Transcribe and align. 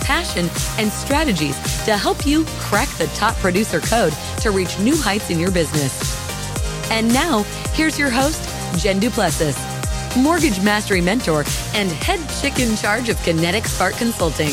passion, 0.00 0.48
and 0.78 0.90
strategies 0.90 1.56
to 1.84 1.96
help 1.96 2.26
you 2.26 2.44
crack 2.58 2.88
the 2.98 3.06
top 3.08 3.34
producer 3.36 3.80
code 3.80 4.12
to 4.40 4.50
reach 4.50 4.78
new 4.78 4.96
heights 4.96 5.30
in 5.30 5.38
your 5.38 5.50
business. 5.50 6.20
And 6.90 7.12
now, 7.12 7.42
here's 7.72 7.98
your 7.98 8.10
host, 8.10 8.42
Jen 8.82 8.98
Duplessis, 8.98 9.56
Mortgage 10.16 10.60
Mastery 10.62 11.00
Mentor 11.00 11.44
and 11.74 11.90
head 11.90 12.20
chick 12.40 12.58
in 12.58 12.76
charge 12.76 13.08
of 13.08 13.22
Kinetic 13.22 13.64
Spark 13.66 13.94
Consulting. 13.94 14.52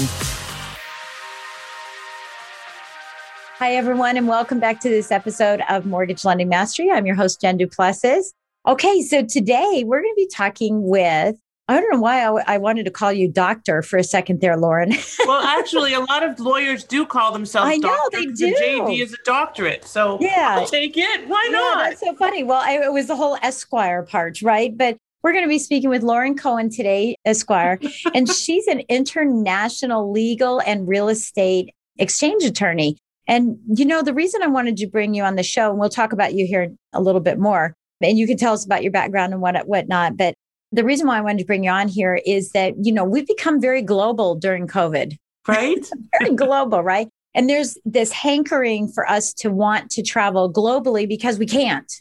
Hi, 3.59 3.73
everyone, 3.73 4.17
and 4.17 4.27
welcome 4.27 4.59
back 4.59 4.79
to 4.81 4.89
this 4.89 5.11
episode 5.11 5.61
of 5.67 5.87
Mortgage 5.87 6.23
Lending 6.23 6.47
Mastery. 6.47 6.91
I'm 6.91 7.07
your 7.07 7.15
host, 7.15 7.41
Jen 7.41 7.57
Duplessis. 7.57 8.33
Okay, 8.67 9.01
so 9.01 9.23
today 9.23 9.83
we're 9.83 10.01
going 10.01 10.13
to 10.13 10.21
be 10.21 10.27
talking 10.27 10.87
with 10.87 11.37
I 11.69 11.81
don't 11.81 11.91
know 11.91 11.99
why 11.99 12.23
I, 12.23 12.55
I, 12.55 12.57
wanted 12.57 12.85
to 12.85 12.91
call 12.91 13.11
you 13.11 13.29
doctor 13.29 13.81
for 13.81 13.97
a 13.97 14.03
second 14.03 14.39
there, 14.39 14.55
Lauren. 14.55 14.93
well, 15.25 15.43
actually, 15.43 15.93
a 15.93 15.99
lot 15.99 16.23
of 16.23 16.39
lawyers 16.39 16.85
do 16.85 17.05
call 17.05 17.33
themselves. 17.33 17.69
I 17.69 17.75
know 17.75 18.09
they 18.13 18.25
do. 18.25 18.55
JD 18.55 19.01
is 19.01 19.13
a 19.13 19.17
doctorate, 19.25 19.83
so 19.83 20.17
yeah, 20.21 20.55
I'll 20.59 20.65
take 20.65 20.95
it. 20.95 21.27
Why 21.27 21.49
yeah, 21.51 21.57
not? 21.57 21.89
That's 21.89 21.99
so 21.99 22.15
funny. 22.15 22.43
Well, 22.43 22.61
I, 22.63 22.85
it 22.85 22.93
was 22.93 23.07
the 23.07 23.17
whole 23.17 23.37
Esquire 23.41 24.03
part, 24.03 24.41
right? 24.41 24.77
But 24.77 24.97
we're 25.23 25.33
going 25.33 25.43
to 25.43 25.49
be 25.49 25.59
speaking 25.59 25.89
with 25.89 26.03
Lauren 26.03 26.37
Cohen 26.37 26.69
today, 26.69 27.17
Esquire, 27.25 27.79
and 28.13 28.29
she's 28.29 28.65
an 28.67 28.81
international 28.87 30.09
legal 30.09 30.61
and 30.61 30.87
real 30.87 31.09
estate 31.09 31.73
exchange 31.97 32.45
attorney. 32.45 32.97
And 33.27 33.57
you 33.67 33.83
know, 33.83 34.01
the 34.01 34.13
reason 34.13 34.41
I 34.41 34.47
wanted 34.47 34.77
to 34.77 34.87
bring 34.87 35.13
you 35.13 35.23
on 35.23 35.35
the 35.35 35.43
show, 35.43 35.69
and 35.69 35.79
we'll 35.79 35.89
talk 35.89 36.13
about 36.13 36.33
you 36.33 36.47
here 36.47 36.69
a 36.93 37.01
little 37.01 37.19
bit 37.19 37.39
more, 37.39 37.73
and 38.01 38.17
you 38.17 38.25
can 38.25 38.37
tell 38.37 38.53
us 38.53 38.63
about 38.63 38.83
your 38.83 38.93
background 38.93 39.33
and 39.33 39.41
what 39.41 39.67
whatnot. 39.67 40.15
But 40.15 40.33
the 40.71 40.83
reason 40.83 41.07
why 41.07 41.17
I 41.17 41.21
wanted 41.21 41.39
to 41.39 41.45
bring 41.45 41.63
you 41.63 41.71
on 41.71 41.87
here 41.87 42.19
is 42.25 42.51
that, 42.51 42.73
you 42.83 42.91
know, 42.91 43.03
we've 43.03 43.27
become 43.27 43.61
very 43.61 43.81
global 43.81 44.35
during 44.35 44.67
COVID. 44.67 45.17
Right? 45.47 45.89
very 46.19 46.35
global, 46.35 46.83
right? 46.83 47.07
And 47.33 47.49
there's 47.49 47.77
this 47.85 48.11
hankering 48.11 48.87
for 48.87 49.09
us 49.09 49.33
to 49.35 49.49
want 49.49 49.91
to 49.91 50.01
travel 50.01 50.51
globally 50.51 51.07
because 51.07 51.37
we 51.37 51.45
can't. 51.45 51.91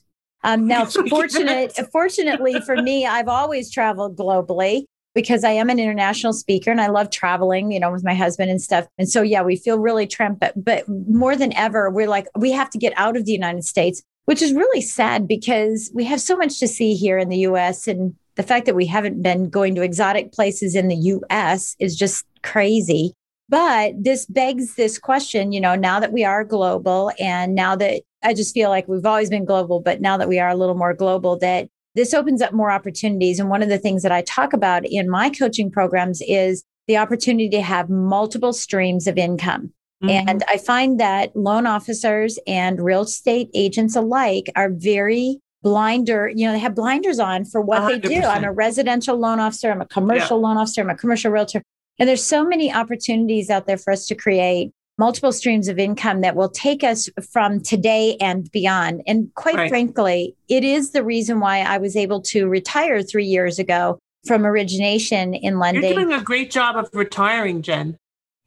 Um, 0.44 0.66
now, 0.66 0.84
fortunate, 0.84 1.78
fortunately 1.93 2.60
for 2.60 2.76
me, 2.76 3.06
I've 3.06 3.28
always 3.28 3.71
traveled 3.71 4.16
globally 4.16 4.84
because 5.15 5.44
I 5.44 5.50
am 5.50 5.71
an 5.71 5.78
international 5.78 6.32
speaker 6.32 6.71
and 6.71 6.81
I 6.81 6.88
love 6.88 7.10
traveling, 7.10 7.72
you 7.72 7.81
know, 7.81 7.91
with 7.91 8.05
my 8.05 8.15
husband 8.15 8.50
and 8.50 8.60
stuff. 8.60 8.87
And 8.99 9.09
so, 9.09 9.22
yeah, 9.22 9.43
we 9.43 9.56
feel 9.56 9.78
really 9.78 10.06
trapped. 10.06 10.41
But, 10.41 10.62
but 10.62 10.84
more 10.88 11.34
than 11.37 11.55
ever, 11.55 11.91
we're 11.91 12.09
like, 12.09 12.26
we 12.37 12.53
have 12.53 12.71
to 12.71 12.78
get 12.78 12.93
out 12.97 13.16
of 13.16 13.25
the 13.25 13.32
United 13.32 13.65
States, 13.65 14.03
which 14.26 14.42
is 14.42 14.53
really 14.53 14.81
sad 14.81 15.26
because 15.26 15.91
we 15.94 16.04
have 16.04 16.20
so 16.20 16.37
much 16.37 16.60
to 16.60 16.69
see 16.69 16.94
here 16.94 17.19
in 17.19 17.28
the 17.28 17.38
US 17.38 17.88
and 17.88 18.14
the 18.37 18.42
fact 18.42 18.66
that 18.66 18.75
we 18.75 18.87
haven't 18.87 19.22
been 19.22 19.48
going 19.48 19.75
to 19.75 19.82
exotic 19.82 20.32
places 20.32 20.76
in 20.76 20.88
the 20.88 20.97
US 20.97 21.75
is 21.78 21.97
just 21.97 22.25
crazy. 22.42 23.14
But 23.48 23.94
this 24.03 24.26
begs 24.26 24.75
this 24.75 24.98
question, 24.98 25.53
you 25.53 25.60
know, 25.60 25.75
now 25.75 26.00
that 26.00 26.12
we 26.12 26.25
are 26.25 26.44
global 26.44 27.12
and 27.19 27.54
now 27.54 27.76
that 27.76 28.03
I 28.22 28.34
just 28.34 28.53
feel 28.53 28.70
like 28.70 28.88
we've 28.88 29.06
always 29.06 29.31
been 29.31 29.44
global, 29.44 29.81
but 29.81 30.00
now 30.00 30.16
that 30.16 30.28
we 30.28 30.41
are 30.41 30.48
a 30.48 30.56
little 30.56 30.75
more 30.75 30.94
global, 30.94 31.38
that 31.38 31.69
this 31.94 32.12
opens 32.12 32.43
up 32.43 32.53
more 32.53 32.70
opportunities. 32.70 33.38
And 33.38 33.48
one 33.48 33.62
of 33.62 33.69
the 33.69 33.78
things 33.78 34.03
that 34.03 34.12
I 34.12 34.22
talk 34.22 34.53
about 34.53 34.84
in 34.84 35.08
my 35.08 35.31
coaching 35.31 35.70
programs 35.70 36.20
is 36.26 36.64
the 36.88 36.97
opportunity 36.97 37.48
to 37.50 37.62
have 37.62 37.88
multiple 37.88 38.53
streams 38.53 39.06
of 39.06 39.16
income. 39.16 39.72
Mm-hmm. 40.03 40.29
And 40.29 40.45
I 40.49 40.59
find 40.59 41.01
that 41.01 41.34
loan 41.34 41.67
officers 41.67 42.39
and 42.47 42.81
real 42.81 43.03
estate 43.03 43.49
agents 43.55 43.97
alike 43.97 44.51
are 44.55 44.71
very 44.71 45.41
blinder, 45.62 46.31
you 46.33 46.47
know, 46.47 46.53
they 46.53 46.59
have 46.59 46.75
blinders 46.75 47.19
on 47.19 47.45
for 47.45 47.61
what 47.61 47.83
100%. 47.83 48.03
they 48.03 48.21
do. 48.21 48.21
I'm 48.23 48.45
a 48.45 48.53
residential 48.53 49.17
loan 49.17 49.41
officer, 49.41 49.71
I'm 49.71 49.81
a 49.81 49.87
commercial 49.87 50.39
yeah. 50.39 50.47
loan 50.47 50.56
officer, 50.59 50.83
I'm 50.83 50.91
a 50.91 50.97
commercial 50.97 51.33
realtor. 51.33 51.62
And 51.99 52.09
there's 52.09 52.23
so 52.23 52.45
many 52.45 52.73
opportunities 52.73 53.51
out 53.51 53.67
there 53.67 53.79
for 53.79 53.93
us 53.93 54.06
to 54.06 54.15
create 54.15 54.71
multiple 54.99 55.33
streams 55.33 55.69
of 55.69 55.79
income 55.79 56.21
that 56.21 56.37
will 56.37 56.49
take 56.49 56.85
us 56.85 57.09
from 57.33 57.61
today 57.61 58.17
and 58.21 58.51
beyond. 58.53 59.03
And 59.06 59.33
quite 59.35 59.56
right. 59.56 59.69
frankly, 59.69 60.37
it 60.49 60.65
is 60.65 60.93
the 60.93 61.03
reason 61.03 61.41
why 61.41 61.61
I 61.61 61.79
was 61.79 61.97
able 61.97 62.23
to 62.23 62.47
retire 62.47 63.03
three 63.03 63.27
years 63.27 63.59
ago 63.59 63.99
from 64.27 64.47
origination 64.47 65.35
in 65.35 65.59
lending. 65.59 65.85
You're 65.85 66.05
doing 66.05 66.12
a 66.12 66.23
great 66.23 66.51
job 66.51 66.77
of 66.77 66.89
retiring, 66.93 67.62
Jen. 67.62 67.97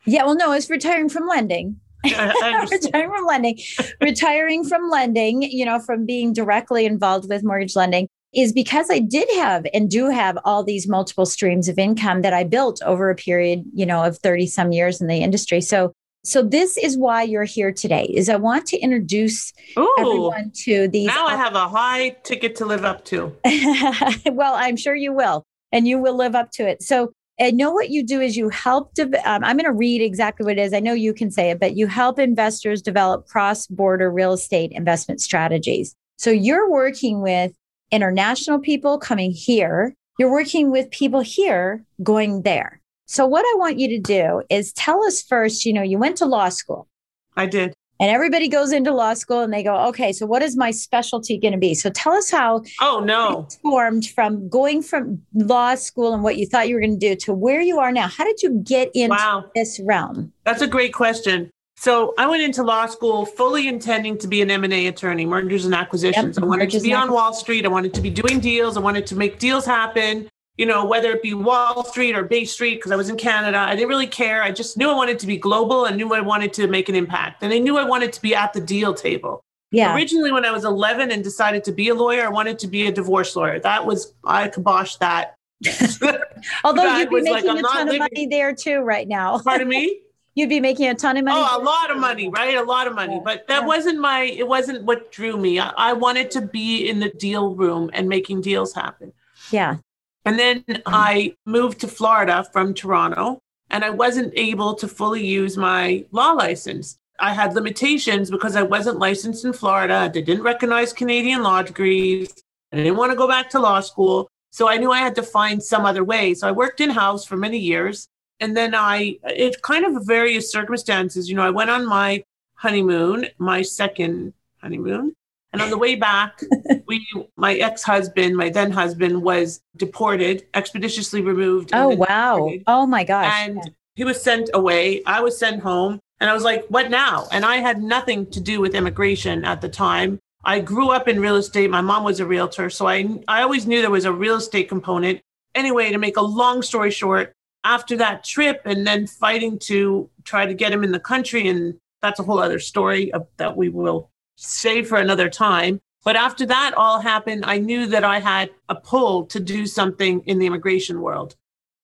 Yeah, 0.09 0.25
well, 0.25 0.35
no, 0.35 0.51
it's 0.51 0.69
retiring 0.69 1.09
from 1.09 1.27
lending. 1.27 1.79
retiring 2.05 3.09
from 3.09 3.25
lending, 3.25 3.59
retiring 4.01 4.63
from 4.63 4.89
lending, 4.89 5.41
you 5.41 5.65
know, 5.65 5.79
from 5.79 6.05
being 6.05 6.31
directly 6.33 6.85
involved 6.85 7.29
with 7.29 7.43
mortgage 7.43 7.75
lending 7.75 8.07
is 8.33 8.53
because 8.53 8.89
I 8.89 8.99
did 8.99 9.27
have 9.35 9.65
and 9.73 9.89
do 9.89 10.09
have 10.09 10.37
all 10.45 10.63
these 10.63 10.87
multiple 10.87 11.25
streams 11.25 11.67
of 11.67 11.77
income 11.77 12.21
that 12.21 12.33
I 12.33 12.43
built 12.43 12.81
over 12.83 13.09
a 13.09 13.15
period, 13.15 13.65
you 13.73 13.85
know, 13.85 14.03
of 14.03 14.17
30 14.19 14.47
some 14.47 14.71
years 14.71 15.01
in 15.01 15.07
the 15.07 15.17
industry. 15.17 15.61
So 15.61 15.93
so 16.25 16.43
this 16.43 16.77
is 16.77 16.97
why 16.97 17.23
you're 17.23 17.45
here 17.45 17.71
today 17.71 18.03
is 18.03 18.27
I 18.27 18.35
want 18.35 18.65
to 18.67 18.77
introduce 18.77 19.53
Ooh, 19.77 19.95
everyone 19.97 20.51
to 20.63 20.87
these 20.89 21.07
Now 21.07 21.25
I 21.25 21.35
have 21.35 21.55
a 21.55 21.67
high 21.67 22.09
ticket 22.23 22.55
to 22.57 22.65
live 22.65 22.83
up 22.83 23.05
to. 23.05 23.35
well, 24.25 24.53
I'm 24.55 24.75
sure 24.75 24.95
you 24.95 25.13
will 25.13 25.45
and 25.71 25.87
you 25.87 25.97
will 25.97 26.15
live 26.15 26.35
up 26.35 26.51
to 26.51 26.67
it. 26.67 26.83
So 26.83 27.13
I 27.39 27.51
know 27.51 27.71
what 27.71 27.89
you 27.89 28.03
do 28.03 28.19
is 28.19 28.35
you 28.35 28.49
help. 28.49 28.93
De- 28.93 29.29
um, 29.29 29.43
I'm 29.43 29.57
going 29.57 29.65
to 29.65 29.71
read 29.71 30.01
exactly 30.01 30.45
what 30.45 30.57
it 30.57 30.61
is. 30.61 30.73
I 30.73 30.79
know 30.79 30.93
you 30.93 31.13
can 31.13 31.31
say 31.31 31.51
it, 31.51 31.59
but 31.59 31.75
you 31.75 31.87
help 31.87 32.19
investors 32.19 32.81
develop 32.81 33.27
cross 33.27 33.67
border 33.67 34.11
real 34.11 34.33
estate 34.33 34.71
investment 34.73 35.21
strategies. 35.21 35.95
So 36.17 36.31
you're 36.31 36.69
working 36.69 37.21
with 37.21 37.53
international 37.91 38.59
people 38.59 38.97
coming 38.97 39.31
here. 39.31 39.93
You're 40.17 40.31
working 40.31 40.69
with 40.69 40.91
people 40.91 41.21
here 41.21 41.83
going 42.03 42.41
there. 42.41 42.81
So 43.05 43.25
what 43.25 43.45
I 43.45 43.57
want 43.57 43.79
you 43.79 43.87
to 43.89 43.99
do 43.99 44.43
is 44.49 44.73
tell 44.73 45.03
us 45.05 45.23
first, 45.23 45.65
you 45.65 45.73
know, 45.73 45.81
you 45.81 45.97
went 45.97 46.17
to 46.17 46.25
law 46.25 46.49
school. 46.49 46.87
I 47.35 47.45
did. 47.45 47.73
And 47.99 48.09
everybody 48.09 48.47
goes 48.47 48.71
into 48.71 48.93
law 48.93 49.13
school 49.13 49.41
and 49.41 49.51
they 49.51 49.61
go, 49.61 49.75
okay, 49.87 50.13
so 50.13 50.25
what 50.25 50.41
is 50.41 50.55
my 50.55 50.71
specialty 50.71 51.37
going 51.37 51.51
to 51.51 51.57
be? 51.57 51.73
So 51.73 51.89
tell 51.89 52.13
us 52.13 52.31
how 52.31 52.63
oh 52.81 53.01
no 53.03 53.47
formed 53.61 54.07
from 54.07 54.47
going 54.47 54.81
from 54.81 55.21
law 55.33 55.75
school 55.75 56.13
and 56.13 56.23
what 56.23 56.37
you 56.37 56.45
thought 56.45 56.69
you 56.69 56.75
were 56.75 56.81
going 56.81 56.97
to 56.97 57.09
do 57.09 57.15
to 57.17 57.33
where 57.33 57.61
you 57.61 57.79
are 57.79 57.91
now. 57.91 58.07
How 58.07 58.23
did 58.23 58.41
you 58.41 58.61
get 58.63 58.91
into 58.93 59.15
wow. 59.15 59.45
this 59.53 59.79
realm? 59.83 60.31
That's 60.45 60.61
a 60.61 60.67
great 60.67 60.93
question. 60.93 61.49
So 61.75 62.13
I 62.17 62.27
went 62.27 62.41
into 62.41 62.61
law 62.63 62.87
school 62.87 63.25
fully 63.25 63.67
intending 63.67 64.17
to 64.17 64.27
be 64.27 64.41
an 64.41 64.51
M&A 64.51 64.87
attorney, 64.87 65.25
mergers 65.25 65.65
and 65.65 65.73
acquisitions. 65.73 66.37
Yep, 66.37 66.43
I 66.43 66.47
wanted 66.47 66.69
to 66.71 66.81
be 66.81 66.93
on 66.93 67.11
Wall 67.11 67.33
Street. 67.33 67.65
I 67.65 67.69
wanted 67.69 67.93
to 67.93 68.01
be 68.01 68.09
doing 68.09 68.41
deals. 68.41 68.75
I 68.75 68.81
wanted 68.81 69.07
to 69.07 69.15
make 69.15 69.39
deals 69.39 69.65
happen 69.65 70.29
you 70.59 70.65
know, 70.65 70.83
whether 70.83 71.09
it 71.11 71.23
be 71.23 71.33
Wall 71.33 71.85
Street 71.85 72.17
or 72.17 72.25
Bay 72.25 72.43
Street, 72.43 72.75
because 72.75 72.91
I 72.91 72.97
was 72.97 73.09
in 73.09 73.15
Canada. 73.15 73.59
I 73.59 73.77
didn't 73.77 73.87
really 73.87 74.05
care. 74.05 74.43
I 74.43 74.51
just 74.51 74.75
knew 74.77 74.89
I 74.89 74.93
wanted 74.93 75.17
to 75.19 75.25
be 75.25 75.37
global 75.37 75.85
and 75.85 75.95
knew 75.95 76.13
I 76.13 76.19
wanted 76.19 76.51
to 76.55 76.67
make 76.67 76.89
an 76.89 76.95
impact. 76.95 77.43
And 77.43 77.53
I 77.53 77.59
knew 77.59 77.77
I 77.77 77.85
wanted 77.85 78.11
to 78.11 78.21
be 78.21 78.35
at 78.35 78.51
the 78.51 78.59
deal 78.59 78.93
table. 78.93 79.41
Yeah. 79.71 79.95
Originally, 79.95 80.33
when 80.33 80.43
I 80.43 80.51
was 80.51 80.65
11 80.65 81.11
and 81.11 81.23
decided 81.23 81.63
to 81.63 81.71
be 81.71 81.87
a 81.87 81.95
lawyer, 81.95 82.25
I 82.25 82.29
wanted 82.29 82.59
to 82.59 82.67
be 82.67 82.87
a 82.87 82.91
divorce 82.91 83.37
lawyer. 83.37 83.61
That 83.61 83.85
was, 83.85 84.13
I 84.25 84.49
kiboshed 84.49 84.97
that. 84.97 85.35
Although 86.65 86.97
you'd 86.97 87.09
be 87.09 87.21
making 87.21 87.47
like, 87.47 87.59
a 87.59 87.61
ton 87.61 87.81
of 87.83 87.85
living. 87.85 87.99
money 87.99 88.27
there 88.27 88.53
too 88.53 88.79
right 88.81 89.07
now. 89.07 89.39
Pardon 89.39 89.69
me? 89.69 90.01
You'd 90.35 90.47
be 90.47 90.59
making 90.59 90.87
a 90.87 90.95
ton 90.95 91.17
of 91.17 91.25
money. 91.25 91.37
Oh, 91.37 91.59
a 91.59 91.63
lot 91.63 91.91
of 91.91 91.97
money, 91.97 92.29
right? 92.29 92.55
A 92.55 92.63
lot 92.63 92.87
of 92.87 92.95
money. 92.95 93.15
Yeah. 93.15 93.21
But 93.25 93.47
that 93.47 93.61
yeah. 93.61 93.67
wasn't 93.67 93.99
my, 93.99 94.23
it 94.23 94.47
wasn't 94.47 94.83
what 94.83 95.11
drew 95.11 95.35
me. 95.35 95.59
I, 95.59 95.69
I 95.75 95.93
wanted 95.93 96.31
to 96.31 96.41
be 96.41 96.87
in 96.87 96.99
the 96.99 97.09
deal 97.09 97.55
room 97.55 97.89
and 97.93 98.07
making 98.07 98.41
deals 98.41 98.73
happen. 98.73 99.11
Yeah. 99.51 99.77
And 100.25 100.37
then 100.37 100.63
mm-hmm. 100.63 100.81
I 100.85 101.35
moved 101.45 101.79
to 101.81 101.87
Florida 101.87 102.45
from 102.51 102.73
Toronto 102.73 103.39
and 103.69 103.83
I 103.83 103.89
wasn't 103.89 104.33
able 104.35 104.73
to 104.75 104.87
fully 104.87 105.25
use 105.25 105.57
my 105.57 106.05
law 106.11 106.31
license. 106.31 106.97
I 107.19 107.33
had 107.33 107.53
limitations 107.53 108.31
because 108.31 108.55
I 108.55 108.63
wasn't 108.63 108.99
licensed 108.99 109.45
in 109.45 109.53
Florida. 109.53 110.09
They 110.13 110.21
didn't 110.21 110.43
recognize 110.43 110.93
Canadian 110.93 111.43
law 111.43 111.61
degrees. 111.61 112.33
I 112.71 112.77
didn't 112.77 112.97
want 112.97 113.11
to 113.11 113.17
go 113.17 113.27
back 113.27 113.49
to 113.51 113.59
law 113.59 113.79
school. 113.81 114.29
So 114.51 114.67
I 114.67 114.77
knew 114.77 114.91
I 114.91 114.99
had 114.99 115.15
to 115.15 115.23
find 115.23 115.61
some 115.61 115.85
other 115.85 116.03
way. 116.03 116.33
So 116.33 116.47
I 116.47 116.51
worked 116.51 116.81
in 116.81 116.89
house 116.89 117.25
for 117.25 117.37
many 117.37 117.57
years. 117.57 118.07
And 118.39 118.55
then 118.55 118.73
I, 118.73 119.17
it 119.23 119.61
kind 119.61 119.85
of 119.85 120.05
various 120.05 120.51
circumstances, 120.51 121.29
you 121.29 121.35
know, 121.35 121.43
I 121.43 121.49
went 121.49 121.69
on 121.69 121.85
my 121.85 122.23
honeymoon, 122.55 123.27
my 123.37 123.61
second 123.61 124.33
honeymoon. 124.61 125.13
And 125.51 125.61
on 125.61 125.69
the 125.69 125.77
way 125.77 125.95
back, 125.95 126.41
we, 126.87 127.07
my 127.35 127.55
ex-husband, 127.55 128.35
my 128.35 128.49
then 128.49 128.71
husband, 128.71 129.21
was 129.23 129.61
deported, 129.77 130.45
expeditiously 130.53 131.21
removed. 131.21 131.71
Oh 131.73 131.89
wow! 131.89 132.35
Deported. 132.35 132.63
Oh 132.67 132.85
my 132.85 133.03
gosh! 133.03 133.31
And 133.33 133.59
he 133.95 134.03
was 134.03 134.21
sent 134.21 134.49
away. 134.53 135.01
I 135.05 135.21
was 135.21 135.37
sent 135.37 135.61
home, 135.61 135.99
and 136.19 136.29
I 136.29 136.33
was 136.33 136.43
like, 136.43 136.65
"What 136.69 136.89
now?" 136.89 137.27
And 137.31 137.45
I 137.45 137.57
had 137.57 137.81
nothing 137.81 138.29
to 138.31 138.39
do 138.39 138.61
with 138.61 138.75
immigration 138.75 139.43
at 139.43 139.61
the 139.61 139.69
time. 139.69 140.19
I 140.43 140.59
grew 140.59 140.89
up 140.89 141.07
in 141.07 141.19
real 141.19 141.35
estate. 141.35 141.69
My 141.69 141.81
mom 141.81 142.03
was 142.03 142.19
a 142.19 142.25
realtor, 142.25 142.69
so 142.69 142.87
I 142.87 143.19
I 143.27 143.41
always 143.41 143.65
knew 143.65 143.81
there 143.81 143.89
was 143.89 144.05
a 144.05 144.13
real 144.13 144.35
estate 144.35 144.69
component. 144.69 145.21
Anyway, 145.55 145.91
to 145.91 145.97
make 145.97 146.15
a 146.15 146.21
long 146.21 146.61
story 146.61 146.91
short, 146.91 147.33
after 147.63 147.97
that 147.97 148.23
trip 148.23 148.61
and 148.65 148.85
then 148.85 149.07
fighting 149.07 149.59
to 149.59 150.09
try 150.23 150.45
to 150.45 150.53
get 150.53 150.71
him 150.71 150.83
in 150.83 150.91
the 150.91 150.99
country, 150.99 151.47
and 151.47 151.79
that's 152.01 152.19
a 152.19 152.23
whole 152.23 152.39
other 152.39 152.59
story 152.59 153.11
of, 153.13 153.27
that 153.37 153.57
we 153.57 153.69
will 153.69 154.09
save 154.39 154.87
for 154.87 154.97
another 154.97 155.29
time. 155.29 155.81
But 156.05 156.15
after 156.15 156.45
that 156.45 156.73
all 156.75 157.01
happened, 157.01 157.43
I 157.45 157.57
knew 157.57 157.85
that 157.87 158.05
I 158.05 158.19
had 158.19 158.49
a 158.69 158.75
pull 158.75 159.25
to 159.25 159.39
do 159.39 159.67
something 159.67 160.21
in 160.25 160.39
the 160.39 160.47
immigration 160.47 161.01
world. 161.01 161.35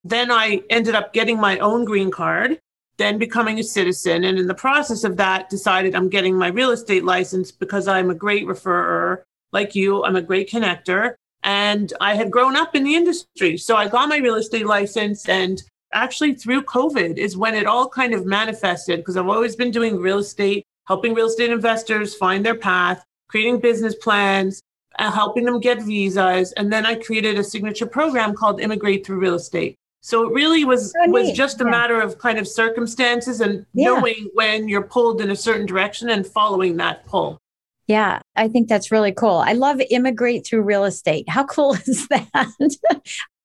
Then 0.03 0.31
I 0.31 0.61
ended 0.69 0.95
up 0.95 1.11
getting 1.11 1.39
my 1.39 1.59
own 1.59 1.83
green 1.83 2.11
card, 2.11 2.59
then 2.97 3.17
becoming 3.17 3.59
a 3.59 3.63
citizen. 3.63 4.23
And 4.23 4.39
in 4.39 4.47
the 4.47 4.53
process 4.53 5.03
of 5.03 5.17
that, 5.17 5.49
decided 5.49 5.95
I'm 5.95 6.09
getting 6.09 6.37
my 6.37 6.47
real 6.47 6.71
estate 6.71 7.03
license 7.03 7.51
because 7.51 7.87
I'm 7.89 8.09
a 8.09 8.15
great 8.15 8.45
referrer 8.45 9.23
like 9.51 9.75
you. 9.75 10.05
I'm 10.05 10.15
a 10.15 10.21
great 10.21 10.49
connector. 10.49 11.15
And 11.43 11.91
I 11.99 12.15
had 12.15 12.31
grown 12.31 12.55
up 12.55 12.73
in 12.73 12.85
the 12.85 12.95
industry. 12.95 13.57
So 13.57 13.75
I 13.75 13.89
got 13.89 14.09
my 14.09 14.17
real 14.17 14.35
estate 14.35 14.65
license. 14.65 15.27
And 15.27 15.61
actually, 15.93 16.35
through 16.35 16.63
COVID 16.63 17.17
is 17.17 17.35
when 17.35 17.53
it 17.53 17.67
all 17.67 17.89
kind 17.89 18.13
of 18.13 18.25
manifested 18.25 18.99
because 18.99 19.17
I've 19.17 19.27
always 19.27 19.57
been 19.57 19.71
doing 19.71 19.97
real 19.97 20.19
estate 20.19 20.65
helping 20.87 21.13
real 21.13 21.27
estate 21.27 21.51
investors 21.51 22.15
find 22.15 22.45
their 22.45 22.55
path, 22.55 23.03
creating 23.27 23.59
business 23.59 23.95
plans, 23.95 24.61
uh, 24.99 25.11
helping 25.11 25.45
them 25.45 25.59
get 25.59 25.81
visas. 25.81 26.51
And 26.53 26.71
then 26.71 26.85
I 26.85 26.95
created 26.95 27.37
a 27.37 27.43
signature 27.43 27.85
program 27.85 28.33
called 28.33 28.59
Immigrate 28.59 29.05
Through 29.05 29.19
Real 29.19 29.35
Estate. 29.35 29.75
So 30.01 30.27
it 30.27 30.33
really 30.33 30.65
was 30.65 30.91
so 30.91 31.09
was 31.09 31.31
just 31.31 31.61
a 31.61 31.63
yeah. 31.63 31.71
matter 31.71 31.99
of 31.99 32.19
kind 32.19 32.37
of 32.37 32.47
circumstances 32.47 33.41
and 33.41 33.65
yeah. 33.73 33.85
knowing 33.85 34.29
when 34.35 34.69
you're 34.69 34.83
pulled 34.83 35.19
in 35.19 35.31
a 35.31 35.35
certain 35.35 35.65
direction 35.65 36.09
and 36.09 36.27
following 36.27 36.77
that 36.77 37.05
pull. 37.07 37.39
Yeah, 37.87 38.19
I 38.35 38.47
think 38.47 38.67
that's 38.67 38.91
really 38.91 39.11
cool. 39.11 39.37
I 39.37 39.53
love 39.53 39.81
immigrate 39.89 40.45
through 40.45 40.61
real 40.61 40.85
estate. 40.85 41.27
How 41.27 41.43
cool 41.45 41.73
is 41.87 42.07
that? 42.09 42.51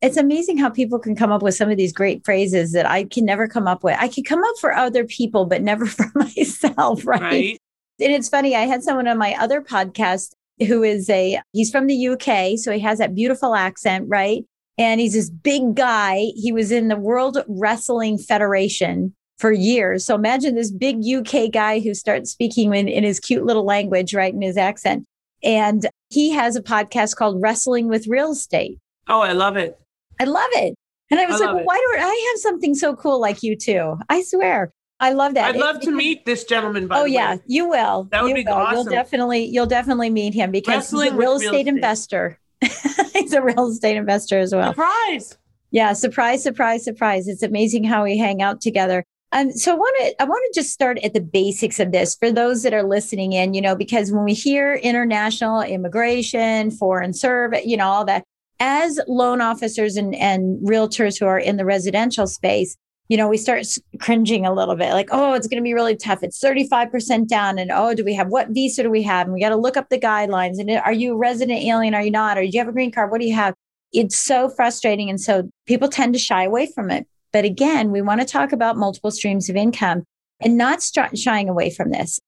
It's 0.03 0.17
amazing 0.17 0.57
how 0.57 0.71
people 0.71 0.99
can 0.99 1.15
come 1.15 1.31
up 1.31 1.43
with 1.43 1.55
some 1.55 1.71
of 1.71 1.77
these 1.77 1.93
great 1.93 2.25
phrases 2.25 2.73
that 2.73 2.87
I 2.87 3.05
can 3.05 3.25
never 3.25 3.47
come 3.47 3.67
up 3.67 3.85
with. 3.85 3.97
I 3.99 4.09
can 4.09 4.25
come 4.25 4.43
up 4.43 4.57
for 4.59 4.73
other 4.73 5.05
people, 5.05 5.45
but 5.45 5.63
never 5.63 5.87
for 5.87 6.11
myself, 6.15 7.07
right? 7.07 7.21
right? 7.21 7.59
And 8.01 8.13
it's 8.13 8.29
funny, 8.29 8.57
I 8.57 8.63
had 8.63 8.83
someone 8.83 9.09
on 9.09 9.19
my 9.19 9.35
other 9.35 9.61
podcast 9.61 10.31
who 10.67 10.83
is 10.83 11.09
a, 11.11 11.41
he's 11.53 11.71
from 11.71 11.87
the 11.87 12.09
UK. 12.09 12.59
So 12.59 12.73
he 12.73 12.81
has 12.81 12.99
that 12.99 13.15
beautiful 13.15 13.55
accent, 13.55 14.07
right? 14.09 14.45
And 14.79 15.01
he's 15.01 15.13
this 15.13 15.29
big 15.29 15.75
guy. 15.75 16.29
He 16.35 16.53
was 16.53 16.73
in 16.73 16.89
the 16.89 16.97
World 16.97 17.39
Wrestling 17.47 18.17
Federation 18.17 19.15
for 19.39 19.53
years. 19.53 20.05
So 20.05 20.15
imagine 20.15 20.55
this 20.55 20.71
big 20.71 21.03
UK 21.07 21.51
guy 21.51 21.81
who 21.81 21.93
starts 21.95 22.31
speaking 22.31 22.75
in, 22.75 22.89
in 22.89 23.05
his 23.05 23.21
cute 23.21 23.45
little 23.45 23.65
language, 23.65 24.15
right? 24.15 24.33
In 24.33 24.43
his 24.43 24.57
accent. 24.57 25.05
And 25.43 25.87
he 26.11 26.31
has 26.31 26.57
a 26.57 26.63
podcast 26.63 27.17
called 27.17 27.41
Wrestling 27.41 27.89
with 27.89 28.07
Real 28.07 28.33
Estate. 28.33 28.79
Oh, 29.09 29.21
I 29.21 29.33
love 29.33 29.57
it. 29.57 29.79
I 30.21 30.25
love 30.25 30.51
it. 30.53 30.75
And 31.11 31.19
I 31.19 31.27
was 31.27 31.41
I 31.41 31.47
like, 31.47 31.55
well, 31.57 31.65
why 31.65 31.87
don't 31.91 32.03
I 32.03 32.31
have 32.33 32.41
something 32.41 32.75
so 32.75 32.95
cool 32.95 33.21
like 33.21 33.43
you 33.43 33.57
too? 33.57 33.97
I 34.09 34.23
swear. 34.23 34.73
I 35.01 35.13
love 35.13 35.35
that. 35.35 35.55
I'd 35.55 35.57
love 35.57 35.77
it, 35.77 35.83
to 35.83 35.91
meet 35.91 36.27
this 36.27 36.45
gentleman. 36.45 36.87
oh 36.91 37.07
yeah, 37.07 37.37
way. 37.37 37.43
you 37.47 37.69
will. 37.69 38.07
That 38.13 38.23
would 38.23 38.29
you 38.29 38.35
be 38.35 38.45
will. 38.45 38.53
awesome. 38.53 38.75
You'll 38.75 38.85
definitely, 38.85 39.45
you'll 39.47 39.67
definitely 39.67 40.11
meet 40.11 40.35
him 40.35 40.51
because 40.51 40.93
Wrestling 40.93 41.05
he's 41.07 41.15
a 41.15 41.17
real 41.17 41.33
estate, 41.33 41.47
real 41.47 41.55
estate 41.55 41.69
investor. 41.69 42.39
he's 43.15 43.33
a 43.33 43.43
real 43.43 43.69
estate 43.71 43.97
investor 43.97 44.39
as 44.39 44.55
well. 44.55 44.73
Surprise! 44.73 45.39
Yeah, 45.71 45.95
surprise, 45.95 46.43
surprise, 46.43 46.85
surprise. 46.85 47.29
It's 47.29 47.43
amazing 47.43 47.85
how 47.85 48.05
we 48.05 48.19
hang 48.19 48.43
out 48.43 48.61
together. 48.61 49.05
And 49.33 49.59
so 49.59 49.73
I 49.73 49.77
want 49.77 49.97
to 50.01 50.23
I 50.23 50.25
want 50.27 50.43
to 50.53 50.61
just 50.61 50.73
start 50.73 50.99
at 51.05 51.15
the 51.15 51.21
basics 51.21 51.79
of 51.79 51.93
this 51.93 52.17
for 52.17 52.33
those 52.33 52.63
that 52.65 52.75
are 52.75 52.83
listening 52.83 53.33
in, 53.33 53.55
you 53.55 53.61
know, 53.61 53.77
because 53.77 54.13
when 54.13 54.25
we 54.25 54.35
hear 54.35 54.75
international 54.75 55.63
immigration, 55.63 56.73
foreign 56.73 57.15
service, 57.15 57.65
you 57.65 57.77
know, 57.77 57.87
all 57.87 58.05
that, 58.07 58.25
as 58.61 59.01
loan 59.09 59.41
officers 59.41 59.97
and, 59.97 60.15
and 60.15 60.61
realtors 60.61 61.19
who 61.19 61.27
are 61.27 61.39
in 61.39 61.57
the 61.57 61.65
residential 61.65 62.27
space, 62.27 62.77
you 63.09 63.17
know, 63.17 63.27
we 63.27 63.39
start 63.39 63.67
cringing 63.99 64.47
a 64.47 64.55
little 64.55 64.77
bit 64.77 64.93
like, 64.93 65.09
oh, 65.11 65.35
it's 65.35 65.49
going 65.49 65.61
to 65.61 65.65
be 65.65 65.75
really 65.75 65.97
tough. 65.97 66.23
It's 66.23 66.39
35% 66.39 67.27
down. 67.27 67.59
And 67.59 67.73
oh, 67.73 67.93
do 67.93 68.05
we 68.05 68.15
have 68.15 68.29
what 68.29 68.51
visa 68.51 68.85
do 68.85 68.91
we 68.91 69.03
have? 69.03 69.27
And 69.27 69.35
we 69.35 69.41
got 69.41 69.49
to 69.49 69.57
look 69.57 69.77
up 69.77 69.89
the 69.89 69.99
guidelines. 69.99 70.61
And 70.61 70.71
uh, 70.71 70.83
are 70.85 70.93
you 70.93 71.15
a 71.15 71.17
resident 71.17 71.61
alien? 71.61 71.95
Are 71.95 72.03
you 72.03 72.13
not? 72.13 72.39
Or 72.39 72.43
do 72.43 72.47
you 72.47 72.61
have 72.61 72.69
a 72.69 72.73
green 72.73 72.93
card? 72.93 73.11
What 73.11 73.21
do 73.21 73.27
you 73.27 73.35
have? 73.35 73.55
It's 73.93 74.17
so 74.17 74.49
frustrating. 74.49 75.11
And 75.11 75.21
so 75.21 75.51
people 75.67 75.89
tend 75.89 76.13
to 76.13 76.21
shy 76.21 76.45
away 76.45 76.69
from 76.73 76.89
it. 76.91 77.09
But 77.33 77.45
again, 77.45 77.91
we 77.91 78.01
want 78.01 78.21
to 78.21 78.27
talk 78.27 78.53
about 78.53 78.77
multiple 78.77 79.11
streams 79.11 79.49
of 79.49 79.57
income 79.57 80.05
and 80.41 80.57
not 80.57 80.81
shying 81.15 81.49
away 81.49 81.71
from 81.71 81.91
this. 81.91 82.21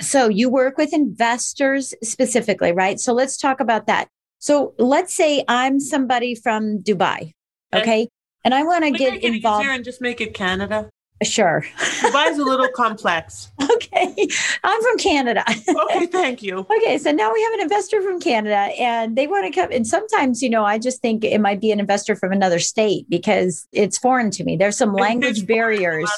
So 0.00 0.28
you 0.28 0.48
work 0.48 0.78
with 0.78 0.94
investors 0.94 1.92
specifically, 2.02 2.72
right? 2.72 2.98
So 2.98 3.12
let's 3.12 3.36
talk 3.36 3.60
about 3.60 3.86
that. 3.86 4.08
So 4.40 4.74
let's 4.78 5.14
say 5.14 5.44
I'm 5.48 5.78
somebody 5.78 6.34
from 6.34 6.78
Dubai, 6.82 7.34
okay? 7.74 8.08
And 8.44 8.54
I 8.54 8.62
want 8.64 8.84
to 8.84 8.90
get 8.90 9.22
involved. 9.22 9.66
and 9.66 9.84
just 9.84 10.00
make 10.00 10.20
it 10.20 10.34
Canada. 10.34 10.90
Sure. 11.22 11.62
Dubai's 12.00 12.38
a 12.38 12.44
little 12.44 12.68
complex. 12.74 13.52
Okay. 13.92 14.28
I'm 14.62 14.82
from 14.82 14.98
Canada. 14.98 15.44
okay, 15.48 16.06
thank 16.12 16.42
you. 16.42 16.58
Okay, 16.58 16.98
so 16.98 17.12
now 17.12 17.32
we 17.32 17.42
have 17.42 17.52
an 17.54 17.60
investor 17.60 18.02
from 18.02 18.20
Canada 18.20 18.70
and 18.78 19.16
they 19.16 19.26
want 19.26 19.46
to 19.46 19.58
come. 19.58 19.70
And 19.72 19.86
sometimes, 19.86 20.42
you 20.42 20.50
know, 20.50 20.64
I 20.64 20.78
just 20.78 21.00
think 21.02 21.24
it 21.24 21.40
might 21.40 21.60
be 21.60 21.72
an 21.72 21.80
investor 21.80 22.14
from 22.14 22.30
another 22.32 22.58
state 22.58 23.06
because 23.08 23.66
it's 23.72 23.98
foreign 23.98 24.30
to 24.32 24.44
me. 24.44 24.56
There's 24.56 24.76
some 24.76 24.92
language 24.92 25.46
barriers. 25.46 26.10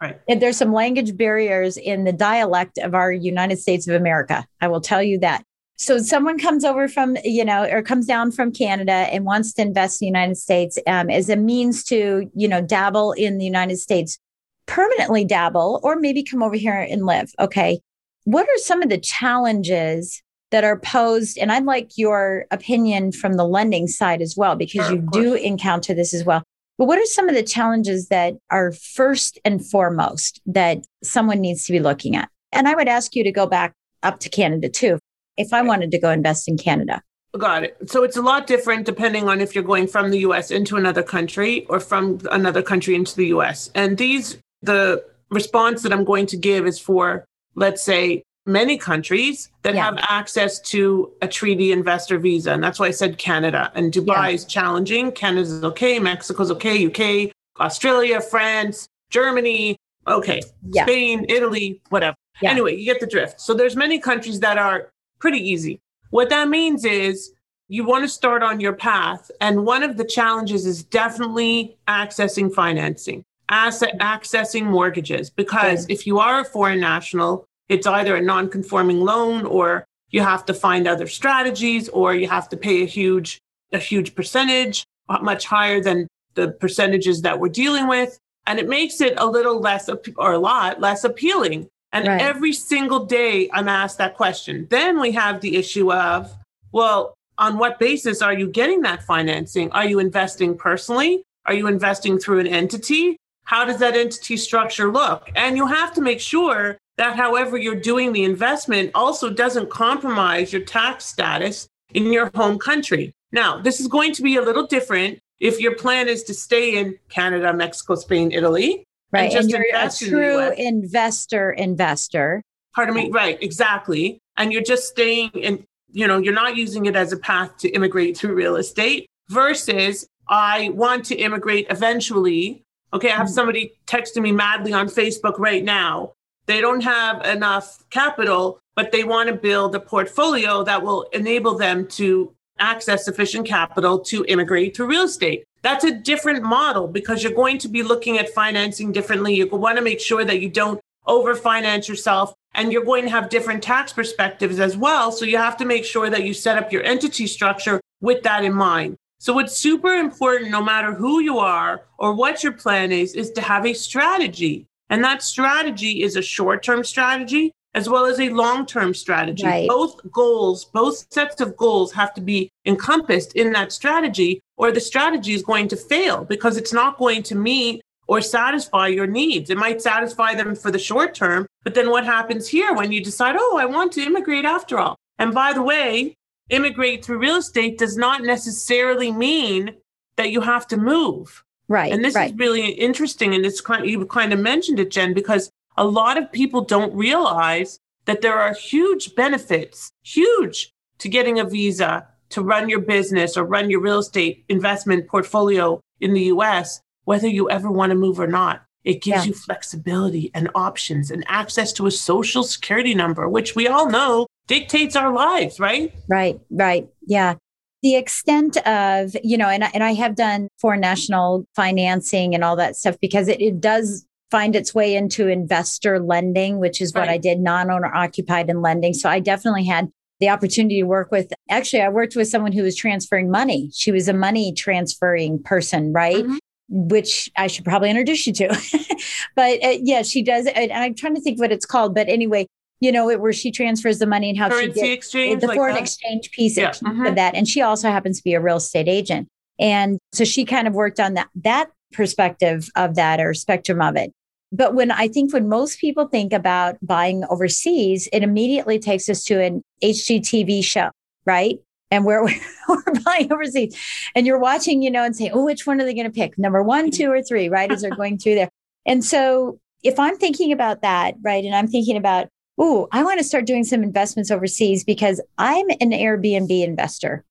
Right. 0.00 0.20
And 0.28 0.40
there's 0.42 0.56
some 0.56 0.72
language 0.72 1.16
barriers 1.16 1.76
in 1.76 2.04
the 2.04 2.12
dialect 2.12 2.78
of 2.78 2.94
our 2.94 3.10
United 3.10 3.58
States 3.58 3.88
of 3.88 3.94
America. 3.94 4.46
I 4.60 4.68
will 4.68 4.82
tell 4.82 5.02
you 5.02 5.18
that. 5.20 5.42
So 5.78 5.98
someone 5.98 6.38
comes 6.38 6.64
over 6.64 6.88
from, 6.88 7.18
you 7.22 7.44
know, 7.44 7.64
or 7.64 7.82
comes 7.82 8.06
down 8.06 8.32
from 8.32 8.50
Canada 8.50 8.92
and 8.92 9.26
wants 9.26 9.52
to 9.54 9.62
invest 9.62 10.00
in 10.00 10.06
the 10.06 10.18
United 10.18 10.36
States 10.36 10.78
um, 10.86 11.10
as 11.10 11.28
a 11.28 11.36
means 11.36 11.84
to, 11.84 12.30
you 12.34 12.48
know, 12.48 12.62
dabble 12.62 13.12
in 13.12 13.36
the 13.36 13.44
United 13.44 13.76
States, 13.76 14.18
permanently 14.66 15.24
dabble, 15.24 15.80
or 15.82 15.96
maybe 15.96 16.22
come 16.22 16.42
over 16.42 16.56
here 16.56 16.86
and 16.90 17.04
live. 17.04 17.30
Okay. 17.38 17.78
What 18.24 18.46
are 18.46 18.58
some 18.58 18.82
of 18.82 18.88
the 18.88 18.98
challenges 18.98 20.22
that 20.50 20.64
are 20.64 20.78
posed? 20.78 21.36
And 21.36 21.52
I'd 21.52 21.66
like 21.66 21.90
your 21.96 22.46
opinion 22.50 23.12
from 23.12 23.34
the 23.34 23.46
lending 23.46 23.86
side 23.86 24.22
as 24.22 24.34
well, 24.34 24.56
because 24.56 24.86
sure, 24.86 24.96
you 24.96 25.08
do 25.12 25.34
encounter 25.34 25.92
this 25.92 26.14
as 26.14 26.24
well. 26.24 26.42
But 26.78 26.86
what 26.86 26.98
are 26.98 27.06
some 27.06 27.28
of 27.28 27.34
the 27.34 27.42
challenges 27.42 28.08
that 28.08 28.34
are 28.50 28.72
first 28.72 29.38
and 29.44 29.64
foremost 29.64 30.40
that 30.46 30.86
someone 31.04 31.40
needs 31.40 31.66
to 31.66 31.72
be 31.72 31.80
looking 31.80 32.16
at? 32.16 32.30
And 32.50 32.66
I 32.66 32.74
would 32.74 32.88
ask 32.88 33.14
you 33.14 33.24
to 33.24 33.32
go 33.32 33.46
back 33.46 33.74
up 34.02 34.20
to 34.20 34.30
Canada 34.30 34.70
too 34.70 34.98
if 35.36 35.52
I 35.52 35.62
wanted 35.62 35.90
to 35.90 35.98
go 35.98 36.10
invest 36.10 36.48
in 36.48 36.56
Canada. 36.56 37.02
Got 37.36 37.64
it. 37.64 37.90
So 37.90 38.02
it's 38.02 38.16
a 38.16 38.22
lot 38.22 38.46
different 38.46 38.86
depending 38.86 39.28
on 39.28 39.40
if 39.40 39.54
you're 39.54 39.64
going 39.64 39.86
from 39.86 40.10
the 40.10 40.18
US 40.20 40.50
into 40.50 40.76
another 40.76 41.02
country 41.02 41.66
or 41.66 41.80
from 41.80 42.20
another 42.30 42.62
country 42.62 42.94
into 42.94 43.14
the 43.14 43.26
US. 43.26 43.70
And 43.74 43.98
these, 43.98 44.38
the 44.62 45.04
response 45.30 45.82
that 45.82 45.92
I'm 45.92 46.04
going 46.04 46.26
to 46.26 46.36
give 46.36 46.66
is 46.66 46.78
for, 46.78 47.26
let's 47.54 47.82
say, 47.82 48.22
many 48.46 48.78
countries 48.78 49.50
that 49.62 49.74
yeah. 49.74 49.84
have 49.84 49.98
access 50.08 50.60
to 50.60 51.12
a 51.20 51.28
treaty 51.28 51.72
investor 51.72 52.18
visa. 52.18 52.52
And 52.52 52.62
that's 52.62 52.78
why 52.78 52.86
I 52.86 52.92
said 52.92 53.18
Canada. 53.18 53.72
And 53.74 53.92
Dubai 53.92 54.28
yeah. 54.28 54.28
is 54.28 54.44
challenging. 54.44 55.12
Canada's 55.12 55.62
okay. 55.64 55.98
Mexico's 55.98 56.50
okay. 56.52 56.86
UK, 56.86 57.32
Australia, 57.60 58.20
France, 58.20 58.88
Germany, 59.10 59.76
okay. 60.06 60.40
Yeah. 60.70 60.84
Spain, 60.84 61.26
Italy, 61.28 61.82
whatever. 61.90 62.16
Anyway, 62.42 62.76
you 62.76 62.84
get 62.84 63.00
the 63.00 63.06
drift. 63.06 63.40
So 63.40 63.54
there's 63.54 63.76
many 63.76 63.98
countries 63.98 64.40
that 64.40 64.58
are 64.58 64.90
pretty 65.18 65.38
easy. 65.38 65.80
What 66.10 66.28
that 66.30 66.48
means 66.48 66.84
is 66.84 67.32
you 67.68 67.84
want 67.84 68.04
to 68.04 68.08
start 68.08 68.42
on 68.42 68.60
your 68.60 68.72
path. 68.72 69.30
And 69.40 69.64
one 69.64 69.82
of 69.82 69.96
the 69.96 70.04
challenges 70.04 70.66
is 70.66 70.84
definitely 70.84 71.76
accessing 71.88 72.52
financing, 72.52 73.24
asset 73.48 73.98
accessing 74.00 74.64
mortgages, 74.64 75.30
because 75.30 75.84
okay. 75.84 75.92
if 75.92 76.06
you 76.06 76.18
are 76.18 76.40
a 76.40 76.44
foreign 76.44 76.80
national, 76.80 77.46
it's 77.68 77.86
either 77.86 78.16
a 78.16 78.22
non 78.22 78.48
conforming 78.48 79.00
loan 79.00 79.44
or 79.46 79.84
you 80.10 80.20
have 80.20 80.46
to 80.46 80.54
find 80.54 80.86
other 80.86 81.06
strategies 81.06 81.88
or 81.88 82.14
you 82.14 82.28
have 82.28 82.48
to 82.50 82.56
pay 82.56 82.82
a 82.82 82.86
huge 82.86 83.40
a 83.72 83.78
huge 83.78 84.14
percentage 84.14 84.86
uh, 85.08 85.18
much 85.20 85.44
higher 85.44 85.80
than 85.80 86.06
the 86.34 86.52
percentages 86.52 87.22
that 87.22 87.40
we're 87.40 87.48
dealing 87.48 87.88
with. 87.88 88.18
And 88.46 88.60
it 88.60 88.68
makes 88.68 89.00
it 89.00 89.14
a 89.16 89.26
little 89.26 89.60
less, 89.60 89.88
or 90.16 90.32
a 90.32 90.38
lot 90.38 90.80
less 90.80 91.02
appealing. 91.02 91.68
And 91.96 92.08
right. 92.08 92.20
every 92.20 92.52
single 92.52 93.06
day 93.06 93.48
I'm 93.52 93.68
asked 93.68 93.98
that 93.98 94.16
question. 94.16 94.66
Then 94.70 95.00
we 95.00 95.12
have 95.12 95.40
the 95.40 95.56
issue 95.56 95.92
of, 95.92 96.30
well, 96.72 97.14
on 97.38 97.58
what 97.58 97.78
basis 97.78 98.20
are 98.20 98.34
you 98.34 98.48
getting 98.48 98.82
that 98.82 99.02
financing? 99.02 99.70
Are 99.72 99.86
you 99.86 99.98
investing 99.98 100.56
personally? 100.56 101.22
Are 101.46 101.54
you 101.54 101.66
investing 101.66 102.18
through 102.18 102.40
an 102.40 102.46
entity? 102.46 103.16
How 103.44 103.64
does 103.64 103.78
that 103.78 103.96
entity 103.96 104.36
structure 104.36 104.90
look? 104.92 105.30
And 105.36 105.56
you 105.56 105.66
have 105.66 105.94
to 105.94 106.02
make 106.02 106.20
sure 106.20 106.76
that 106.98 107.16
however 107.16 107.56
you're 107.56 107.80
doing 107.80 108.12
the 108.12 108.24
investment 108.24 108.90
also 108.94 109.30
doesn't 109.30 109.70
compromise 109.70 110.52
your 110.52 110.62
tax 110.62 111.06
status 111.06 111.66
in 111.94 112.12
your 112.12 112.30
home 112.34 112.58
country. 112.58 113.12
Now, 113.32 113.60
this 113.60 113.80
is 113.80 113.86
going 113.86 114.12
to 114.14 114.22
be 114.22 114.36
a 114.36 114.42
little 114.42 114.66
different 114.66 115.18
if 115.40 115.60
your 115.60 115.76
plan 115.76 116.08
is 116.08 116.24
to 116.24 116.34
stay 116.34 116.78
in 116.78 116.98
Canada, 117.08 117.52
Mexico, 117.52 117.94
Spain, 117.94 118.32
Italy. 118.32 118.84
Right. 119.12 119.32
And, 119.32 119.40
and 119.42 119.50
you're 119.50 119.64
a 119.74 119.90
true 119.90 120.50
investor 120.52 121.50
investor. 121.52 122.42
Pardon 122.74 122.94
me. 122.94 123.10
Right. 123.10 123.42
Exactly. 123.42 124.18
And 124.36 124.52
you're 124.52 124.62
just 124.62 124.88
staying 124.88 125.30
in, 125.30 125.64
you 125.92 126.06
know, 126.06 126.18
you're 126.18 126.34
not 126.34 126.56
using 126.56 126.86
it 126.86 126.96
as 126.96 127.12
a 127.12 127.16
path 127.16 127.56
to 127.58 127.68
immigrate 127.70 128.16
through 128.16 128.34
real 128.34 128.56
estate 128.56 129.06
versus 129.28 130.06
I 130.28 130.70
want 130.74 131.04
to 131.06 131.14
immigrate 131.16 131.66
eventually. 131.70 132.62
Okay. 132.92 133.10
I 133.10 133.16
have 133.16 133.28
mm. 133.28 133.30
somebody 133.30 133.72
texting 133.86 134.22
me 134.22 134.32
madly 134.32 134.72
on 134.72 134.88
Facebook 134.88 135.38
right 135.38 135.64
now. 135.64 136.12
They 136.46 136.60
don't 136.60 136.82
have 136.82 137.24
enough 137.24 137.82
capital, 137.90 138.60
but 138.74 138.92
they 138.92 139.04
want 139.04 139.28
to 139.28 139.34
build 139.34 139.74
a 139.74 139.80
portfolio 139.80 140.62
that 140.64 140.82
will 140.82 141.02
enable 141.12 141.56
them 141.56 141.86
to 141.88 142.35
access 142.58 143.04
sufficient 143.04 143.46
capital 143.46 143.98
to 144.00 144.24
immigrate 144.28 144.74
to 144.74 144.84
real 144.84 145.02
estate. 145.02 145.44
That's 145.62 145.84
a 145.84 145.90
different 145.90 146.42
model 146.42 146.86
because 146.86 147.22
you're 147.22 147.32
going 147.32 147.58
to 147.58 147.68
be 147.68 147.82
looking 147.82 148.18
at 148.18 148.28
financing 148.28 148.92
differently. 148.92 149.34
You 149.34 149.48
want 149.48 149.78
to 149.78 149.84
make 149.84 150.00
sure 150.00 150.24
that 150.24 150.40
you 150.40 150.48
don't 150.48 150.80
overfinance 151.06 151.88
yourself 151.88 152.34
and 152.54 152.72
you're 152.72 152.84
going 152.84 153.04
to 153.04 153.10
have 153.10 153.28
different 153.28 153.62
tax 153.62 153.92
perspectives 153.92 154.60
as 154.60 154.76
well. 154.76 155.12
So 155.12 155.24
you 155.24 155.36
have 155.38 155.56
to 155.58 155.64
make 155.64 155.84
sure 155.84 156.10
that 156.10 156.24
you 156.24 156.34
set 156.34 156.58
up 156.58 156.72
your 156.72 156.82
entity 156.82 157.26
structure 157.26 157.80
with 158.00 158.22
that 158.22 158.44
in 158.44 158.52
mind. 158.52 158.96
So 159.18 159.38
it's 159.38 159.58
super 159.58 159.94
important, 159.94 160.50
no 160.50 160.62
matter 160.62 160.94
who 160.94 161.20
you 161.20 161.38
are 161.38 161.82
or 161.98 162.14
what 162.14 162.42
your 162.42 162.52
plan 162.52 162.92
is, 162.92 163.14
is 163.14 163.30
to 163.32 163.40
have 163.40 163.66
a 163.66 163.72
strategy. 163.72 164.66
And 164.90 165.02
that 165.02 165.22
strategy 165.22 166.02
is 166.02 166.16
a 166.16 166.22
short 166.22 166.62
term 166.62 166.84
strategy 166.84 167.52
as 167.76 167.90
well 167.90 168.06
as 168.06 168.18
a 168.18 168.30
long 168.30 168.66
term 168.66 168.94
strategy. 168.94 169.44
Right. 169.44 169.68
Both 169.68 170.00
goals, 170.10 170.64
both 170.64 171.06
sets 171.12 171.40
of 171.40 171.56
goals 171.56 171.92
have 171.92 172.14
to 172.14 172.20
be 172.20 172.50
encompassed 172.64 173.34
in 173.34 173.52
that 173.52 173.70
strategy, 173.70 174.40
or 174.56 174.72
the 174.72 174.80
strategy 174.80 175.34
is 175.34 175.42
going 175.42 175.68
to 175.68 175.76
fail 175.76 176.24
because 176.24 176.56
it's 176.56 176.72
not 176.72 176.98
going 176.98 177.22
to 177.24 177.34
meet 177.34 177.82
or 178.08 178.20
satisfy 178.20 178.86
your 178.86 179.06
needs. 179.06 179.50
It 179.50 179.58
might 179.58 179.82
satisfy 179.82 180.34
them 180.34 180.54
for 180.54 180.70
the 180.70 180.78
short 180.78 181.14
term, 181.14 181.46
but 181.64 181.74
then 181.74 181.90
what 181.90 182.04
happens 182.04 182.48
here 182.48 182.72
when 182.72 182.92
you 182.92 183.04
decide, 183.04 183.36
oh, 183.38 183.58
I 183.58 183.66
want 183.66 183.92
to 183.92 184.02
immigrate 184.02 184.44
after 184.44 184.78
all? 184.78 184.96
And 185.18 185.34
by 185.34 185.52
the 185.52 185.62
way, 185.62 186.14
immigrate 186.48 187.04
through 187.04 187.18
real 187.18 187.36
estate 187.36 187.78
does 187.78 187.96
not 187.96 188.22
necessarily 188.22 189.12
mean 189.12 189.74
that 190.16 190.30
you 190.30 190.40
have 190.40 190.66
to 190.68 190.76
move. 190.76 191.42
Right. 191.68 191.92
And 191.92 192.04
this 192.04 192.14
right. 192.14 192.30
is 192.30 192.38
really 192.38 192.68
interesting. 192.70 193.34
And 193.34 193.44
it's 193.44 193.60
kind 193.60 193.82
of, 193.82 193.88
you 193.90 194.06
kind 194.06 194.32
of 194.32 194.38
mentioned 194.38 194.78
it, 194.78 194.90
Jen, 194.90 195.12
because 195.12 195.50
a 195.76 195.86
lot 195.86 196.18
of 196.18 196.32
people 196.32 196.62
don't 196.62 196.94
realize 196.94 197.78
that 198.06 198.22
there 198.22 198.38
are 198.38 198.54
huge 198.54 199.14
benefits, 199.14 199.92
huge 200.02 200.72
to 200.98 201.08
getting 201.08 201.38
a 201.38 201.44
visa 201.44 202.06
to 202.30 202.42
run 202.42 202.68
your 202.68 202.80
business 202.80 203.36
or 203.36 203.44
run 203.44 203.70
your 203.70 203.80
real 203.80 203.98
estate 203.98 204.44
investment 204.48 205.06
portfolio 205.08 205.80
in 206.00 206.12
the 206.12 206.22
US, 206.24 206.80
whether 207.04 207.28
you 207.28 207.50
ever 207.50 207.70
want 207.70 207.90
to 207.90 207.96
move 207.96 208.18
or 208.18 208.26
not. 208.26 208.62
It 208.84 209.02
gives 209.02 209.24
yeah. 209.24 209.30
you 209.30 209.34
flexibility 209.34 210.30
and 210.32 210.48
options 210.54 211.10
and 211.10 211.24
access 211.26 211.72
to 211.74 211.86
a 211.86 211.90
social 211.90 212.44
security 212.44 212.94
number, 212.94 213.28
which 213.28 213.56
we 213.56 213.66
all 213.66 213.90
know 213.90 214.28
dictates 214.46 214.94
our 214.94 215.12
lives, 215.12 215.58
right? 215.58 215.92
Right, 216.08 216.40
right. 216.50 216.88
Yeah. 217.04 217.34
The 217.82 217.96
extent 217.96 218.56
of, 218.58 219.16
you 219.24 219.36
know, 219.36 219.48
and, 219.48 219.64
and 219.74 219.82
I 219.82 219.94
have 219.94 220.14
done 220.14 220.48
foreign 220.58 220.80
national 220.80 221.46
financing 221.56 222.34
and 222.34 222.44
all 222.44 222.54
that 222.56 222.76
stuff 222.76 222.96
because 223.00 223.26
it, 223.26 223.40
it 223.40 223.60
does 223.60 224.05
find 224.30 224.56
its 224.56 224.74
way 224.74 224.94
into 224.94 225.28
investor 225.28 226.00
lending, 226.00 226.58
which 226.58 226.80
is 226.80 226.92
what 226.92 227.02
right. 227.02 227.10
I 227.10 227.18
did, 227.18 227.40
non 227.40 227.70
owner 227.70 227.92
occupied 227.94 228.50
and 228.50 228.62
lending. 228.62 228.94
So 228.94 229.08
I 229.08 229.20
definitely 229.20 229.64
had 229.64 229.88
the 230.20 230.28
opportunity 230.28 230.80
to 230.80 230.86
work 230.86 231.10
with, 231.10 231.32
actually, 231.50 231.82
I 231.82 231.88
worked 231.88 232.16
with 232.16 232.28
someone 232.28 232.52
who 232.52 232.62
was 232.62 232.74
transferring 232.74 233.30
money. 233.30 233.70
She 233.74 233.92
was 233.92 234.08
a 234.08 234.14
money 234.14 234.52
transferring 234.52 235.42
person, 235.42 235.92
right? 235.92 236.24
Mm-hmm. 236.24 236.36
Which 236.68 237.30
I 237.36 237.46
should 237.46 237.64
probably 237.64 237.90
introduce 237.90 238.26
you 238.26 238.32
to. 238.34 238.48
but 239.36 239.62
uh, 239.62 239.76
yeah, 239.82 240.02
she 240.02 240.22
does. 240.22 240.46
And 240.46 240.72
I'm 240.72 240.94
trying 240.94 241.14
to 241.14 241.20
think 241.20 241.38
what 241.38 241.52
it's 241.52 241.66
called. 241.66 241.94
But 241.94 242.08
anyway, 242.08 242.46
you 242.80 242.90
know, 242.92 243.08
it, 243.08 243.20
where 243.20 243.32
she 243.32 243.50
transfers 243.50 243.98
the 243.98 244.06
money 244.06 244.30
and 244.30 244.38
how 244.38 244.48
Currency 244.48 244.80
she 244.80 244.86
gets 244.86 244.96
exchange, 244.96 245.40
the 245.40 245.48
like 245.48 245.56
foreign 245.56 245.74
that? 245.74 245.82
exchange 245.82 246.30
piece 246.32 246.56
yeah. 246.56 246.70
of 246.70 246.76
mm-hmm. 246.76 247.14
that. 247.14 247.34
And 247.34 247.46
she 247.46 247.60
also 247.60 247.90
happens 247.90 248.18
to 248.18 248.24
be 248.24 248.34
a 248.34 248.40
real 248.40 248.56
estate 248.56 248.88
agent. 248.88 249.28
And 249.58 249.98
so 250.12 250.24
she 250.24 250.44
kind 250.44 250.66
of 250.66 250.74
worked 250.74 250.98
on 250.98 251.14
that, 251.14 251.28
that 251.36 251.70
perspective 251.96 252.68
of 252.76 252.94
that 252.94 253.20
or 253.20 253.34
spectrum 253.34 253.80
of 253.80 253.96
it. 253.96 254.12
But 254.52 254.74
when 254.74 254.90
I 254.90 255.08
think 255.08 255.32
when 255.32 255.48
most 255.48 255.80
people 255.80 256.06
think 256.06 256.32
about 256.32 256.76
buying 256.80 257.24
overseas, 257.28 258.08
it 258.12 258.22
immediately 258.22 258.78
takes 258.78 259.08
us 259.08 259.24
to 259.24 259.42
an 259.42 259.62
HGTV 259.82 260.62
show, 260.62 260.90
right? 261.24 261.58
And 261.90 262.04
where 262.04 262.22
we're, 262.24 262.40
we're 262.68 263.00
buying 263.04 263.32
overseas. 263.32 263.76
And 264.14 264.26
you're 264.26 264.38
watching, 264.38 264.82
you 264.82 264.90
know, 264.90 265.04
and 265.04 265.16
saying, 265.16 265.32
oh, 265.34 265.44
which 265.44 265.66
one 265.66 265.80
are 265.80 265.84
they 265.84 265.94
going 265.94 266.06
to 266.06 266.12
pick? 266.12 266.38
Number 266.38 266.62
one, 266.62 266.90
two, 266.90 267.10
or 267.10 267.22
three, 267.22 267.48
right? 267.48 267.70
As 267.70 267.82
they're 267.82 267.90
going 267.96 268.18
through 268.18 268.36
there. 268.36 268.50
And 268.86 269.04
so 269.04 269.58
if 269.82 269.98
I'm 269.98 270.16
thinking 270.16 270.52
about 270.52 270.82
that, 270.82 271.14
right, 271.22 271.44
and 271.44 271.54
I'm 271.54 271.68
thinking 271.68 271.96
about, 271.96 272.28
oh, 272.58 272.88
I 272.92 273.02
want 273.02 273.18
to 273.18 273.24
start 273.24 273.46
doing 273.46 273.64
some 273.64 273.82
investments 273.82 274.30
overseas 274.30 274.84
because 274.84 275.20
I'm 275.38 275.68
an 275.80 275.90
Airbnb 275.90 276.64
investor. 276.64 277.24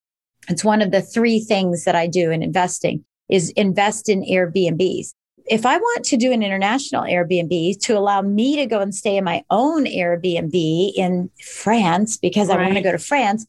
It's 0.47 0.63
one 0.63 0.81
of 0.81 0.91
the 0.91 1.01
three 1.01 1.39
things 1.39 1.85
that 1.85 1.95
I 1.95 2.07
do 2.07 2.29
in 2.29 2.43
investing 2.43 3.03
is 3.29 3.49
invest 3.51 4.09
in 4.09 4.21
Airbnbs 4.23 5.13
if 5.47 5.65
I 5.65 5.77
want 5.77 6.05
to 6.05 6.17
do 6.17 6.31
an 6.31 6.41
international 6.41 7.03
Airbnb 7.03 7.79
to 7.81 7.97
allow 7.97 8.21
me 8.21 8.55
to 8.57 8.65
go 8.65 8.79
and 8.79 8.93
stay 8.93 9.17
in 9.17 9.23
my 9.23 9.43
own 9.49 9.85
Airbnb 9.85 10.93
in 10.95 11.29
France 11.43 12.17
because 12.17 12.49
right. 12.49 12.59
I 12.59 12.63
want 12.63 12.75
to 12.75 12.81
go 12.81 12.91
to 12.91 12.97
France, 12.97 13.45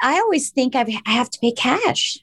I 0.00 0.14
always 0.14 0.50
think 0.50 0.74
I've, 0.74 0.88
I 1.06 1.10
have 1.10 1.30
to 1.30 1.38
pay 1.40 1.52
cash. 1.52 2.18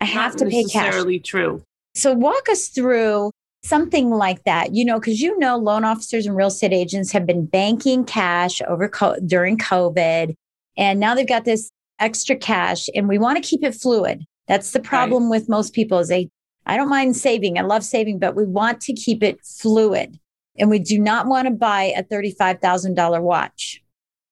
I 0.00 0.04
have 0.06 0.32
Not 0.32 0.38
to 0.38 0.44
pay 0.46 0.64
cash. 0.64 0.74
Necessarily 0.74 1.20
true. 1.20 1.62
So 1.94 2.12
walk 2.12 2.48
us 2.48 2.68
through 2.68 3.30
something 3.62 4.10
like 4.10 4.42
that, 4.44 4.74
you 4.74 4.84
know, 4.84 4.98
because 4.98 5.20
you 5.20 5.38
know 5.38 5.56
loan 5.56 5.84
officers 5.84 6.26
and 6.26 6.34
real 6.34 6.48
estate 6.48 6.72
agents 6.72 7.12
have 7.12 7.26
been 7.26 7.46
banking 7.46 8.04
cash 8.04 8.60
over 8.62 8.88
co- 8.88 9.20
during 9.24 9.56
COVID, 9.58 10.34
and 10.76 10.98
now 10.98 11.14
they've 11.14 11.28
got 11.28 11.44
this 11.44 11.70
extra 12.00 12.34
cash, 12.34 12.88
and 12.94 13.08
we 13.08 13.18
want 13.18 13.42
to 13.42 13.48
keep 13.48 13.62
it 13.62 13.74
fluid. 13.74 14.24
That's 14.48 14.72
the 14.72 14.80
problem 14.80 15.24
right. 15.24 15.30
with 15.30 15.48
most 15.48 15.72
people 15.72 16.00
is 16.00 16.08
they 16.08 16.28
I 16.66 16.76
don't 16.76 16.88
mind 16.88 17.16
saving. 17.16 17.58
I 17.58 17.62
love 17.62 17.84
saving, 17.84 18.18
but 18.18 18.36
we 18.36 18.44
want 18.44 18.80
to 18.82 18.92
keep 18.92 19.22
it 19.22 19.40
fluid. 19.44 20.18
And 20.58 20.70
we 20.70 20.78
do 20.78 20.98
not 20.98 21.26
want 21.26 21.46
to 21.46 21.50
buy 21.52 21.92
a 21.96 22.02
$35,000 22.02 23.22
watch. 23.22 23.82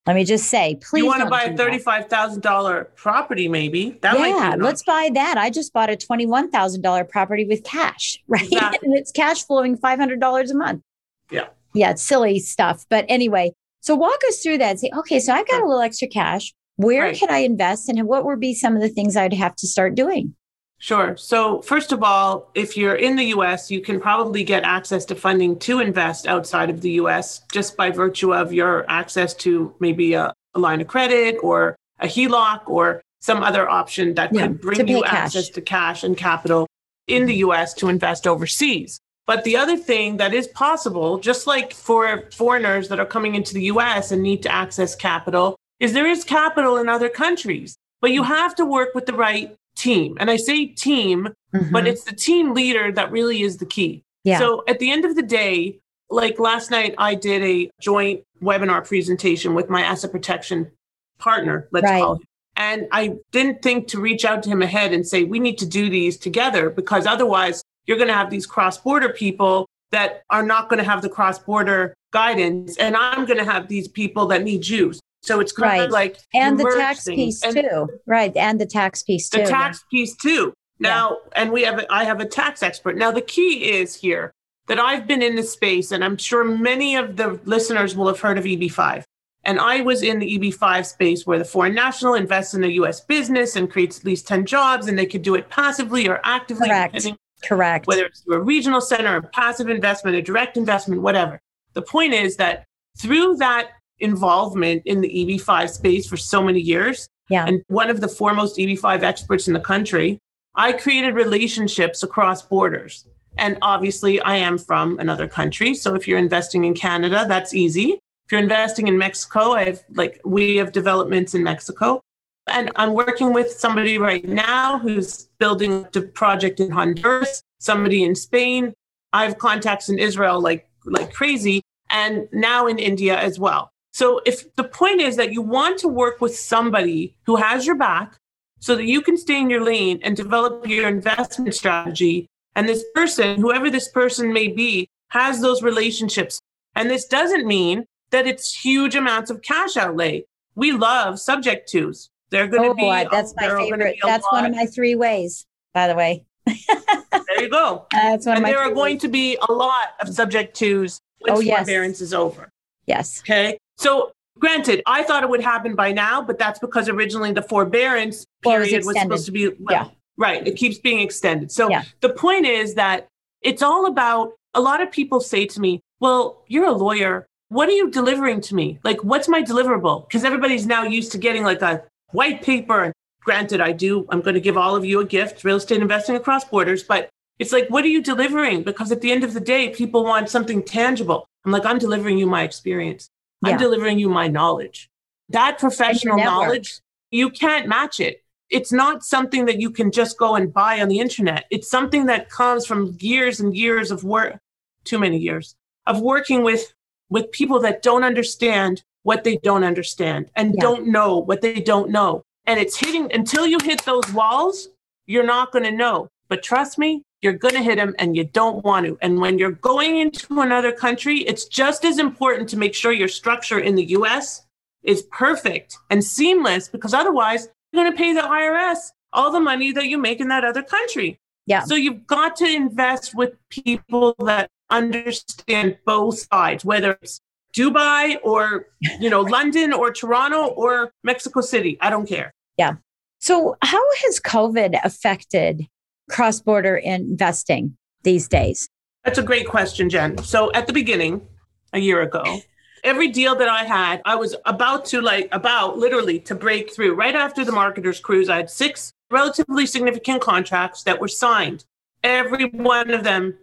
Let 0.07 0.17
me 0.17 0.25
just 0.25 0.47
say, 0.47 0.77
please. 0.81 1.01
You 1.01 1.07
want 1.07 1.23
to 1.23 1.29
buy 1.29 1.45
a 1.45 1.55
$35,000 1.55 2.95
property, 2.97 3.49
maybe? 3.49 3.99
That 4.03 4.19
yeah, 4.19 4.57
let's 4.59 4.83
buy 4.83 5.11
that. 5.15 5.37
I 5.37 5.51
just 5.51 5.73
bought 5.73 5.91
a 5.91 5.97
$21,000 5.97 7.09
property 7.09 7.45
with 7.45 7.63
cash, 7.65 8.19
right? 8.29 8.43
Exactly. 8.43 8.89
and 8.89 8.97
it's 8.97 9.13
cash 9.13 9.45
flowing 9.45 9.77
$500 9.77 10.51
a 10.51 10.55
month. 10.55 10.83
Yeah. 11.31 11.49
Yeah, 11.75 11.91
it's 11.91 12.03
silly 12.03 12.39
stuff. 12.41 12.87
But 12.89 13.05
anyway, 13.09 13.53
so 13.81 13.95
walk 13.95 14.19
us 14.29 14.43
through 14.43 14.59
that 14.59 14.71
and 14.71 14.81
say, 14.81 14.91
okay, 14.99 15.21
so 15.21 15.33
I've 15.33 15.47
got 15.47 15.63
a 15.63 15.67
little 15.67 15.83
extra 15.83 16.09
cash. 16.09 16.53
Where 16.77 17.03
right. 17.03 17.17
can 17.17 17.31
I 17.31 17.39
invest? 17.39 17.89
And 17.89 18.03
what 18.09 18.25
would 18.25 18.41
be 18.41 18.55
some 18.55 18.75
of 18.75 18.83
the 18.83 18.89
things 18.89 19.17
I'd 19.17 19.35
have 19.35 19.55
to 19.57 19.67
start 19.67 19.95
doing? 19.95 20.35
Sure. 20.81 21.15
So, 21.19 21.61
first 21.61 21.93
of 21.93 22.03
all, 22.03 22.51
if 22.55 22.75
you're 22.75 22.95
in 22.95 23.15
the 23.15 23.27
US, 23.37 23.71
you 23.71 23.83
can 23.83 24.01
probably 24.01 24.43
get 24.43 24.65
access 24.65 25.05
to 25.07 25.15
funding 25.15 25.59
to 25.59 25.79
invest 25.79 26.27
outside 26.27 26.71
of 26.71 26.81
the 26.81 26.93
US 26.93 27.43
just 27.53 27.77
by 27.77 27.91
virtue 27.91 28.35
of 28.35 28.51
your 28.51 28.87
access 28.89 29.35
to 29.35 29.75
maybe 29.79 30.15
a, 30.15 30.33
a 30.55 30.59
line 30.59 30.81
of 30.81 30.87
credit 30.87 31.37
or 31.43 31.77
a 31.99 32.07
HELOC 32.07 32.63
or 32.67 33.03
some 33.21 33.43
other 33.43 33.69
option 33.69 34.15
that 34.15 34.33
yeah, 34.33 34.47
could 34.47 34.61
bring 34.63 34.89
you 34.89 35.03
cash. 35.03 35.13
access 35.13 35.51
to 35.51 35.61
cash 35.61 36.03
and 36.03 36.17
capital 36.17 36.67
in 37.07 37.27
the 37.27 37.37
US 37.37 37.75
to 37.75 37.89
invest 37.91 38.27
overseas. 38.27 38.99
But 39.27 39.45
the 39.45 39.59
other 39.59 39.77
thing 39.77 40.17
that 40.17 40.33
is 40.33 40.49
possible, 40.49 41.19
just 41.19 41.47
like 41.47 41.75
for 41.75 42.25
foreigners 42.33 42.89
that 42.89 42.99
are 42.99 43.07
coming 43.07 43.35
into 43.35 43.53
the 43.53 43.65
US 43.65 44.13
and 44.13 44.23
need 44.23 44.43
to 44.45 44.53
access 44.53 44.97
capital, 44.97 45.57
is 45.79 45.93
there 45.93 46.07
is 46.07 46.25
capital 46.25 46.79
in 46.79 46.89
other 46.89 47.11
countries, 47.11 47.77
but 48.01 48.13
you 48.13 48.23
mm. 48.23 48.29
have 48.29 48.55
to 48.55 48.65
work 48.65 48.95
with 48.95 49.05
the 49.05 49.13
right 49.13 49.55
team. 49.77 50.17
And 50.21 50.31
I 50.31 50.37
say 50.37 50.67
team, 50.67 51.29
mm-hmm. 51.55 51.73
but 51.73 51.87
it's 51.87 52.05
the 52.05 52.15
team 52.15 52.55
leader 52.55 52.93
that 52.93 53.11
really 53.11 53.43
is 53.43 53.59
the 53.59 53.67
key. 53.67 54.05
Yeah. 54.25 54.39
So 54.39 54.62
at 54.69 54.79
the 54.79 54.91
end 54.91 55.05
of 55.05 55.17
the 55.17 55.23
day, 55.23 55.81
like 56.11 56.39
last 56.39 56.71
night, 56.71 56.95
I 56.99 57.15
did 57.15 57.43
a 57.43 57.71
joint 57.81 58.23
webinar 58.43 58.87
presentation 58.87 59.55
with 59.55 59.71
my 59.71 59.83
asset 59.83 60.11
protection 60.11 60.71
partner, 61.19 61.69
let's 61.71 61.85
right. 61.85 62.00
call 62.00 62.15
it. 62.15 62.23
And 62.57 62.89
I 62.93 63.17
didn't 63.31 63.62
think 63.62 63.89
to 63.89 64.00
reach 64.00 64.25
out 64.25 64.43
to 64.43 64.50
him 64.50 64.61
ahead 64.61 64.93
and 64.93 65.07
say, 65.07 65.25
we 65.25 65.39
need 65.39 65.57
to 65.59 65.67
do 65.67 65.89
these 65.89 66.19
together 66.19 66.69
because 66.69 67.07
otherwise 67.07 67.62
you're 67.87 67.97
going 67.97 68.09
to 68.09 68.15
have 68.15 68.29
these 68.29 68.47
cross 68.47 68.77
border 68.77 69.11
people 69.11 69.67
that 69.93 70.23
are 70.31 70.43
not 70.43 70.69
going 70.69 70.79
to 70.79 70.85
have 70.85 71.00
the 71.00 71.09
cross 71.09 71.39
border 71.39 71.95
guidance. 72.12 72.77
And 72.77 72.97
I'm 72.97 73.25
going 73.25 73.39
to 73.39 73.45
have 73.45 73.69
these 73.69 73.89
people 73.89 74.27
that 74.27 74.43
need 74.43 74.62
Jews. 74.62 75.00
So 75.23 75.41
it's 75.41 75.53
kind 75.53 75.71
right. 75.71 75.83
of 75.83 75.91
like 75.91 76.19
and 76.35 76.59
the 76.59 76.75
tax 76.77 77.05
piece 77.05 77.43
and 77.45 77.55
too, 77.55 77.89
right? 78.07 78.35
And 78.37 78.61
the 78.61 78.67
tax 78.67 79.03
piece 79.03 79.29
too. 79.29 79.43
The 79.43 79.49
tax 79.49 79.85
yeah. 79.91 79.99
piece 79.99 80.17
too. 80.17 80.55
Now, 80.79 81.11
yeah. 81.11 81.43
and 81.43 81.53
we 81.53 81.62
have 81.62 81.85
I 81.91 82.05
have 82.05 82.21
a 82.21 82.25
tax 82.25 82.62
expert. 82.62 82.97
Now 82.97 83.11
the 83.11 83.21
key 83.21 83.71
is 83.71 83.95
here 83.95 84.33
that 84.67 84.79
I've 84.79 85.07
been 85.07 85.23
in 85.23 85.35
this 85.35 85.53
space, 85.53 85.93
and 85.93 86.03
I'm 86.03 86.17
sure 86.17 86.45
many 86.45 86.97
of 86.97 87.17
the 87.17 87.39
listeners 87.45 87.97
will 87.97 88.07
have 88.07 88.21
heard 88.21 88.39
of 88.39 88.45
EB5. 88.45 89.03
And 89.45 89.59
I 89.59 89.81
was 89.81 90.03
in 90.03 90.19
the 90.19 90.39
EB5 90.39 90.87
space 90.87 91.27
where 91.27 91.39
the 91.39 91.45
foreign 91.45 91.75
national 91.75 92.15
invests 92.15 92.55
in 92.55 92.62
a 92.62 92.69
US 92.69 93.00
business 93.00 93.57
and 93.57 93.71
creates 93.71 93.99
at 93.99 94.05
least 94.05 94.29
10 94.29 94.47
jobs, 94.47 94.87
and 94.87 94.99
they 94.99 95.07
could 95.07 95.23
do 95.23 95.35
it 95.35 95.49
passively 95.49 96.09
or 96.09 96.21
actively. 96.25 96.69
Correct. 96.69 97.07
Correct. 97.43 97.87
Whether 97.87 98.05
it's 98.05 98.21
through 98.21 98.37
a 98.37 98.41
regional 98.41 98.81
center, 98.81 99.17
a 99.17 99.23
passive 99.23 99.69
investment, 99.69 100.17
a 100.17 100.23
direct 100.23 100.57
investment, 100.57 101.00
whatever. 101.03 101.41
The 101.73 101.83
point 101.83 102.12
is 102.12 102.37
that 102.37 102.65
through 102.99 103.37
that 103.37 103.71
involvement 104.00 104.83
in 104.85 105.00
the 105.00 105.09
EB5 105.09 105.71
space 105.71 106.09
for 106.09 106.16
so 106.16 106.42
many 106.42 106.61
years, 106.61 107.09
yeah. 107.28 107.47
and 107.47 107.62
one 107.69 107.90
of 107.90 108.00
the 108.00 108.09
foremost 108.09 108.57
EB5 108.57 109.02
experts 109.02 109.49
in 109.49 109.54
the 109.54 109.61
country, 109.61 110.19
I 110.54 110.73
created 110.73 111.14
relationships 111.14 112.02
across 112.02 112.42
borders. 112.42 113.07
And 113.38 113.57
obviously, 113.62 114.21
I 114.21 114.37
am 114.37 114.59
from 114.59 114.99
another 114.99 115.28
country. 115.28 115.75
So 115.75 115.95
if 115.95 116.09
you're 116.09 116.19
investing 116.19 116.64
in 116.64 116.75
Canada, 116.75 117.25
that's 117.28 117.54
easy. 117.54 118.00
If 118.26 118.33
you're 118.33 118.40
investing 118.40 118.88
in 118.88 118.99
Mexico, 118.99 119.52
I 119.52 119.64
have 119.64 119.83
like 119.95 120.21
we 120.25 120.57
have 120.57 120.73
developments 120.73 121.35
in 121.35 121.42
Mexico. 121.42 122.00
And 122.49 122.71
I'm 122.76 122.95
working 122.95 123.33
with 123.33 123.50
somebody 123.50 123.99
right 123.99 124.25
now 124.26 124.78
who's 124.78 125.28
building 125.38 125.87
a 125.95 126.00
project 126.00 126.59
in 126.59 126.71
Honduras, 126.71 127.42
somebody 127.61 128.02
in 128.02 128.14
Spain. 128.14 128.73
I 129.12 129.25
have 129.25 129.38
contacts 129.38 129.88
in 129.88 129.99
Israel 129.99 130.40
like 130.40 130.69
like 130.85 131.12
crazy, 131.12 131.62
and 131.90 132.28
now 132.33 132.66
in 132.66 132.78
India 132.78 133.19
as 133.19 133.38
well. 133.38 133.71
So 133.93 134.21
if 134.25 134.55
the 134.57 134.65
point 134.65 135.01
is 135.01 135.17
that 135.17 135.33
you 135.33 135.43
want 135.43 135.79
to 135.81 135.89
work 135.89 136.21
with 136.21 136.37
somebody 136.37 137.17
who 137.27 137.37
has 137.37 137.67
your 137.67 137.77
back 137.77 138.17
so 138.61 138.77
that 138.77 138.85
you 138.85 139.01
can 139.01 139.17
stay 139.17 139.41
in 139.41 139.51
your 139.51 139.65
lane 139.65 140.01
and 140.03 140.17
develop 140.17 140.67
your 140.67 140.89
investment 140.89 141.55
strategy, 141.55 142.27
and 142.55 142.69
this 142.69 142.85
person, 142.95 143.41
whoever 143.41 143.71
this 143.71 143.89
person 143.89 144.33
may 144.33 144.49
be, 144.49 144.89
has 145.09 145.41
those 145.41 145.63
relationships. 145.63 146.41
And 146.75 146.89
this 146.89 147.07
doesn't 147.07 147.47
mean 147.47 147.85
that 148.11 148.27
it's 148.27 148.55
huge 148.55 148.95
amounts 148.95 149.31
of 149.31 149.43
cash 149.43 149.77
outlay. 149.77 150.25
We 150.55 150.73
love 150.73 151.19
subject 151.19 151.69
twos. 151.69 152.11
They're 152.31 152.49
going 152.49 152.63
to 152.63 152.69
oh, 152.71 152.75
be. 152.75 153.09
That's 153.11 153.35
my 153.37 153.49
favorite. 153.49 153.97
That's 154.03 154.25
lot. 154.25 154.43
one 154.43 154.47
of 154.47 154.57
my 154.57 154.67
three 154.67 154.95
ways, 154.95 155.47
by 155.75 155.89
the 155.89 155.95
way. 155.95 156.25
there 156.47 157.41
you 157.41 157.49
go. 157.49 157.87
That's 157.93 158.27
one 158.27 158.37
and 158.37 158.47
there 158.47 158.59
are 158.59 158.71
going 158.71 158.95
ways. 158.95 159.03
to 159.03 159.09
be 159.09 159.37
a 159.49 159.53
lot 159.53 159.89
of 160.01 160.09
subject 160.15 160.57
twos 160.57 161.01
when 161.21 161.37
oh, 161.37 161.41
yes. 161.41 161.59
forbearance 161.59 162.01
is 162.01 162.15
over. 162.15 162.51
Yes. 162.87 163.21
Okay. 163.21 163.59
So 163.81 164.13
granted, 164.39 164.83
I 164.85 165.03
thought 165.03 165.23
it 165.23 165.31
would 165.31 165.41
happen 165.41 165.75
by 165.75 165.91
now, 165.91 166.21
but 166.21 166.39
that's 166.39 166.59
because 166.59 166.91
originally 166.91 167.33
the 167.33 167.41
forbearance 167.41 168.27
period 168.43 168.85
was, 168.85 168.89
was, 168.89 169.01
supposed 169.01 169.27
to 169.27 169.33
be 169.33 169.49
well, 169.49 169.57
yeah. 169.71 169.89
right. 170.19 170.47
It 170.47 170.57
keeps 170.57 170.79
being 170.79 171.01
extended. 171.01 171.51
So 171.51 171.71
yeah. 171.71 171.85
the 172.01 172.11
point 172.11 172.45
is 172.45 172.75
that 172.75 173.09
it's 173.41 173.63
all 173.63 173.87
about 173.87 174.33
a 174.53 174.61
lot 174.61 174.83
of 174.83 174.93
people 174.93 175.19
say 175.21 175.47
to 175.47 175.61
me, 175.61 175.81
Well, 175.99 176.45
you're 176.47 176.67
a 176.67 176.73
lawyer. 176.73 177.27
What 177.49 177.71
are 177.71 177.73
you 177.73 177.91
delivering 177.91 178.43
to 178.43 178.55
me? 178.55 178.79
Like, 178.85 179.03
what's 179.03 179.29
my 179.29 179.43
deliverable? 179.43 180.07
Because 180.07 180.25
everybody's 180.25 180.67
now 180.67 180.85
used 180.85 181.11
to 181.13 181.19
getting 181.19 181.43
like 181.43 181.63
a 181.63 181.83
white 182.11 182.43
paper. 182.43 182.85
And 182.85 182.95
granted, 183.23 183.63
I 183.63 183.73
do, 183.73 184.07
I'm 184.11 184.21
going 184.21 184.35
to 184.35 184.41
give 184.41 184.59
all 184.59 184.77
of 184.77 184.85
you 184.85 185.01
a 185.01 185.07
gift, 185.07 185.43
real 185.43 185.57
estate 185.57 185.81
investing 185.81 186.17
across 186.17 186.45
borders, 186.45 186.83
but 186.83 187.09
it's 187.39 187.51
like, 187.51 187.69
what 187.69 187.85
are 187.85 187.89
you 187.89 188.03
delivering? 188.03 188.63
Because 188.63 188.93
at 188.93 189.01
the 189.01 189.11
end 189.11 189.25
of 189.25 189.33
the 189.33 189.41
day, 189.41 189.71
people 189.71 190.05
want 190.05 190.29
something 190.29 190.63
tangible. 190.63 191.27
I'm 191.45 191.51
like, 191.51 191.65
I'm 191.65 191.79
delivering 191.79 192.19
you 192.19 192.27
my 192.27 192.43
experience. 192.43 193.09
Yeah. 193.43 193.53
I'm 193.53 193.59
delivering 193.59 193.99
you 193.99 194.09
my 194.09 194.29
knowledge. 194.29 194.91
That 195.29 195.59
professional 195.59 196.19
knowledge, 196.19 196.81
you 197.11 197.31
can't 197.31 197.69
match 197.69 198.00
it. 198.00 198.23
It's 198.50 198.73
not 198.73 199.05
something 199.05 199.45
that 199.47 199.61
you 199.61 199.71
can 199.71 199.93
just 199.93 200.19
go 200.19 200.35
and 200.35 200.53
buy 200.53 200.81
on 200.81 200.89
the 200.89 200.99
internet. 200.99 201.45
It's 201.50 201.71
something 201.71 202.07
that 202.07 202.29
comes 202.29 202.67
from 202.67 202.97
years 202.99 203.39
and 203.39 203.57
years 203.57 203.93
of 203.93 204.03
work, 204.03 204.41
too 204.85 204.99
many 204.99 205.19
years 205.19 205.55
of 205.87 206.00
working 206.00 206.43
with 206.43 206.73
with 207.09 207.31
people 207.33 207.59
that 207.61 207.83
don't 207.83 208.05
understand 208.05 208.83
what 209.03 209.25
they 209.25 209.37
don't 209.39 209.65
understand 209.65 210.31
and 210.37 210.55
yeah. 210.55 210.61
don't 210.61 210.87
know 210.87 211.19
what 211.19 211.41
they 211.41 211.55
don't 211.55 211.91
know. 211.91 212.23
And 212.47 212.61
it's 212.61 212.79
hitting 212.79 213.13
until 213.13 213.47
you 213.47 213.59
hit 213.63 213.85
those 213.85 214.13
walls, 214.13 214.69
you're 215.07 215.26
not 215.26 215.50
going 215.50 215.65
to 215.65 215.73
know. 215.73 216.09
But 216.29 216.43
trust 216.43 216.79
me, 216.79 217.03
you're 217.23 217.35
going 217.35 217.54
to 217.54 217.63
hit 217.63 217.76
them 217.76 217.95
and 217.99 218.17
you 218.17 218.25
don't 218.25 218.65
want 218.65 218.87
to. 218.87 218.99
And 219.02 219.21
when 219.21 219.39
you're 219.39 219.52
going 219.52 219.99
into 219.99 220.41
another 220.41 220.73
country, 220.73 221.19
it's 221.19 221.45
just 221.45 221.85
as 221.85 221.99
important 221.99 222.49
to 222.50 222.56
make 222.56 222.75
sure 222.75 222.93
your 222.93 223.09
structure 223.09 223.59
in 223.59 223.75
the 223.75 223.85
US 223.91 224.47
is 224.83 225.02
perfect 225.11 225.76
and 225.91 226.02
seamless 226.02 226.69
because 226.69 226.95
otherwise 226.95 227.49
you're 227.73 227.85
going 227.85 227.93
to 227.93 227.99
pay 227.99 228.15
the 228.15 228.23
IRS 228.23 228.93
all 229.13 229.30
the 229.30 229.41
money 229.41 229.73
that 229.73 229.87
you 229.87 229.99
make 229.99 230.21
in 230.21 230.28
that 230.28 230.45
other 230.45 230.63
country. 230.63 231.19
Yeah. 231.47 231.65
So 231.65 231.75
you've 231.75 232.06
got 232.06 232.37
to 232.37 232.47
invest 232.47 233.15
with 233.15 233.35
people 233.50 234.15
that 234.21 234.49
understand 234.71 235.78
both 235.85 236.26
sides, 236.33 236.65
whether 236.65 236.97
it's 237.02 237.21
Dubai 237.54 238.19
or 238.23 238.67
you 239.00 239.11
know 239.11 239.21
London 239.37 239.73
or 239.73 239.93
Toronto 239.93 240.47
or 240.47 240.93
Mexico 241.02 241.41
City. 241.41 241.76
I 241.80 241.91
don't 241.91 242.09
care. 242.09 242.33
Yeah. 242.56 242.75
So 243.19 243.56
how 243.63 243.83
has 244.04 244.21
COVID 244.21 244.78
affected 244.85 245.67
cross-border 246.11 246.77
investing 246.77 247.77
these 248.03 248.29
days? 248.29 248.69
That's 249.05 249.19
a 249.19 249.23
great 249.23 249.47
question, 249.47 249.89
Jen. 249.89 250.19
So 250.19 250.53
at 250.53 250.67
the 250.67 250.73
beginning, 250.73 251.27
a 251.73 251.79
year 251.79 252.03
ago, 252.03 252.41
every 252.85 253.09
deal 253.09 253.35
that 253.37 253.49
I 253.49 253.65
had, 253.65 254.03
I 254.05 254.17
was 254.17 254.37
about 254.45 254.85
to 254.87 255.01
like 255.01 255.29
about 255.33 255.79
literally 255.79 256.19
to 256.21 256.35
break 256.35 256.75
through. 256.75 256.95
Right 256.95 257.15
after 257.15 257.45
the 257.45 257.53
marketers 257.53 258.01
cruise, 258.01 258.29
I 258.29 258.37
had 258.37 258.51
six 258.51 258.93
relatively 259.11 259.67
significant 259.67 260.23
contracts 260.23 260.83
that 260.85 261.01
were 261.01 261.09
signed. 261.09 261.65
Every 262.03 262.47
one 262.47 262.91
of 262.91 263.05
them 263.05 263.37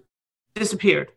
disappeared 0.56 1.12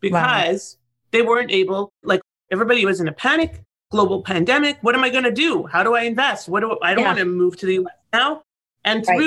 because 0.00 0.76
wow. 0.78 1.08
they 1.12 1.22
weren't 1.22 1.50
able 1.50 1.90
like 2.02 2.20
everybody 2.50 2.84
was 2.84 3.00
in 3.00 3.08
a 3.08 3.12
panic, 3.12 3.62
global 3.90 4.22
pandemic. 4.22 4.78
What 4.82 4.94
am 4.94 5.04
I 5.04 5.10
going 5.10 5.24
to 5.24 5.32
do? 5.32 5.66
How 5.66 5.82
do 5.82 5.94
I 5.94 6.02
invest? 6.02 6.48
What 6.48 6.60
do 6.60 6.78
I 6.82 6.94
don't 6.94 7.02
yeah. 7.02 7.08
want 7.08 7.18
to 7.18 7.24
move 7.24 7.56
to 7.58 7.66
the 7.66 7.74
US 7.80 7.92
now? 8.12 8.42
And 8.84 9.04
right. 9.06 9.18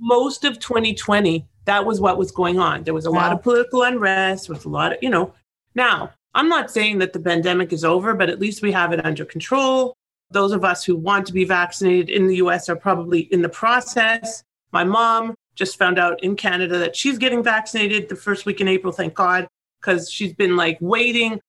Most 0.00 0.44
of 0.44 0.58
2020, 0.58 1.46
that 1.66 1.84
was 1.84 2.00
what 2.00 2.18
was 2.18 2.30
going 2.30 2.58
on. 2.58 2.82
There 2.82 2.94
was 2.94 3.06
a 3.06 3.10
wow. 3.10 3.18
lot 3.18 3.32
of 3.32 3.42
political 3.42 3.82
unrest, 3.82 4.48
with 4.48 4.66
a 4.66 4.68
lot 4.68 4.92
of, 4.92 4.98
you 5.02 5.10
know. 5.10 5.34
Now, 5.74 6.12
I'm 6.34 6.48
not 6.48 6.70
saying 6.70 6.98
that 6.98 7.12
the 7.12 7.20
pandemic 7.20 7.72
is 7.72 7.84
over, 7.84 8.14
but 8.14 8.30
at 8.30 8.40
least 8.40 8.62
we 8.62 8.72
have 8.72 8.92
it 8.92 9.04
under 9.04 9.24
control. 9.24 9.94
Those 10.30 10.52
of 10.52 10.64
us 10.64 10.84
who 10.84 10.96
want 10.96 11.26
to 11.26 11.32
be 11.32 11.44
vaccinated 11.44 12.08
in 12.08 12.26
the 12.26 12.36
US 12.36 12.68
are 12.68 12.76
probably 12.76 13.20
in 13.32 13.42
the 13.42 13.48
process. 13.48 14.42
My 14.72 14.84
mom 14.84 15.34
just 15.54 15.78
found 15.78 15.98
out 15.98 16.22
in 16.22 16.36
Canada 16.36 16.78
that 16.78 16.96
she's 16.96 17.18
getting 17.18 17.42
vaccinated 17.42 18.08
the 18.08 18.16
first 18.16 18.46
week 18.46 18.60
in 18.60 18.68
April, 18.68 18.92
thank 18.92 19.14
God, 19.14 19.48
because 19.80 20.10
she's 20.10 20.32
been 20.32 20.56
like 20.56 20.78
waiting 20.80 21.40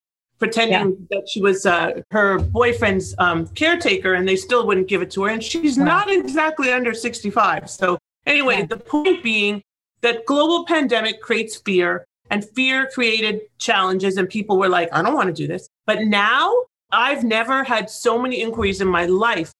pretending 0.41 0.97
yeah. 0.99 1.05
that 1.11 1.29
she 1.29 1.39
was 1.39 1.67
uh, 1.67 2.01
her 2.09 2.39
boyfriend's 2.39 3.13
um, 3.19 3.47
caretaker 3.49 4.15
and 4.15 4.27
they 4.27 4.35
still 4.35 4.65
wouldn't 4.65 4.87
give 4.87 5.01
it 5.03 5.11
to 5.11 5.23
her. 5.23 5.29
And 5.29 5.41
she's 5.41 5.77
wow. 5.77 5.85
not 5.85 6.11
exactly 6.11 6.71
under 6.73 6.95
65. 6.95 7.69
So, 7.69 7.99
anyway, 8.25 8.59
yeah. 8.59 8.65
the 8.65 8.77
point 8.77 9.23
being 9.23 9.61
that 10.01 10.25
global 10.25 10.65
pandemic 10.65 11.21
creates 11.21 11.57
fear 11.57 12.05
and 12.29 12.47
fear 12.55 12.87
created 12.87 13.41
challenges 13.57 14.17
and 14.17 14.29
people 14.29 14.57
were 14.57 14.69
like, 14.69 14.89
I 14.93 15.01
don't 15.01 15.13
want 15.13 15.27
to 15.27 15.33
do 15.33 15.47
this. 15.47 15.67
But 15.85 16.03
now 16.03 16.53
I've 16.91 17.23
never 17.23 17.63
had 17.63 17.89
so 17.89 18.19
many 18.19 18.41
inquiries 18.41 18.81
in 18.81 18.87
my 18.87 19.05
life. 19.05 19.51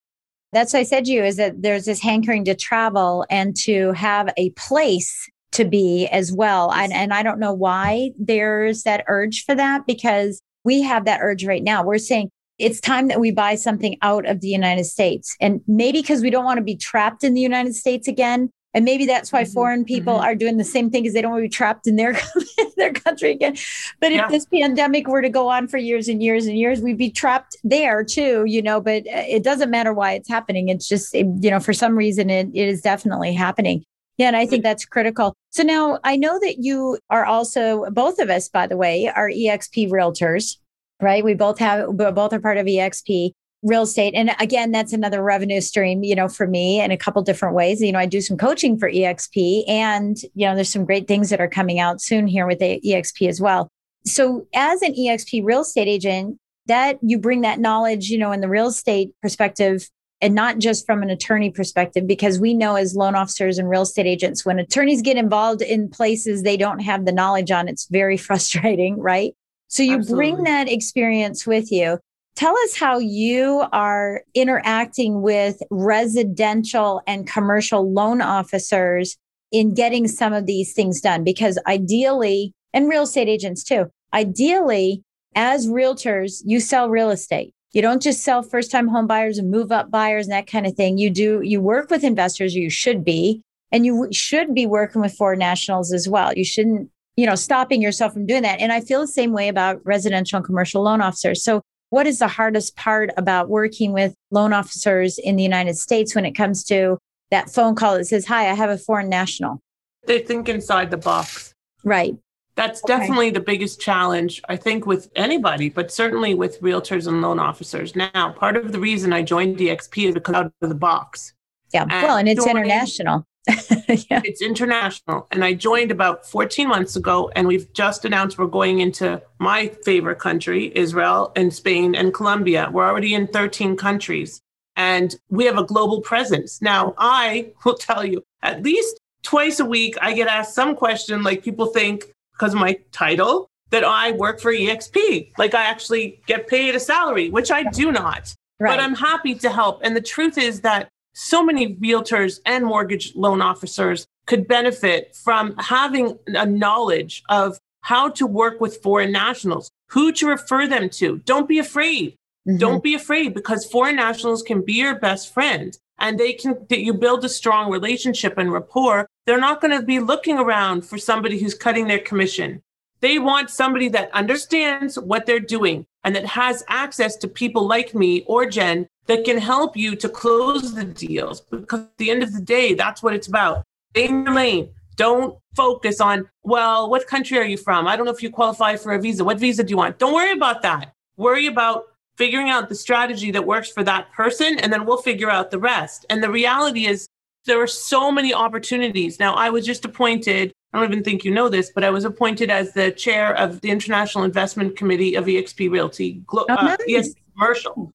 That's 0.54 0.74
what 0.74 0.80
I 0.80 0.84
said 0.84 1.06
to 1.06 1.12
you 1.12 1.24
is 1.24 1.38
that 1.38 1.62
there's 1.62 1.86
this 1.86 2.02
hankering 2.02 2.44
to 2.46 2.56
travel 2.56 3.26
and 3.30 3.56
to 3.58 3.94
have 3.94 4.30
a 4.38 4.50
place 4.52 5.30
to 5.54 5.66
be 5.66 6.08
as 6.08 6.32
well. 6.32 6.74
And, 6.74 6.92
and 6.92 7.14
I 7.14 7.24
don't 7.24 7.40
know 7.40 7.54
why 7.54 8.12
there's 8.18 8.84
that 8.84 9.04
urge 9.08 9.46
for 9.46 9.56
that 9.56 9.86
because 9.86 10.42
we 10.64 10.82
have 10.82 11.06
that 11.06 11.20
urge 11.22 11.46
right 11.46 11.64
now. 11.64 11.84
We're 11.84 11.98
saying 11.98 12.32
it's 12.62 12.80
time 12.80 13.08
that 13.08 13.20
we 13.20 13.32
buy 13.32 13.56
something 13.56 13.98
out 14.02 14.28
of 14.28 14.42
the 14.42 14.48
United 14.48 14.86
States. 14.86 15.36
And 15.42 15.62
maybe 15.68 16.02
because 16.02 16.22
we 16.22 16.30
don't 16.30 16.46
want 16.46 16.58
to 16.58 16.64
be 16.64 16.78
trapped 16.78 17.24
in 17.24 17.34
the 17.34 17.42
United 17.42 17.76
States 17.76 18.08
again. 18.08 18.50
And 18.74 18.86
maybe 18.86 19.06
that's 19.06 19.34
why 19.34 19.44
mm-hmm. 19.44 19.52
foreign 19.52 19.86
people 19.86 20.14
mm-hmm. 20.14 20.24
are 20.24 20.36
doing 20.36 20.58
the 20.58 20.64
same 20.64 20.90
thing 20.90 21.04
because 21.04 21.14
they 21.14 21.22
don't 21.22 21.32
want 21.32 21.42
to 21.42 21.50
be 21.50 21.50
trapped 21.50 21.88
in 21.88 21.98
their 21.98 22.18
their 22.78 22.94
country 22.94 23.32
again. 23.32 23.58
But 24.00 24.12
yeah. 24.12 24.26
if 24.26 24.32
this 24.32 24.46
pandemic 24.46 25.08
were 25.08 25.22
to 25.22 25.30
go 25.30 25.50
on 25.50 25.68
for 25.68 25.78
years 25.78 26.08
and 26.08 26.24
years 26.24 26.46
and 26.46 26.58
years, 26.58 26.80
we'd 26.82 26.98
be 26.98 27.12
trapped 27.12 27.58
there 27.64 28.04
too, 28.04 28.46
you 28.46 28.62
know. 28.62 28.80
But 28.80 29.08
uh, 29.08 29.26
it 29.28 29.44
doesn't 29.44 29.70
matter 29.70 29.94
why 29.94 30.14
it's 30.14 30.30
happening. 30.30 30.70
It's 30.70 30.88
just, 30.88 31.14
you 31.14 31.52
know, 31.52 31.60
for 31.60 31.74
some 31.74 31.98
reason, 31.98 32.30
it, 32.30 32.48
it 32.54 32.70
is 32.70 32.82
definitely 32.82 33.34
happening. 33.34 33.84
Yeah, 34.18 34.28
and 34.28 34.38
I 34.38 34.46
think 34.46 34.62
that's 34.62 34.86
critical. 34.86 35.36
So 35.50 35.64
now 35.64 36.00
I 36.04 36.16
know 36.16 36.40
that 36.40 36.58
you 36.60 37.00
are 37.10 37.26
also, 37.26 37.90
both 37.90 38.20
of 38.20 38.30
us, 38.30 38.50
by 38.50 38.68
the 38.68 38.78
way, 38.78 39.08
are 39.08 39.30
EXP 39.30 39.90
realtors, 39.90 40.58
right? 41.02 41.24
We 41.24 41.34
both 41.34 41.60
have, 41.60 41.96
both 41.98 42.34
are 42.34 42.40
part 42.40 42.58
of 42.58 42.66
EXP. 42.66 43.32
real 43.64 43.84
estate. 43.84 44.14
And 44.16 44.32
again, 44.40 44.72
that's 44.72 44.94
another 44.94 45.22
revenue 45.22 45.62
stream, 45.62 46.04
you 46.04 46.16
know, 46.16 46.28
for 46.28 46.48
me 46.48 46.82
in 46.82 46.92
a 46.92 46.98
couple 46.98 47.22
different 47.22 47.56
ways. 47.56 47.82
You 47.82 47.92
know, 47.92 48.00
I 48.00 48.08
do 48.08 48.22
some 48.22 48.38
coaching 48.38 48.78
for 48.78 48.90
EXP 48.90 49.66
and, 49.68 50.18
you 50.34 50.48
know, 50.48 50.56
there's 50.56 50.70
some 50.70 50.86
great 50.86 51.08
things 51.08 51.30
that 51.30 51.40
are 51.40 51.48
coming 51.48 51.80
out 51.80 52.02
soon 52.02 52.26
here 52.28 52.48
with 52.48 52.60
EXP 52.60 53.30
as 53.30 53.40
well. 53.40 53.70
So 54.06 54.48
as 54.56 54.82
an 54.82 54.94
EXP 54.94 55.44
real 55.46 55.62
estate 55.62 55.88
agent, 55.88 56.40
that 56.68 56.98
you 57.02 57.18
bring 57.18 57.42
that 57.42 57.60
knowledge, 57.60 58.10
you 58.10 58.18
know, 58.18 58.32
in 58.32 58.42
the 58.42 58.50
real 58.50 58.68
estate 58.68 59.12
perspective 59.22 59.90
and 60.22 60.36
not 60.36 60.60
just 60.60 60.86
from 60.86 61.02
an 61.02 61.10
attorney 61.10 61.50
perspective, 61.50 62.08
because 62.08 62.40
we 62.40 62.54
know 62.54 62.76
as 62.76 62.96
loan 62.96 63.16
officers 63.16 63.58
and 63.58 63.70
real 63.70 63.82
estate 63.82 64.06
agents, 64.06 64.46
when 64.46 64.60
attorneys 64.60 65.02
get 65.02 65.18
involved 65.18 65.62
in 65.62 65.90
places 65.90 66.44
they 66.44 66.58
don't 66.58 66.80
have 66.80 67.06
the 67.06 67.12
knowledge 67.12 67.52
on, 67.52 67.68
it's 67.68 67.88
very 67.88 68.18
frustrating, 68.28 69.00
right? 69.00 69.36
So 69.72 69.84
you 69.84 69.96
Absolutely. 69.96 70.32
bring 70.32 70.44
that 70.44 70.70
experience 70.70 71.48
with 71.48 71.72
you. 71.72 71.98
Tell 72.36 72.54
us 72.66 72.76
how 72.76 73.00
you 73.00 73.64
are 73.72 74.22
interacting 74.34 75.22
with 75.22 75.62
residential 75.70 77.02
and 77.08 77.26
commercial 77.26 77.92
loan 77.92 78.22
officers 78.22 79.18
in 79.52 79.74
getting 79.74 80.10
some 80.10 80.34
of 80.34 80.46
these 80.46 80.74
things 80.74 81.00
done. 81.00 81.24
Because 81.24 81.58
ideally, 81.68 82.54
and 82.74 82.90
real 82.90 83.04
estate 83.04 83.30
agents 83.30 83.64
too, 83.64 83.90
ideally, 84.14 85.04
as 85.36 85.68
realtors, 85.68 86.42
you 86.46 86.60
sell 86.60 86.90
real 86.90 87.10
estate. 87.10 87.54
You 87.72 87.82
don't 87.82 88.02
just 88.02 88.24
sell 88.24 88.44
first 88.44 88.72
time 88.72 88.90
home 88.90 89.08
buyers 89.08 89.38
and 89.38 89.50
move 89.50 89.72
up 89.72 89.90
buyers 89.90 90.26
and 90.26 90.34
that 90.34 90.48
kind 90.48 90.68
of 90.68 90.76
thing. 90.76 90.98
You 90.98 91.10
do, 91.10 91.40
you 91.42 91.62
work 91.62 91.90
with 91.90 92.04
investors, 92.04 92.56
you 92.56 92.70
should 92.70 93.06
be, 93.06 93.42
and 93.72 93.86
you 93.86 94.10
should 94.12 94.54
be 94.54 94.66
working 94.66 95.02
with 95.02 95.14
foreign 95.14 95.40
nationals 95.40 95.94
as 95.94 96.10
well. 96.10 96.34
You 96.36 96.44
shouldn't, 96.44 96.91
you 97.16 97.26
know, 97.26 97.36
stopping 97.36 97.82
yourself 97.82 98.14
from 98.14 98.26
doing 98.26 98.44
that. 98.44 98.60
And 98.60 98.72
I 98.72 98.82
feel 98.82 99.02
the 99.02 99.08
same 99.08 99.34
way 99.34 99.48
about 99.48 99.86
residential 99.86 100.38
and 100.38 100.46
commercial 100.46 100.82
loan 100.84 101.02
officers. 101.02 101.44
So, 101.44 101.62
what 101.90 102.08
is 102.08 102.20
the 102.20 102.28
hardest 102.28 102.78
part 102.78 103.12
about 103.18 103.50
working 103.50 103.92
with 103.92 104.16
loan 104.32 104.54
officers 104.54 105.18
in 105.18 105.36
the 105.36 105.44
United 105.44 105.78
States 105.78 106.16
when 106.16 106.26
it 106.26 106.32
comes 106.32 106.64
to 106.66 106.98
that 107.32 107.50
phone 107.50 107.76
call 107.76 107.98
that 107.98 108.06
says, 108.06 108.26
Hi, 108.28 108.50
I 108.50 108.54
have 108.54 108.70
a 108.70 108.78
foreign 108.78 109.10
national? 109.10 109.60
They 110.08 110.20
think 110.20 110.48
inside 110.48 110.90
the 110.90 110.98
box. 110.98 111.54
Right. 111.84 112.16
That's 112.56 112.84
okay. 112.84 112.98
definitely 112.98 113.30
the 113.30 113.40
biggest 113.40 113.80
challenge, 113.80 114.42
I 114.50 114.56
think, 114.56 114.86
with 114.86 115.10
anybody, 115.16 115.70
but 115.70 115.92
certainly 115.92 116.34
with 116.34 116.62
realtors 116.62 117.08
and 117.08 117.22
loan 117.22 117.40
officers. 117.40 117.96
Now, 117.96 118.34
part 118.34 118.58
of 118.58 118.72
the 118.72 118.80
reason 118.80 119.14
I 119.14 119.22
joined 119.22 119.58
EXP 119.58 120.10
is 120.10 120.14
because 120.14 120.36
out 120.36 120.54
of 120.62 120.70
the 120.70 120.76
box. 120.76 121.34
Yeah. 121.74 121.84
And 121.84 121.92
well, 121.92 122.18
and 122.18 122.28
it's 122.28 122.46
international. 122.46 123.26
yeah. 123.48 124.22
It's 124.24 124.42
international. 124.42 125.28
And 125.32 125.44
I 125.44 125.54
joined 125.54 125.92
about 125.92 126.26
14 126.26 126.68
months 126.68 126.96
ago, 126.96 127.32
and 127.36 127.48
we've 127.48 127.72
just 127.74 128.06
announced 128.06 128.38
we're 128.38 128.48
going 128.48 128.80
into 128.80 129.22
my 129.40 129.68
favorite 129.84 130.20
country, 130.20 130.72
Israel 130.76 131.32
and 131.36 131.54
Spain 131.54 131.96
and 131.96 132.14
Colombia. 132.14 132.70
We're 132.72 132.88
already 132.88 133.14
in 133.14 133.28
13 133.28 133.78
countries, 133.78 134.42
and 134.76 135.16
we 135.30 135.46
have 135.46 135.58
a 135.58 135.64
global 135.64 136.02
presence. 136.02 136.62
Now, 136.62 136.94
I 136.98 137.52
will 137.66 137.76
tell 137.76 138.06
you, 138.06 138.24
at 138.44 138.64
least 138.64 139.00
twice 139.24 139.60
a 139.60 139.66
week, 139.66 139.96
I 140.02 140.14
get 140.14 140.28
asked 140.28 140.54
some 140.54 140.76
question 140.76 141.24
like 141.24 141.44
people 141.44 141.68
think, 141.68 142.06
because 142.34 142.54
of 142.54 142.60
my 142.60 142.78
title 142.92 143.52
that 143.70 143.84
I 143.84 144.12
work 144.14 144.40
for 144.40 144.52
EXP. 144.52 145.32
Like 145.38 145.54
I 145.54 145.64
actually 145.64 146.22
get 146.26 146.48
paid 146.48 146.76
a 146.76 146.80
salary, 146.80 147.30
which 147.30 147.52
I 147.52 147.64
do 147.64 147.92
not. 147.92 148.34
Right. 148.60 148.72
But 148.72 148.80
I'm 148.80 148.96
happy 148.96 149.36
to 149.36 149.50
help. 149.50 149.82
And 149.84 149.96
the 149.96 150.02
truth 150.02 150.38
is 150.38 150.62
that 150.62 150.90
so 151.14 151.44
many 151.44 151.76
realtors 151.76 152.40
and 152.46 152.66
mortgage 152.66 153.16
loan 153.16 153.42
officers 153.42 154.06
could 154.26 154.48
benefit 154.48 155.16
from 155.16 155.56
having 155.58 156.18
a 156.28 156.46
knowledge 156.46 157.24
of 157.30 157.60
how 157.82 158.10
to 158.10 158.28
work 158.28 158.62
with 158.62 158.82
foreign 158.82 159.12
nationals, 159.12 159.72
who 159.90 160.12
to 160.14 160.28
refer 160.28 160.68
them 160.68 160.90
to. 160.90 161.18
Don't 161.20 161.48
be 161.48 161.60
afraid. 161.60 162.16
Mm-hmm. 162.48 162.58
Don't 162.58 162.84
be 162.84 162.96
afraid 162.96 163.34
because 163.34 163.66
foreign 163.66 163.96
nationals 163.96 164.42
can 164.42 164.62
be 164.62 164.74
your 164.74 165.00
best 165.00 165.34
friend 165.34 165.78
and 166.02 166.20
they 166.20 166.34
can 166.34 166.58
you 166.70 166.94
build 166.94 167.24
a 167.24 167.30
strong 167.30 167.72
relationship 167.72 168.38
and 168.38 168.52
rapport 168.52 169.08
they're 169.26 169.40
not 169.40 169.62
going 169.62 169.78
to 169.78 169.86
be 169.86 170.00
looking 170.00 170.38
around 170.38 170.84
for 170.84 170.98
somebody 170.98 171.38
who's 171.40 171.54
cutting 171.54 171.88
their 171.88 172.00
commission 172.00 172.62
they 173.00 173.20
want 173.20 173.50
somebody 173.50 173.88
that 173.88 174.12
understands 174.12 174.98
what 174.98 175.26
they're 175.26 175.40
doing 175.40 175.86
and 176.04 176.16
that 176.16 176.26
has 176.26 176.64
access 176.68 177.16
to 177.18 177.28
people 177.28 177.68
like 177.68 177.94
me 177.94 178.24
or 178.28 178.46
jen 178.46 178.88
that 179.08 179.26
can 179.26 179.38
help 179.38 179.76
you 179.76 179.96
to 179.96 180.10
close 180.10 180.74
the 180.74 180.86
deals 180.86 181.42
because 181.42 181.82
at 181.82 181.98
the 181.98 182.12
end 182.12 182.24
of 182.24 182.34
the 182.34 182.42
day 182.42 182.74
that's 182.74 183.02
what 183.02 183.14
it's 183.14 183.28
about. 183.28 183.64
Stay 183.92 184.08
in 184.08 184.26
your 184.26 184.34
lane. 184.34 184.70
Don't 184.96 185.38
focus 185.56 186.00
on 186.00 186.30
well 186.44 186.90
what 186.90 187.08
country 187.08 187.38
are 187.38 187.46
you 187.46 187.58
from? 187.58 187.88
I 187.88 187.96
don't 187.96 188.06
know 188.06 188.14
if 188.14 188.24
you 188.24 188.30
qualify 188.30 188.76
for 188.76 188.94
a 188.94 189.02
visa. 189.02 189.24
What 189.24 189.40
visa 189.40 189.64
do 189.64 189.72
you 189.72 189.78
want? 189.78 190.00
Don't 190.00 190.14
worry 190.14 190.32
about 190.32 190.62
that. 190.62 190.94
Worry 191.18 191.48
about 191.48 191.86
figuring 192.18 192.50
out 192.50 192.70
the 192.70 192.76
strategy 192.76 193.32
that 193.32 193.46
works 193.46 193.70
for 193.70 193.84
that 193.84 194.12
person, 194.12 194.60
and 194.60 194.72
then 194.72 194.86
we'll 194.86 195.02
figure 195.02 195.30
out 195.30 195.50
the 195.50 195.60
rest. 195.60 196.06
And 196.10 196.24
the 196.24 196.30
reality 196.30 196.86
is, 196.86 197.08
there 197.46 197.60
are 197.60 197.68
so 197.68 198.12
many 198.12 198.34
opportunities. 198.34 199.20
Now, 199.20 199.34
I 199.34 199.50
was 199.50 199.66
just 199.66 199.86
appointed, 199.86 200.54
I 200.74 200.80
don't 200.80 200.92
even 200.92 201.04
think 201.04 201.24
you 201.24 201.32
know 201.32 201.50
this, 201.50 201.70
but 201.70 201.84
I 201.84 201.90
was 201.90 202.06
appointed 202.06 202.50
as 202.50 202.74
the 202.74 202.92
chair 202.92 203.36
of 203.36 203.60
the 203.62 203.70
International 203.70 204.24
Investment 204.24 204.78
Committee 204.78 205.16
of 205.16 205.26
EXP 205.26 205.70
Realty, 205.70 206.24
oh, 206.32 206.46
uh. 206.50 206.78
EXP 206.88 207.16
Commercial. 207.34 207.92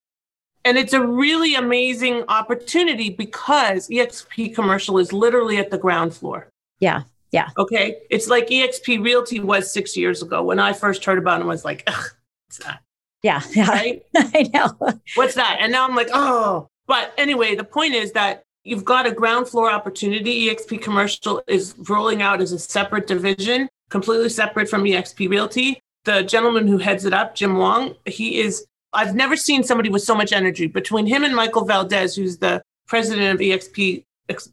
And 0.64 0.76
it's 0.76 0.92
a 0.92 1.00
really 1.00 1.54
amazing 1.54 2.24
opportunity 2.28 3.08
because 3.08 3.88
EXP 3.88 4.54
Commercial 4.54 4.98
is 4.98 5.12
literally 5.12 5.58
at 5.58 5.70
the 5.70 5.78
ground 5.78 6.12
floor. 6.12 6.48
Yeah. 6.80 7.04
Yeah. 7.30 7.50
Okay. 7.56 7.98
It's 8.10 8.28
like 8.28 8.48
EXP 8.48 9.02
Realty 9.02 9.40
was 9.40 9.70
six 9.70 9.96
years 9.96 10.22
ago. 10.22 10.42
When 10.42 10.58
I 10.58 10.72
first 10.72 11.04
heard 11.04 11.18
about 11.18 11.40
it, 11.40 11.44
I 11.44 11.46
was 11.46 11.64
like, 11.64 11.84
ugh, 11.86 12.04
it's 12.48 12.58
that. 12.58 12.82
Yeah. 13.22 13.42
yeah. 13.52 13.68
Right? 13.68 14.02
I 14.16 14.50
know. 14.52 14.92
What's 15.14 15.34
that? 15.34 15.58
And 15.60 15.70
now 15.70 15.86
I'm 15.86 15.94
like, 15.94 16.10
oh. 16.12 16.68
But 16.86 17.12
anyway, 17.16 17.54
the 17.54 17.64
point 17.64 17.94
is 17.94 18.12
that 18.12 18.42
you've 18.66 18.84
got 18.84 19.06
a 19.06 19.12
ground 19.12 19.48
floor 19.48 19.70
opportunity. 19.70 20.48
EXP 20.48 20.82
Commercial 20.82 21.42
is 21.46 21.74
rolling 21.88 22.20
out 22.20 22.40
as 22.40 22.52
a 22.52 22.58
separate 22.58 23.06
division, 23.06 23.68
completely 23.90 24.28
separate 24.28 24.68
from 24.68 24.84
EXP 24.84 25.30
Realty. 25.30 25.80
The 26.04 26.22
gentleman 26.22 26.66
who 26.66 26.78
heads 26.78 27.04
it 27.04 27.12
up, 27.12 27.34
Jim 27.34 27.56
Wong, 27.56 27.94
he 28.04 28.40
is, 28.40 28.66
I've 28.92 29.14
never 29.14 29.36
seen 29.36 29.62
somebody 29.62 29.88
with 29.88 30.02
so 30.02 30.14
much 30.14 30.32
energy. 30.32 30.66
Between 30.66 31.06
him 31.06 31.24
and 31.24 31.34
Michael 31.34 31.64
Valdes, 31.64 32.16
who's 32.16 32.38
the 32.38 32.62
president 32.86 33.34
of 33.34 33.40
EXP 33.40 34.04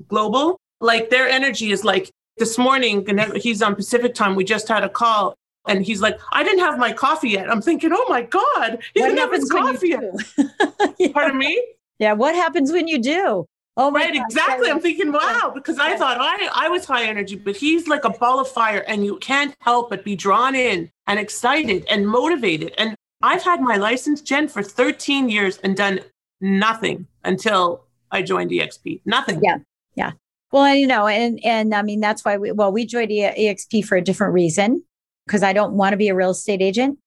Global, 0.08 0.58
like 0.80 1.10
their 1.10 1.28
energy 1.28 1.72
is 1.72 1.84
like 1.84 2.12
this 2.38 2.58
morning, 2.58 3.06
he's 3.36 3.62
on 3.62 3.76
Pacific 3.76 4.14
time. 4.14 4.36
We 4.36 4.44
just 4.44 4.68
had 4.68 4.84
a 4.84 4.90
call 4.90 5.36
and 5.68 5.84
he's 5.84 6.02
like, 6.02 6.20
I 6.32 6.44
didn't 6.44 6.60
have 6.60 6.78
my 6.78 6.94
coffee 6.94 7.30
yet. 7.30 7.50
I'm 7.50 7.62
thinking, 7.62 7.92
oh 7.94 8.06
my 8.10 8.24
God, 8.24 8.80
he 8.94 9.02
what 9.02 9.08
didn't 9.08 9.20
have 9.20 9.34
his 9.34 9.50
coffee 9.50 9.90
yet. 9.90 10.04
yeah. 11.00 11.12
Pardon 11.14 11.38
me? 11.38 11.64
Yeah. 12.00 12.14
What 12.14 12.36
happens 12.36 12.72
when 12.72 12.88
you 12.88 13.00
do? 13.00 13.48
Oh, 13.76 13.92
right, 13.92 14.14
God. 14.14 14.24
exactly. 14.26 14.70
I'm 14.70 14.80
thinking, 14.80 15.12
wow, 15.12 15.52
because 15.54 15.80
I 15.80 15.96
thought 15.96 16.18
I, 16.20 16.50
I 16.54 16.70
was 16.70 16.86
high 16.86 17.06
energy, 17.06 17.36
but 17.36 17.56
he's 17.56 17.88
like 17.88 18.06
a 18.06 18.12
ball 18.12 18.40
of 18.40 18.48
fire, 18.48 18.84
and 18.88 19.04
you 19.04 19.18
can't 19.18 19.56
help 19.62 19.90
but 19.90 20.04
be 20.04 20.16
drawn 20.16 20.54
in 20.54 20.92
and 21.08 21.20
excited 21.20 21.86
and 21.90 22.08
motivated. 22.08 22.74
And 22.78 22.96
I've 23.24 23.44
had 23.44 23.62
my 23.62 23.78
license, 23.78 24.22
Jen, 24.22 24.48
for 24.48 24.62
13 24.62 25.28
years 25.30 25.58
and 25.60 25.76
done 25.76 26.02
nothing 26.40 27.08
until 27.24 27.86
I 28.12 28.22
joined 28.22 28.52
EXP. 28.52 29.02
Nothing. 29.06 29.40
Yeah. 29.44 29.58
Yeah. 29.96 30.12
Well, 30.52 30.76
you 30.76 30.86
know, 30.86 31.08
and 31.08 31.40
and 31.44 31.74
I 31.74 31.82
mean 31.82 32.00
that's 32.00 32.24
why 32.24 32.38
we 32.38 32.52
well 32.52 32.72
we 32.72 32.86
joined 32.86 33.10
EXP 33.10 33.86
for 33.86 33.96
a 33.98 34.02
different 34.04 34.34
reason 34.34 34.84
because 35.26 35.42
I 35.42 35.52
don't 35.52 35.74
want 35.74 35.94
to 35.94 35.98
be 35.98 36.10
a 36.10 36.16
real 36.16 36.30
estate 36.32 36.62
agent. 36.62 37.00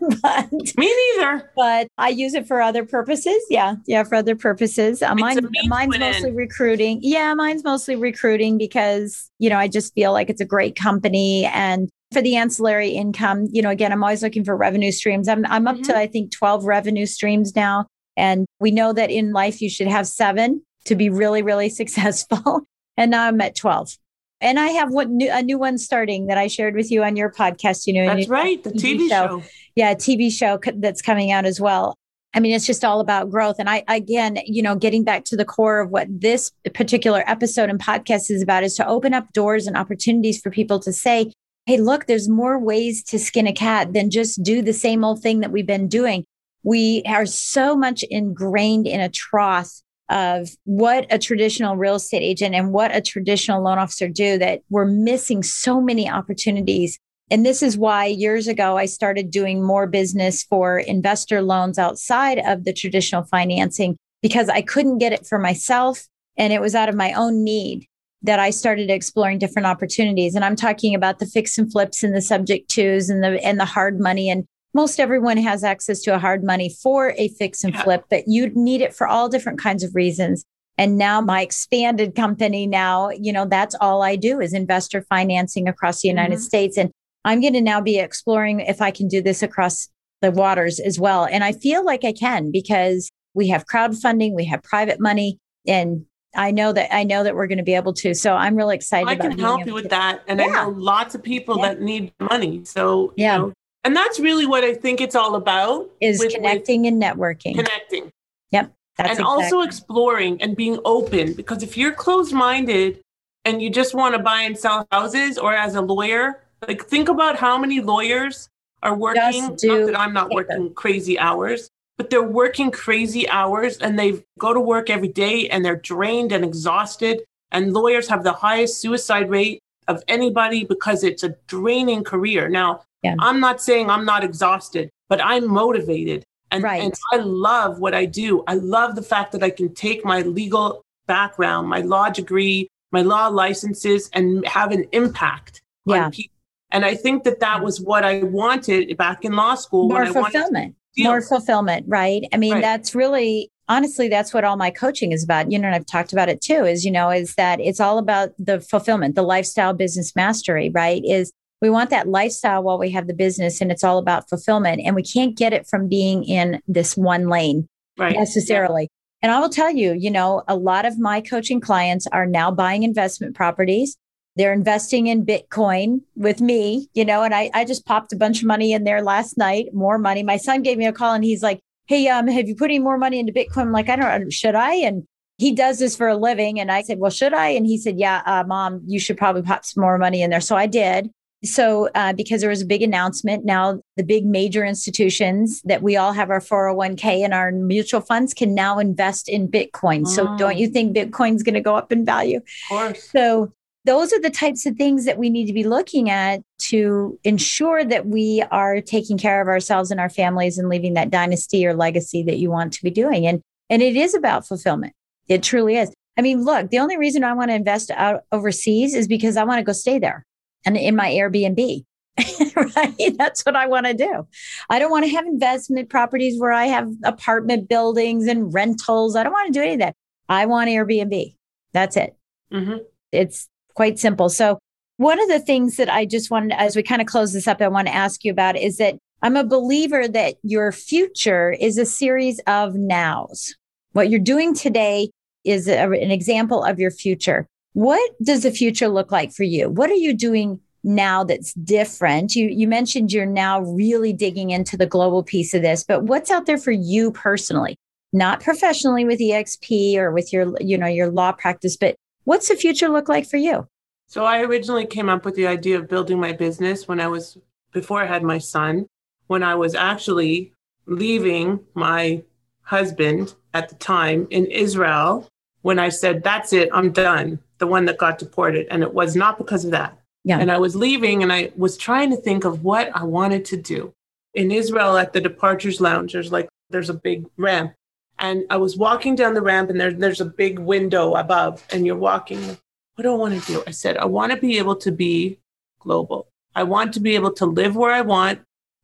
but, 0.22 0.50
Me 0.52 1.12
neither. 1.16 1.50
But 1.54 1.88
I 1.98 2.08
use 2.08 2.34
it 2.34 2.46
for 2.46 2.60
other 2.60 2.84
purposes. 2.84 3.42
Yeah, 3.50 3.76
yeah, 3.86 4.02
for 4.04 4.14
other 4.14 4.34
purposes. 4.34 5.02
Uh, 5.02 5.14
mine, 5.14 5.38
mine's 5.66 5.98
mostly 5.98 6.32
recruiting. 6.32 7.00
Yeah, 7.02 7.34
mine's 7.34 7.64
mostly 7.64 7.96
recruiting 7.96 8.56
because 8.56 9.30
you 9.38 9.50
know 9.50 9.58
I 9.58 9.68
just 9.68 9.94
feel 9.94 10.12
like 10.12 10.30
it's 10.30 10.40
a 10.40 10.46
great 10.46 10.76
company 10.76 11.44
and 11.46 11.88
for 12.12 12.22
the 12.22 12.36
ancillary 12.36 12.90
income. 12.90 13.48
You 13.52 13.62
know, 13.62 13.70
again, 13.70 13.92
I'm 13.92 14.02
always 14.02 14.22
looking 14.22 14.44
for 14.44 14.56
revenue 14.56 14.92
streams. 14.92 15.28
I'm 15.28 15.44
I'm 15.46 15.68
up 15.68 15.76
mm-hmm. 15.76 15.84
to 15.84 15.96
I 15.96 16.06
think 16.06 16.32
12 16.32 16.64
revenue 16.64 17.06
streams 17.06 17.54
now, 17.54 17.86
and 18.16 18.46
we 18.58 18.70
know 18.70 18.92
that 18.92 19.10
in 19.10 19.32
life 19.32 19.60
you 19.60 19.68
should 19.68 19.88
have 19.88 20.06
seven 20.06 20.62
to 20.86 20.94
be 20.94 21.10
really 21.10 21.42
really 21.42 21.68
successful. 21.80 22.62
And 22.96 23.10
now 23.10 23.26
I'm 23.26 23.40
at 23.40 23.54
12 23.54 23.96
and 24.40 24.58
I 24.58 24.68
have 24.68 24.90
one 24.90 25.16
new, 25.16 25.30
a 25.30 25.42
new 25.42 25.58
one 25.58 25.78
starting 25.78 26.26
that 26.26 26.38
I 26.38 26.46
shared 26.46 26.74
with 26.74 26.90
you 26.90 27.02
on 27.02 27.16
your 27.16 27.30
podcast. 27.30 27.86
You 27.86 27.94
know, 27.94 28.06
that's 28.06 28.28
uh, 28.28 28.32
right, 28.32 28.62
the 28.62 28.70
TV, 28.70 29.00
TV 29.00 29.08
show. 29.08 29.40
show. 29.40 29.42
Yeah, 29.74 29.94
TV 29.94 30.32
show 30.32 30.58
that's 30.76 31.02
coming 31.02 31.30
out 31.30 31.44
as 31.44 31.60
well. 31.60 31.96
I 32.32 32.40
mean, 32.40 32.52
it's 32.54 32.66
just 32.66 32.84
all 32.84 33.00
about 33.00 33.30
growth. 33.30 33.56
And 33.58 33.68
I, 33.68 33.82
again, 33.88 34.38
you 34.46 34.62
know, 34.62 34.76
getting 34.76 35.02
back 35.02 35.24
to 35.26 35.36
the 35.36 35.44
core 35.44 35.80
of 35.80 35.90
what 35.90 36.06
this 36.08 36.52
particular 36.74 37.24
episode 37.26 37.70
and 37.70 37.80
podcast 37.80 38.30
is 38.30 38.42
about 38.42 38.62
is 38.62 38.76
to 38.76 38.86
open 38.86 39.14
up 39.14 39.32
doors 39.32 39.66
and 39.66 39.76
opportunities 39.76 40.40
for 40.40 40.50
people 40.50 40.78
to 40.80 40.92
say, 40.92 41.32
hey, 41.66 41.78
look, 41.78 42.06
there's 42.06 42.28
more 42.28 42.58
ways 42.58 43.02
to 43.04 43.18
skin 43.18 43.46
a 43.46 43.52
cat 43.52 43.92
than 43.92 44.10
just 44.10 44.42
do 44.42 44.62
the 44.62 44.72
same 44.72 45.04
old 45.04 45.20
thing 45.22 45.40
that 45.40 45.50
we've 45.50 45.66
been 45.66 45.88
doing. 45.88 46.24
We 46.62 47.02
are 47.06 47.26
so 47.26 47.76
much 47.76 48.04
ingrained 48.10 48.86
in 48.86 49.00
a 49.00 49.08
trough 49.08 49.80
of 50.10 50.50
what 50.64 51.06
a 51.10 51.18
traditional 51.18 51.76
real 51.76 51.94
estate 51.94 52.22
agent 52.22 52.54
and 52.54 52.72
what 52.72 52.94
a 52.94 53.00
traditional 53.00 53.62
loan 53.62 53.78
officer 53.78 54.08
do 54.08 54.36
that 54.38 54.60
we're 54.68 54.84
missing 54.84 55.42
so 55.42 55.80
many 55.80 56.10
opportunities 56.10 56.98
And 57.30 57.46
this 57.46 57.62
is 57.62 57.78
why 57.78 58.06
years 58.06 58.48
ago 58.48 58.76
I 58.76 58.86
started 58.86 59.30
doing 59.30 59.62
more 59.62 59.86
business 59.86 60.42
for 60.42 60.80
investor 60.80 61.42
loans 61.42 61.78
outside 61.78 62.40
of 62.44 62.64
the 62.64 62.72
traditional 62.72 63.22
financing 63.22 63.96
because 64.20 64.48
I 64.48 64.62
couldn't 64.62 64.98
get 64.98 65.12
it 65.12 65.26
for 65.26 65.38
myself. 65.38 66.06
And 66.36 66.52
it 66.52 66.60
was 66.60 66.74
out 66.74 66.88
of 66.88 66.96
my 66.96 67.12
own 67.12 67.44
need 67.44 67.86
that 68.22 68.40
I 68.40 68.50
started 68.50 68.90
exploring 68.90 69.38
different 69.38 69.66
opportunities. 69.66 70.34
And 70.34 70.44
I'm 70.44 70.56
talking 70.56 70.94
about 70.94 71.20
the 71.20 71.26
fix 71.26 71.56
and 71.56 71.70
flips 71.70 72.02
and 72.02 72.14
the 72.14 72.20
subject 72.20 72.68
twos 72.68 73.08
and 73.08 73.22
the 73.22 73.42
and 73.44 73.58
the 73.58 73.64
hard 73.64 73.98
money. 74.00 74.28
And 74.28 74.44
most 74.74 75.00
everyone 75.00 75.36
has 75.38 75.64
access 75.64 76.00
to 76.02 76.14
a 76.14 76.18
hard 76.18 76.44
money 76.44 76.74
for 76.82 77.14
a 77.16 77.28
fix 77.28 77.64
and 77.64 77.76
flip, 77.76 78.04
but 78.08 78.24
you 78.26 78.50
need 78.54 78.80
it 78.80 78.94
for 78.94 79.06
all 79.06 79.28
different 79.28 79.60
kinds 79.60 79.82
of 79.82 79.94
reasons. 79.94 80.44
And 80.78 80.96
now 80.96 81.20
my 81.20 81.42
expanded 81.42 82.14
company 82.14 82.66
now, 82.66 83.10
you 83.10 83.32
know, 83.32 83.44
that's 83.44 83.74
all 83.80 84.02
I 84.02 84.16
do 84.16 84.40
is 84.40 84.54
investor 84.54 85.02
financing 85.02 85.68
across 85.68 86.00
the 86.00 86.08
United 86.08 86.36
mm-hmm. 86.36 86.42
States. 86.42 86.78
And 86.78 86.90
I'm 87.24 87.40
going 87.40 87.52
to 87.52 87.60
now 87.60 87.80
be 87.80 87.98
exploring 87.98 88.60
if 88.60 88.80
I 88.80 88.90
can 88.90 89.08
do 89.08 89.20
this 89.20 89.42
across 89.42 89.88
the 90.22 90.30
waters 90.30 90.80
as 90.80 90.98
well. 90.98 91.26
And 91.26 91.44
I 91.44 91.52
feel 91.52 91.84
like 91.84 92.04
I 92.04 92.12
can 92.12 92.50
because 92.50 93.10
we 93.34 93.48
have 93.48 93.66
crowdfunding, 93.66 94.34
we 94.34 94.46
have 94.46 94.62
private 94.62 95.00
money, 95.00 95.38
and 95.66 96.04
I 96.34 96.50
know 96.50 96.72
that 96.72 96.94
I 96.94 97.04
know 97.04 97.24
that 97.24 97.34
we're 97.34 97.46
going 97.46 97.58
to 97.58 97.64
be 97.64 97.74
able 97.74 97.92
to. 97.94 98.14
So 98.14 98.34
I'm 98.34 98.56
really 98.56 98.76
excited. 98.76 99.08
I 99.08 99.16
can 99.16 99.38
help 99.38 99.66
you 99.66 99.74
with 99.74 99.90
that, 99.90 100.22
and 100.26 100.40
yeah. 100.40 100.46
I 100.46 100.48
know 100.48 100.70
lots 100.70 101.14
of 101.14 101.22
people 101.22 101.58
yeah. 101.58 101.68
that 101.68 101.80
need 101.80 102.12
money. 102.20 102.64
So 102.64 103.12
yeah, 103.16 103.38
know, 103.38 103.52
and 103.84 103.96
that's 103.96 104.20
really 104.20 104.46
what 104.46 104.64
I 104.64 104.74
think 104.74 105.00
it's 105.00 105.14
all 105.14 105.34
about 105.34 105.88
is 106.00 106.18
with, 106.18 106.34
connecting 106.34 106.82
with 106.82 106.92
and 106.92 107.02
networking. 107.02 107.54
Connecting. 107.54 108.10
Yep. 108.50 108.72
and 108.98 109.08
exactly. 109.08 109.24
also 109.24 109.60
exploring 109.62 110.42
and 110.42 110.56
being 110.56 110.78
open 110.84 111.34
because 111.34 111.62
if 111.62 111.76
you're 111.76 111.92
closed 111.92 112.32
minded 112.32 113.00
and 113.44 113.62
you 113.62 113.70
just 113.70 113.94
want 113.94 114.14
to 114.14 114.22
buy 114.22 114.42
and 114.42 114.58
sell 114.58 114.86
houses 114.90 115.38
or 115.38 115.54
as 115.54 115.74
a 115.74 115.80
lawyer, 115.80 116.42
like 116.66 116.84
think 116.84 117.08
about 117.08 117.36
how 117.36 117.56
many 117.56 117.80
lawyers 117.80 118.48
are 118.82 118.94
working. 118.94 119.42
Not 119.42 119.58
that 119.58 119.98
I'm 119.98 120.12
not 120.12 120.30
working 120.30 120.72
crazy 120.74 121.18
hours, 121.18 121.70
but 121.96 122.10
they're 122.10 122.22
working 122.22 122.70
crazy 122.70 123.28
hours 123.28 123.78
and 123.78 123.98
they 123.98 124.22
go 124.38 124.52
to 124.52 124.60
work 124.60 124.90
every 124.90 125.08
day 125.08 125.48
and 125.48 125.64
they're 125.64 125.76
drained 125.76 126.32
and 126.32 126.44
exhausted. 126.44 127.22
And 127.52 127.72
lawyers 127.72 128.08
have 128.08 128.24
the 128.24 128.32
highest 128.32 128.80
suicide 128.80 129.28
rate 129.30 129.60
of 129.90 130.02
anybody 130.08 130.64
because 130.64 131.04
it's 131.04 131.22
a 131.22 131.34
draining 131.46 132.04
career. 132.04 132.48
Now, 132.48 132.82
yeah. 133.02 133.16
I'm 133.18 133.40
not 133.40 133.60
saying 133.60 133.90
I'm 133.90 134.04
not 134.04 134.24
exhausted, 134.24 134.90
but 135.08 135.20
I'm 135.22 135.48
motivated. 135.48 136.24
And, 136.52 136.64
right. 136.64 136.82
and 136.82 136.94
I 137.12 137.16
love 137.16 137.78
what 137.78 137.94
I 137.94 138.06
do. 138.06 138.42
I 138.46 138.54
love 138.54 138.96
the 138.96 139.02
fact 139.02 139.32
that 139.32 139.42
I 139.42 139.50
can 139.50 139.72
take 139.74 140.04
my 140.04 140.22
legal 140.22 140.82
background, 141.06 141.68
my 141.68 141.80
law 141.80 142.08
degree, 142.08 142.68
my 142.90 143.02
law 143.02 143.28
licenses, 143.28 144.10
and 144.12 144.46
have 144.46 144.72
an 144.72 144.84
impact 144.92 145.60
yeah. 145.86 146.04
on 146.04 146.10
people. 146.10 146.36
And 146.72 146.84
I 146.84 146.94
think 146.94 147.24
that 147.24 147.40
that 147.40 147.62
was 147.62 147.80
what 147.80 148.04
I 148.04 148.22
wanted 148.22 148.96
back 148.96 149.24
in 149.24 149.32
law 149.32 149.54
school. 149.54 149.88
More 149.88 150.06
fulfillment 150.06 150.76
more 150.98 151.22
fulfillment, 151.22 151.86
right? 151.88 152.22
I 152.32 152.36
mean, 152.36 152.54
right. 152.54 152.62
that's 152.62 152.94
really 152.94 153.50
honestly 153.70 154.08
that's 154.08 154.34
what 154.34 154.44
all 154.44 154.56
my 154.56 154.70
coaching 154.70 155.12
is 155.12 155.22
about 155.22 155.50
you 155.50 155.58
know 155.58 155.66
and 155.66 155.74
i've 155.74 155.86
talked 155.86 156.12
about 156.12 156.28
it 156.28 156.42
too 156.42 156.64
is 156.64 156.84
you 156.84 156.90
know 156.90 157.08
is 157.08 157.34
that 157.36 157.60
it's 157.60 157.80
all 157.80 157.98
about 157.98 158.30
the 158.38 158.60
fulfillment 158.60 159.14
the 159.14 159.22
lifestyle 159.22 159.72
business 159.72 160.14
mastery 160.14 160.70
right 160.70 161.02
is 161.04 161.32
we 161.62 161.70
want 161.70 161.88
that 161.88 162.08
lifestyle 162.08 162.62
while 162.62 162.78
we 162.78 162.90
have 162.90 163.06
the 163.06 163.14
business 163.14 163.60
and 163.60 163.70
it's 163.70 163.84
all 163.84 163.98
about 163.98 164.28
fulfillment 164.28 164.82
and 164.84 164.96
we 164.96 165.02
can't 165.02 165.36
get 165.36 165.52
it 165.52 165.66
from 165.68 165.88
being 165.88 166.24
in 166.24 166.60
this 166.66 166.96
one 166.96 167.28
lane 167.28 167.66
right. 167.96 168.16
necessarily 168.16 168.82
yeah. 168.82 168.88
and 169.22 169.32
i 169.32 169.38
will 169.38 169.48
tell 169.48 169.70
you 169.70 169.92
you 169.92 170.10
know 170.10 170.42
a 170.48 170.56
lot 170.56 170.84
of 170.84 170.98
my 170.98 171.20
coaching 171.20 171.60
clients 171.60 172.08
are 172.08 172.26
now 172.26 172.50
buying 172.50 172.82
investment 172.82 173.34
properties 173.36 173.96
they're 174.36 174.52
investing 174.52 175.08
in 175.08 175.26
Bitcoin 175.26 176.02
with 176.14 176.40
me, 176.40 176.88
you 176.94 177.04
know, 177.04 177.24
and 177.24 177.34
I, 177.34 177.50
I 177.52 177.64
just 177.64 177.84
popped 177.84 178.12
a 178.12 178.16
bunch 178.16 178.40
of 178.40 178.46
money 178.46 178.72
in 178.72 178.84
there 178.84 179.02
last 179.02 179.36
night, 179.36 179.74
more 179.74 179.98
money. 179.98 180.22
My 180.22 180.36
son 180.36 180.62
gave 180.62 180.78
me 180.78 180.86
a 180.86 180.92
call 180.92 181.14
and 181.14 181.24
he's 181.24 181.42
like, 181.42 181.60
Hey, 181.90 182.06
um, 182.06 182.28
have 182.28 182.46
you 182.46 182.54
put 182.54 182.66
any 182.66 182.78
more 182.78 182.96
money 182.96 183.18
into 183.18 183.32
Bitcoin? 183.32 183.62
I'm 183.62 183.72
like, 183.72 183.88
I 183.88 183.96
don't 183.96 184.32
should 184.32 184.54
I? 184.54 184.74
And 184.74 185.08
he 185.38 185.52
does 185.52 185.80
this 185.80 185.96
for 185.96 186.06
a 186.06 186.16
living. 186.16 186.60
And 186.60 186.70
I 186.70 186.82
said, 186.82 187.00
Well, 187.00 187.10
should 187.10 187.34
I? 187.34 187.48
And 187.48 187.66
he 187.66 187.78
said, 187.78 187.98
Yeah, 187.98 188.22
uh, 188.26 188.44
mom, 188.46 188.80
you 188.86 189.00
should 189.00 189.18
probably 189.18 189.42
pop 189.42 189.64
some 189.64 189.80
more 189.80 189.98
money 189.98 190.22
in 190.22 190.30
there. 190.30 190.40
So 190.40 190.54
I 190.54 190.68
did. 190.68 191.10
So, 191.42 191.88
uh, 191.96 192.12
because 192.12 192.42
there 192.42 192.50
was 192.50 192.62
a 192.62 192.66
big 192.66 192.82
announcement, 192.82 193.44
now 193.44 193.80
the 193.96 194.04
big 194.04 194.24
major 194.24 194.64
institutions 194.64 195.62
that 195.62 195.82
we 195.82 195.96
all 195.96 196.12
have 196.12 196.30
our 196.30 196.38
401k 196.38 197.24
and 197.24 197.34
our 197.34 197.50
mutual 197.50 198.02
funds 198.02 198.34
can 198.34 198.54
now 198.54 198.78
invest 198.78 199.28
in 199.28 199.48
Bitcoin. 199.48 200.06
So, 200.06 200.36
don't 200.36 200.58
you 200.58 200.68
think 200.68 200.94
Bitcoin's 200.96 201.42
going 201.42 201.54
to 201.54 201.60
go 201.60 201.74
up 201.74 201.90
in 201.90 202.04
value? 202.04 202.36
Of 202.36 202.44
course. 202.68 203.10
So, 203.10 203.52
those 203.84 204.12
are 204.12 204.20
the 204.20 204.30
types 204.30 204.64
of 204.64 204.76
things 204.76 205.06
that 205.06 205.18
we 205.18 205.28
need 205.28 205.46
to 205.46 205.52
be 205.52 205.64
looking 205.64 206.08
at 206.08 206.42
to 206.70 207.18
ensure 207.24 207.84
that 207.84 208.06
we 208.06 208.44
are 208.50 208.80
taking 208.80 209.18
care 209.18 209.40
of 209.40 209.48
ourselves 209.48 209.90
and 209.90 210.00
our 210.00 210.08
families 210.08 210.58
and 210.58 210.68
leaving 210.68 210.94
that 210.94 211.10
dynasty 211.10 211.66
or 211.66 211.74
legacy 211.74 212.22
that 212.24 212.38
you 212.38 212.50
want 212.50 212.72
to 212.74 212.82
be 212.82 212.90
doing. 212.90 213.26
And 213.26 213.42
and 213.68 213.82
it 213.82 213.96
is 213.96 214.14
about 214.14 214.46
fulfillment. 214.46 214.94
It 215.28 215.42
truly 215.42 215.76
is. 215.76 215.92
I 216.18 216.22
mean, 216.22 216.44
look, 216.44 216.70
the 216.70 216.80
only 216.80 216.96
reason 216.96 217.22
I 217.22 217.32
want 217.32 217.50
to 217.50 217.54
invest 217.54 217.90
out 217.92 218.22
overseas 218.32 218.94
is 218.94 219.06
because 219.06 219.36
I 219.36 219.44
want 219.44 219.58
to 219.58 219.64
go 219.64 219.72
stay 219.72 219.98
there 219.98 220.26
and 220.66 220.76
in 220.76 220.96
my 220.96 221.10
Airbnb. 221.10 221.84
right? 222.76 223.16
That's 223.16 223.42
what 223.42 223.56
I 223.56 223.66
want 223.66 223.86
to 223.86 223.94
do. 223.94 224.26
I 224.68 224.78
don't 224.78 224.90
want 224.90 225.04
to 225.04 225.10
have 225.12 225.26
investment 225.26 225.88
properties 225.88 226.38
where 226.38 226.52
I 226.52 226.66
have 226.66 226.90
apartment 227.04 227.68
buildings 227.68 228.26
and 228.26 228.52
rentals. 228.52 229.16
I 229.16 229.22
don't 229.22 229.32
want 229.32 229.46
to 229.46 229.58
do 229.58 229.62
any 229.62 229.74
of 229.74 229.78
that. 229.78 229.94
I 230.28 230.46
want 230.46 230.68
Airbnb. 230.68 231.34
That's 231.72 231.96
it. 231.96 232.16
Mm-hmm. 232.52 232.78
It's 233.12 233.48
quite 233.74 233.98
simple. 233.98 234.28
So, 234.28 234.58
one 235.00 235.18
of 235.18 235.28
the 235.30 235.40
things 235.40 235.78
that 235.78 235.88
I 235.88 236.04
just 236.04 236.30
wanted, 236.30 236.52
as 236.60 236.76
we 236.76 236.82
kind 236.82 237.00
of 237.00 237.06
close 237.06 237.32
this 237.32 237.48
up, 237.48 237.62
I 237.62 237.68
want 237.68 237.88
to 237.88 237.94
ask 237.94 238.22
you 238.22 238.30
about 238.30 238.58
is 238.58 238.76
that 238.76 238.98
I'm 239.22 239.34
a 239.34 239.44
believer 239.44 240.06
that 240.06 240.34
your 240.42 240.72
future 240.72 241.52
is 241.52 241.78
a 241.78 241.86
series 241.86 242.38
of 242.40 242.74
nows. 242.74 243.54
What 243.92 244.10
you're 244.10 244.20
doing 244.20 244.54
today 244.54 245.08
is 245.42 245.68
a, 245.68 245.84
an 245.84 246.10
example 246.10 246.62
of 246.62 246.78
your 246.78 246.90
future. 246.90 247.46
What 247.72 248.10
does 248.22 248.42
the 248.42 248.50
future 248.50 248.88
look 248.88 249.10
like 249.10 249.32
for 249.32 249.42
you? 249.42 249.70
What 249.70 249.88
are 249.88 249.94
you 249.94 250.12
doing 250.12 250.60
now 250.84 251.24
that's 251.24 251.54
different? 251.54 252.36
You 252.36 252.48
you 252.48 252.68
mentioned 252.68 253.10
you're 253.10 253.24
now 253.24 253.62
really 253.62 254.12
digging 254.12 254.50
into 254.50 254.76
the 254.76 254.84
global 254.84 255.22
piece 255.22 255.54
of 255.54 255.62
this, 255.62 255.82
but 255.82 256.02
what's 256.02 256.30
out 256.30 256.44
there 256.44 256.58
for 256.58 256.72
you 256.72 257.10
personally? 257.10 257.74
Not 258.12 258.42
professionally 258.42 259.06
with 259.06 259.18
EXP 259.18 259.96
or 259.96 260.12
with 260.12 260.30
your 260.30 260.54
you 260.60 260.76
know 260.76 260.88
your 260.88 261.10
law 261.10 261.32
practice, 261.32 261.78
but 261.78 261.96
What's 262.24 262.48
the 262.48 262.54
future 262.54 262.88
look 262.88 263.08
like 263.08 263.26
for 263.28 263.38
you? 263.38 263.66
So 264.10 264.24
I 264.24 264.40
originally 264.40 264.86
came 264.86 265.08
up 265.08 265.24
with 265.24 265.36
the 265.36 265.46
idea 265.46 265.78
of 265.78 265.88
building 265.88 266.18
my 266.18 266.32
business 266.32 266.88
when 266.88 267.00
I 267.00 267.06
was 267.06 267.38
before 267.72 268.02
I 268.02 268.06
had 268.06 268.24
my 268.24 268.38
son, 268.38 268.88
when 269.28 269.44
I 269.44 269.54
was 269.54 269.76
actually 269.76 270.52
leaving 270.86 271.60
my 271.74 272.24
husband 272.62 273.36
at 273.54 273.68
the 273.68 273.76
time 273.76 274.26
in 274.30 274.46
Israel 274.46 275.28
when 275.62 275.78
I 275.78 275.90
said, 275.90 276.24
That's 276.24 276.52
it, 276.52 276.70
I'm 276.72 276.90
done, 276.90 277.38
the 277.58 277.68
one 277.68 277.84
that 277.84 277.98
got 277.98 278.18
deported. 278.18 278.66
And 278.68 278.82
it 278.82 278.92
was 278.92 279.14
not 279.14 279.38
because 279.38 279.64
of 279.64 279.70
that. 279.70 279.96
Yeah. 280.24 280.40
And 280.40 280.50
I 280.50 280.58
was 280.58 280.74
leaving 280.74 281.22
and 281.22 281.32
I 281.32 281.52
was 281.56 281.76
trying 281.76 282.10
to 282.10 282.16
think 282.16 282.44
of 282.44 282.64
what 282.64 282.90
I 282.96 283.04
wanted 283.04 283.44
to 283.46 283.56
do. 283.56 283.92
In 284.34 284.50
Israel 284.50 284.98
at 284.98 285.12
the 285.12 285.20
departures 285.20 285.80
lounge, 285.80 286.14
there's 286.14 286.32
like 286.32 286.48
there's 286.68 286.90
a 286.90 286.94
big 286.94 287.26
ramp 287.36 287.74
and 288.18 288.42
I 288.50 288.56
was 288.56 288.76
walking 288.76 289.14
down 289.14 289.34
the 289.34 289.40
ramp, 289.40 289.70
and 289.70 289.80
there, 289.80 289.92
there's 289.92 290.20
a 290.20 290.26
big 290.26 290.58
window 290.58 291.14
above, 291.14 291.64
and 291.70 291.86
you're 291.86 291.96
walking. 291.96 292.58
What 293.00 293.04
do 293.04 293.12
I 293.14 293.16
want 293.16 293.42
to 293.42 293.46
do? 293.50 293.62
I 293.66 293.70
said, 293.70 293.96
I 293.96 294.04
want 294.04 294.30
to 294.30 294.38
be 294.38 294.58
able 294.58 294.76
to 294.76 294.92
be 294.92 295.38
global. 295.78 296.28
I 296.54 296.64
want 296.64 296.92
to 296.92 297.00
be 297.00 297.14
able 297.14 297.32
to 297.32 297.46
live 297.46 297.74
where 297.74 297.94
I 297.94 298.02
want. 298.02 298.40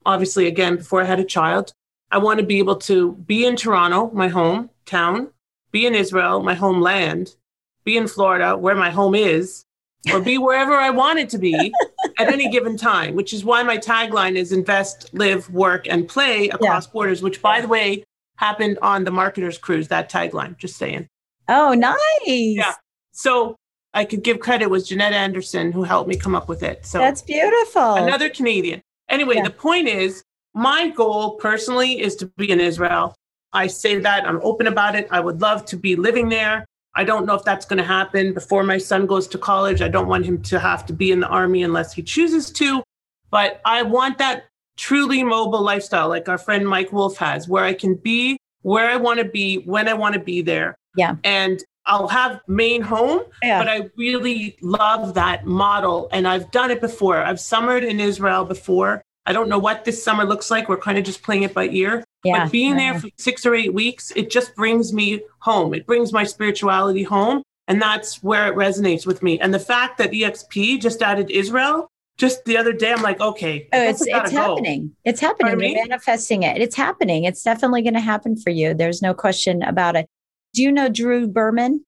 Obviously, 0.06 0.46
again, 0.46 0.76
before 0.76 1.02
I 1.02 1.04
had 1.04 1.20
a 1.20 1.24
child, 1.24 1.74
I 2.10 2.16
want 2.16 2.40
to 2.40 2.46
be 2.46 2.58
able 2.58 2.76
to 2.76 3.12
be 3.12 3.44
in 3.44 3.56
Toronto, 3.56 4.10
my 4.14 4.30
hometown, 4.30 5.32
be 5.70 5.84
in 5.84 5.94
Israel, 5.94 6.42
my 6.42 6.54
homeland, 6.54 7.36
be 7.84 7.98
in 7.98 8.08
Florida, 8.08 8.56
where 8.56 8.74
my 8.74 8.88
home 8.88 9.14
is, 9.14 9.66
or 10.10 10.22
be 10.22 10.38
wherever 10.38 10.72
I 10.72 10.88
want 10.88 11.18
it 11.18 11.28
to 11.28 11.38
be 11.38 11.74
at 12.18 12.32
any 12.32 12.48
given 12.50 12.78
time, 12.78 13.16
which 13.16 13.34
is 13.34 13.44
why 13.44 13.62
my 13.64 13.76
tagline 13.76 14.36
is 14.36 14.50
invest, 14.50 15.10
live, 15.12 15.50
work, 15.50 15.86
and 15.90 16.08
play 16.08 16.48
across 16.48 16.86
yeah. 16.86 16.92
borders, 16.94 17.20
which, 17.20 17.42
by 17.42 17.60
the 17.60 17.68
way, 17.68 18.02
happened 18.36 18.78
on 18.80 19.04
the 19.04 19.10
marketers 19.10 19.58
cruise 19.58 19.88
that 19.88 20.10
tagline 20.10 20.56
just 20.56 20.76
saying 20.76 21.06
oh 21.48 21.74
nice 21.74 21.98
yeah 22.26 22.72
so 23.12 23.56
i 23.96 24.04
could 24.04 24.22
give 24.22 24.38
credit 24.38 24.68
was 24.68 24.88
jeanette 24.88 25.12
anderson 25.12 25.72
who 25.72 25.82
helped 25.82 26.08
me 26.08 26.16
come 26.16 26.34
up 26.34 26.48
with 26.48 26.62
it. 26.62 26.86
So 26.86 26.98
that's 26.98 27.22
beautiful. 27.22 27.94
another 27.94 28.28
canadian. 28.28 28.80
Anyway 29.08 29.36
yeah. 29.36 29.44
the 29.44 29.50
point 29.50 29.88
is 29.88 30.22
my 30.54 30.90
goal 30.90 31.36
personally 31.36 32.00
is 32.00 32.14
to 32.16 32.26
be 32.36 32.50
in 32.50 32.60
israel. 32.60 33.14
I 33.52 33.66
say 33.66 33.98
that 33.98 34.26
i'm 34.28 34.40
open 34.42 34.66
about 34.68 34.94
it. 34.94 35.08
I 35.10 35.20
would 35.20 35.40
love 35.40 35.64
to 35.66 35.76
be 35.76 35.96
living 35.96 36.28
there. 36.28 36.64
I 36.94 37.04
don't 37.04 37.26
know 37.26 37.34
if 37.34 37.44
that's 37.44 37.66
going 37.66 37.76
to 37.76 37.84
happen 37.84 38.32
before 38.32 38.62
my 38.62 38.78
son 38.78 39.04
goes 39.04 39.28
to 39.28 39.36
college. 39.36 39.82
I 39.82 39.88
don't 39.88 40.08
want 40.08 40.24
him 40.24 40.40
to 40.44 40.58
have 40.58 40.86
to 40.86 40.94
be 40.94 41.12
in 41.12 41.20
the 41.20 41.28
army 41.28 41.62
unless 41.62 41.92
he 41.92 42.02
chooses 42.02 42.50
to. 42.52 42.82
But 43.30 43.60
i 43.64 43.82
want 43.82 44.18
that 44.18 44.44
truly 44.76 45.22
mobile 45.22 45.62
lifestyle 45.62 46.08
like 46.08 46.28
our 46.28 46.38
friend 46.38 46.68
Mike 46.68 46.92
Wolf 46.92 47.16
has, 47.18 47.48
where 47.48 47.64
I 47.64 47.74
can 47.74 47.94
be 47.94 48.38
where 48.66 48.90
I 48.90 48.96
want 48.96 49.20
to 49.20 49.24
be 49.24 49.58
when 49.58 49.88
I 49.88 49.94
want 49.94 50.14
to 50.14 50.20
be 50.20 50.42
there. 50.42 50.74
Yeah. 50.96 51.14
And 51.22 51.62
I'll 51.86 52.08
have 52.08 52.40
main 52.48 52.82
home, 52.82 53.22
yeah. 53.42 53.60
but 53.60 53.68
I 53.68 53.88
really 53.96 54.56
love 54.60 55.14
that 55.14 55.46
model. 55.46 56.08
And 56.12 56.26
I've 56.26 56.50
done 56.50 56.70
it 56.70 56.80
before. 56.80 57.18
I've 57.18 57.40
summered 57.40 57.84
in 57.84 58.00
Israel 58.00 58.44
before. 58.44 59.02
I 59.24 59.32
don't 59.32 59.48
know 59.48 59.58
what 59.58 59.84
this 59.84 60.02
summer 60.02 60.24
looks 60.24 60.50
like. 60.50 60.68
We're 60.68 60.76
kind 60.76 60.98
of 60.98 61.04
just 61.04 61.22
playing 61.22 61.42
it 61.42 61.54
by 61.54 61.68
ear. 61.68 62.04
Yeah. 62.24 62.44
But 62.44 62.52
being 62.52 62.76
there 62.76 62.98
for 62.98 63.08
six 63.18 63.44
or 63.46 63.54
eight 63.54 63.74
weeks, 63.74 64.12
it 64.14 64.30
just 64.30 64.54
brings 64.54 64.92
me 64.92 65.22
home. 65.40 65.74
It 65.74 65.86
brings 65.86 66.12
my 66.12 66.24
spirituality 66.24 67.02
home. 67.02 67.42
And 67.68 67.82
that's 67.82 68.22
where 68.22 68.46
it 68.46 68.54
resonates 68.54 69.06
with 69.06 69.22
me. 69.22 69.40
And 69.40 69.52
the 69.52 69.58
fact 69.58 69.98
that 69.98 70.12
EXP 70.12 70.80
just 70.80 71.02
added 71.02 71.30
Israel, 71.30 71.88
just 72.16 72.44
the 72.44 72.56
other 72.56 72.72
day, 72.72 72.92
I'm 72.92 73.02
like, 73.02 73.20
okay, 73.20 73.68
oh, 73.72 73.82
it's, 73.82 74.06
it's 74.06 74.30
happening. 74.30 74.94
It's 75.04 75.20
happening. 75.20 75.58
You're 75.60 75.86
manifesting 75.86 76.44
it. 76.44 76.62
It's 76.62 76.76
happening. 76.76 77.24
It's 77.24 77.42
definitely 77.42 77.82
going 77.82 77.94
to 77.94 78.00
happen 78.00 78.36
for 78.36 78.50
you. 78.50 78.72
There's 78.72 79.02
no 79.02 79.12
question 79.12 79.62
about 79.62 79.96
it. 79.96 80.08
Do 80.56 80.62
you 80.62 80.72
know 80.72 80.88
Drew 80.88 81.28
Berman? 81.28 81.84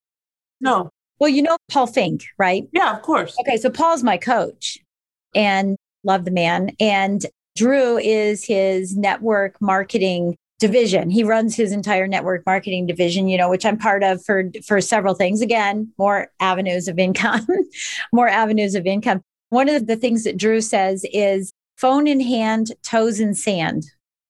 No. 0.61 0.91
Well, 1.19 1.29
you 1.29 1.41
know 1.41 1.57
Paul 1.71 1.87
Fink, 1.87 2.23
right? 2.37 2.67
Yeah, 2.71 2.95
of 2.95 3.01
course. 3.01 3.35
Okay, 3.41 3.57
so 3.57 3.71
Paul's 3.71 4.03
my 4.03 4.15
coach 4.15 4.77
and 5.33 5.75
love 6.03 6.23
the 6.23 6.31
man. 6.31 6.75
And 6.79 7.25
Drew 7.55 7.97
is 7.97 8.45
his 8.45 8.95
network 8.95 9.59
marketing 9.59 10.37
division. 10.59 11.09
He 11.09 11.23
runs 11.23 11.55
his 11.55 11.71
entire 11.71 12.07
network 12.07 12.45
marketing 12.45 12.85
division, 12.85 13.27
you 13.27 13.39
know, 13.39 13.49
which 13.49 13.65
I'm 13.65 13.77
part 13.77 14.03
of 14.03 14.23
for 14.23 14.43
for 14.63 14.79
several 14.81 15.15
things. 15.15 15.41
Again, 15.41 15.91
more 15.97 16.27
avenues 16.39 16.87
of 16.87 16.99
income, 16.99 17.47
more 18.13 18.29
avenues 18.29 18.75
of 18.75 18.85
income. 18.85 19.21
One 19.49 19.67
of 19.67 19.87
the 19.87 19.95
things 19.95 20.25
that 20.25 20.37
Drew 20.37 20.61
says 20.61 21.05
is 21.11 21.51
phone 21.75 22.05
in 22.05 22.19
hand, 22.19 22.71
toes 22.83 23.19
in 23.19 23.33
sand. 23.33 23.85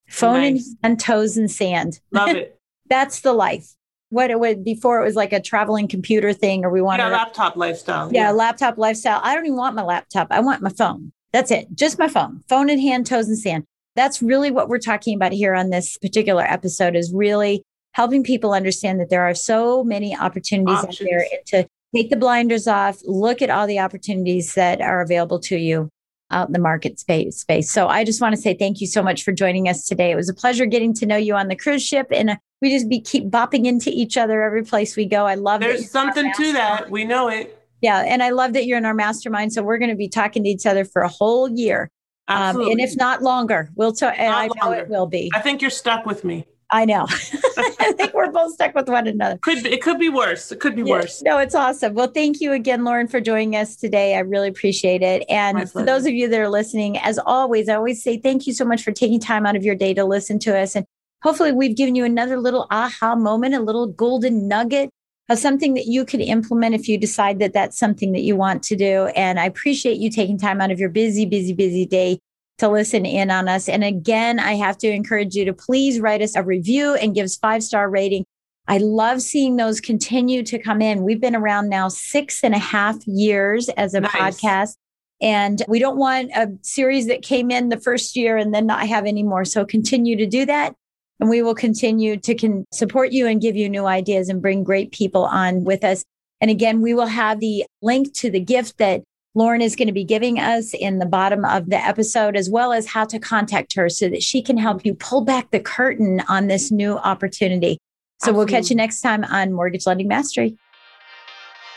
Phone 0.08 0.54
nice. 0.54 0.69
in 0.69 0.78
hand, 0.82 0.99
toes 1.02 1.38
in 1.38 1.49
sand. 1.49 1.99
Love 2.13 2.30
it. 2.38 2.58
That's 2.89 3.19
the 3.19 3.34
life 3.34 3.75
what 4.10 4.32
it 4.32 4.39
would 4.39 4.63
before 4.63 5.02
it 5.02 5.06
was 5.06 5.15
like 5.15 5.34
a 5.34 5.41
traveling 5.41 5.88
computer 5.88 6.34
thing 6.34 6.65
or 6.65 6.72
we 6.72 6.82
want 6.82 7.00
yeah, 7.00 7.10
a 7.10 7.12
laptop 7.12 7.56
lifestyle. 7.56 8.12
Yeah, 8.12 8.24
yeah, 8.24 8.32
laptop 8.32 8.78
lifestyle. 8.78 9.22
I 9.24 9.36
don't 9.36 9.45
even 9.45 9.58
want 9.58 9.76
my 9.76 9.84
laptop. 9.84 10.28
I 10.32 10.39
want 10.39 10.62
my 10.62 10.72
phone. 10.72 11.12
That's 11.32 11.52
it. 11.52 11.67
Just 11.76 12.00
my 12.00 12.08
phone. 12.08 12.43
Phone 12.50 12.69
in 12.69 12.80
hand, 12.80 13.06
toes 13.06 13.30
in 13.30 13.36
sand. 13.36 13.65
That's 13.95 14.22
really 14.22 14.52
what 14.52 14.67
we're 14.67 14.80
talking 14.80 15.15
about 15.15 15.32
here 15.32 15.54
on 15.54 15.69
this 15.69 15.98
particular 15.98 16.43
episode 16.43 16.95
is 16.95 17.13
really 17.13 17.63
helping 17.93 18.24
people 18.24 18.54
understand 18.54 19.00
that 19.00 19.10
there 19.10 19.24
are 19.24 19.36
so 19.36 19.84
many 19.84 20.15
opportunities 20.15 20.78
Options. 20.78 21.02
out 21.02 21.08
there 21.10 21.19
and 21.19 21.45
to 21.48 21.67
take 21.95 22.10
the 22.10 22.15
blinders 22.15 22.67
off, 22.67 23.00
look 23.04 23.41
at 23.41 23.50
all 23.50 23.67
the 23.67 23.80
opportunities 23.80 24.54
that 24.54 24.82
are 24.82 25.02
available 25.02 25.39
to 25.39 25.58
you 25.58 25.89
out 26.32 26.48
in 26.48 26.54
the 26.54 26.60
market 26.60 27.00
space 27.00 27.41
space. 27.41 27.72
So 27.72 27.88
I 27.88 28.04
just 28.04 28.22
want 28.22 28.36
to 28.36 28.41
say 28.41 28.54
thank 28.54 28.82
you 28.82 28.88
so 28.88 29.02
much 29.02 29.24
for 29.24 29.32
joining 29.32 29.67
us 29.67 29.86
today. 29.86 30.12
It 30.12 30.15
was 30.15 30.30
a 30.30 30.34
pleasure 30.34 30.65
getting 30.65 30.93
to 30.95 31.06
know 31.06 31.17
you 31.17 31.36
on 31.36 31.48
the 31.48 31.56
cruise 31.56 31.84
ship 31.84 32.08
and 32.12 32.38
we 32.62 32.69
just 32.69 32.89
be 32.89 33.00
keep 33.00 33.30
bopping 33.30 33.65
into 33.65 33.89
each 33.89 34.17
other 34.17 34.43
every 34.43 34.63
place 34.63 34.95
we 34.95 35.06
go. 35.06 35.26
I 35.26 35.36
love 35.36 35.62
it. 35.62 35.67
There's 35.67 35.91
something 35.91 36.32
to 36.36 36.54
that. 36.54 36.89
We 36.89 37.06
know 37.06 37.30
it. 37.30 37.56
Yeah, 37.82 38.04
and 38.06 38.22
I 38.22 38.32
love 38.32 38.54
that 38.54 38.65
you're 38.65 38.78
in 38.78 38.86
our 38.86 38.93
mastermind. 38.93 39.54
So 39.54 39.63
we're 39.63 39.78
going 39.78 39.91
to 39.91 39.95
be 39.95 40.10
talking 40.10 40.43
to 40.43 40.50
each 40.50 40.65
other 40.65 40.84
for 40.84 41.02
a 41.02 41.08
whole 41.08 41.50
year, 41.50 41.89
um, 42.28 42.60
and 42.60 42.80
if 42.80 42.95
not 42.98 43.22
longer, 43.22 43.69
we'll 43.76 43.93
talk. 43.93 44.15
And 44.17 44.34
I 44.34 44.48
know 44.48 44.54
longer. 44.65 44.80
it 44.80 44.89
will 44.89 45.08
be. 45.08 45.32
I 45.34 45.39
think 45.39 45.62
you're 45.62 45.72
stuck 45.72 46.06
with 46.06 46.24
me. 46.24 46.45
I 46.72 46.86
know. 46.86 47.08
I 47.10 47.93
think 47.98 48.13
we're 48.13 48.32
both 48.32 48.54
stuck 48.54 48.76
with 48.76 48.89
one 48.89 49.08
another. 49.08 49.39
Could 49.41 49.63
be, 49.63 49.72
it 49.72 49.82
could 49.82 49.98
be 49.98 50.10
worse. 50.10 50.52
It 50.52 50.60
could 50.60 50.76
be 50.76 50.84
yeah. 50.84 50.91
worse. 50.91 51.22
No, 51.24 51.39
it's 51.39 51.56
awesome. 51.56 51.95
Well, 51.95 52.08
thank 52.08 52.41
you 52.41 52.52
again, 52.52 52.84
Lauren, 52.84 53.08
for 53.08 53.19
joining 53.19 53.56
us 53.56 53.76
today. 53.76 54.15
I 54.15 54.19
really 54.19 54.50
appreciate 54.50 55.02
it. 55.02 55.24
And 55.30 55.69
for 55.72 55.84
those 55.84 56.06
of 56.06 56.13
you 56.13 56.28
that 56.30 56.39
are 56.39 56.50
listening, 56.50 57.00
as 57.00 57.19
always, 57.26 57.69
I 57.69 57.76
always 57.76 58.04
say 58.04 58.17
thank 58.17 58.45
you 58.45 58.54
so 58.54 58.65
much 58.65 58.84
for 58.84 58.91
taking 58.91 59.19
time 59.19 59.48
out 59.48 59.56
of 59.56 59.63
your 59.63 59.76
day 59.76 59.95
to 59.95 60.06
listen 60.06 60.38
to 60.39 60.58
us. 60.58 60.76
And 60.76 60.86
hopefully, 61.21 61.51
we've 61.51 61.75
given 61.75 61.95
you 61.95 62.05
another 62.05 62.38
little 62.38 62.67
aha 62.71 63.15
moment, 63.15 63.55
a 63.55 63.60
little 63.60 63.88
golden 63.88 64.47
nugget 64.47 64.89
of 65.29 65.38
something 65.38 65.75
that 65.75 65.86
you 65.86 66.05
could 66.05 66.21
implement 66.21 66.73
if 66.75 66.88
you 66.88 66.97
decide 66.97 67.39
that 67.39 67.53
that's 67.53 67.77
something 67.77 68.12
that 68.13 68.21
you 68.21 68.36
want 68.36 68.63
to 68.63 68.75
do. 68.75 69.05
And 69.15 69.39
I 69.39 69.45
appreciate 69.45 69.97
you 69.97 70.10
taking 70.10 70.39
time 70.39 70.60
out 70.60 70.71
of 70.71 70.79
your 70.79 70.89
busy, 70.89 71.25
busy, 71.25 71.53
busy 71.53 71.86
day 71.86 72.19
to 72.58 72.67
listen 72.67 73.05
in 73.05 73.32
on 73.32 73.47
us. 73.47 73.69
And 73.69 73.84
again, 73.84 74.39
I 74.39 74.55
have 74.55 74.77
to 74.79 74.89
encourage 74.89 75.36
you 75.36 75.45
to 75.45 75.53
please 75.53 75.99
write 75.99 76.21
us 76.21 76.36
a 76.36 76.43
review 76.43 76.95
and 76.95 77.15
give 77.15 77.25
us 77.25 77.38
five 77.38 77.63
star 77.63 77.89
rating. 77.89 78.25
I 78.67 78.77
love 78.77 79.21
seeing 79.21 79.55
those 79.55 79.79
continue 79.82 80.43
to 80.43 80.60
come 80.60 80.82
in. 80.82 81.03
We've 81.03 81.21
been 81.21 81.36
around 81.36 81.69
now 81.69 81.88
six 81.89 82.43
and 82.43 82.53
a 82.53 82.60
half 82.60 82.97
years 83.08 83.69
as 83.69 83.93
a 83.93 84.01
nice. 84.01 84.12
podcast. 84.12 84.75
And 85.21 85.63
we 85.67 85.79
don't 85.79 85.97
want 85.97 86.32
a 86.36 86.49
series 86.62 87.08
that 87.08 87.21
came 87.21 87.51
in 87.51 87.69
the 87.69 87.79
first 87.79 88.15
year 88.15 88.38
and 88.38 88.53
then 88.53 88.65
not 88.65 88.88
have 88.88 89.05
any 89.05 89.23
more. 89.23 89.43
So 89.43 89.65
continue 89.65 90.15
to 90.17 90.25
do 90.25 90.45
that. 90.45 90.75
And 91.19 91.29
we 91.29 91.41
will 91.41 91.55
continue 91.55 92.17
to 92.17 92.36
con- 92.36 92.65
support 92.71 93.12
you 93.12 93.27
and 93.27 93.41
give 93.41 93.55
you 93.55 93.69
new 93.69 93.86
ideas 93.86 94.29
and 94.29 94.41
bring 94.41 94.63
great 94.63 94.91
people 94.91 95.25
on 95.25 95.63
with 95.63 95.84
us. 95.84 96.03
And 96.41 96.49
again, 96.49 96.82
we 96.82 96.93
will 96.93 97.08
have 97.08 97.39
the 97.39 97.65
link 97.82 98.13
to 98.15 98.32
the 98.32 98.39
gift 98.39 98.77
that 98.77 99.03
Lauren 99.36 99.62
is 99.62 99.75
going 99.75 99.88
to 99.88 99.93
be 99.93 100.03
giving 100.03 100.39
us 100.39 100.73
in 100.73 100.99
the 100.99 101.05
bottom 101.05 101.45
of 101.45 101.69
the 101.69 101.77
episode, 101.77 102.36
as 102.36 102.49
well 102.49 102.73
as 102.73 102.88
how 102.88 103.05
to 103.05 103.19
contact 103.19 103.75
her 103.75 103.89
so 103.89 104.10
that 104.10 104.23
she 104.23 104.41
can 104.41 104.58
help 104.58 104.86
you 104.86 104.93
pull 104.95 105.21
back 105.21 105.51
the 105.51 105.60
curtain 105.60 106.21
on 106.27 106.47
this 106.47 106.71
new 106.71 106.97
opportunity. 106.97 107.77
So 108.21 108.29
Absolutely. 108.32 108.38
we'll 108.38 108.47
catch 108.47 108.69
you 108.69 108.75
next 108.75 109.01
time 109.01 109.23
on 109.25 109.53
Mortgage 109.53 109.86
Lending 109.86 110.08
Mastery. 110.08 110.58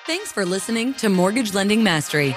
Thanks 0.07 0.33
for 0.33 0.45
listening 0.45 0.95
to 0.95 1.09
Mortgage 1.09 1.55
Lending 1.55 1.83
Mastery. 1.85 2.35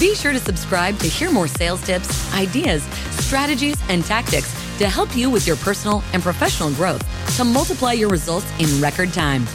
Be 0.00 0.14
sure 0.14 0.32
to 0.32 0.40
subscribe 0.40 0.98
to 0.98 1.06
hear 1.06 1.30
more 1.30 1.46
sales 1.46 1.84
tips, 1.84 2.34
ideas, 2.34 2.82
strategies, 3.20 3.76
and 3.88 4.04
tactics 4.04 4.63
to 4.78 4.88
help 4.88 5.16
you 5.16 5.30
with 5.30 5.46
your 5.46 5.56
personal 5.56 6.02
and 6.12 6.22
professional 6.22 6.70
growth 6.72 7.02
to 7.36 7.44
multiply 7.44 7.92
your 7.92 8.08
results 8.08 8.46
in 8.58 8.80
record 8.80 9.12
time. 9.12 9.46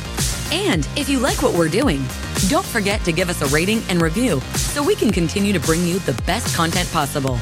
And 0.51 0.87
if 0.95 1.09
you 1.09 1.19
like 1.19 1.41
what 1.41 1.53
we're 1.53 1.69
doing, 1.69 2.03
don't 2.47 2.65
forget 2.65 3.03
to 3.05 3.11
give 3.11 3.29
us 3.29 3.41
a 3.41 3.47
rating 3.47 3.83
and 3.89 4.01
review 4.01 4.39
so 4.55 4.81
we 4.81 4.95
can 4.95 5.11
continue 5.11 5.53
to 5.53 5.59
bring 5.59 5.85
you 5.85 5.99
the 5.99 6.19
best 6.23 6.55
content 6.55 6.89
possible. 6.91 7.37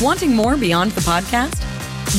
Wanting 0.00 0.34
more 0.34 0.56
beyond 0.56 0.92
the 0.92 1.00
podcast? 1.00 1.62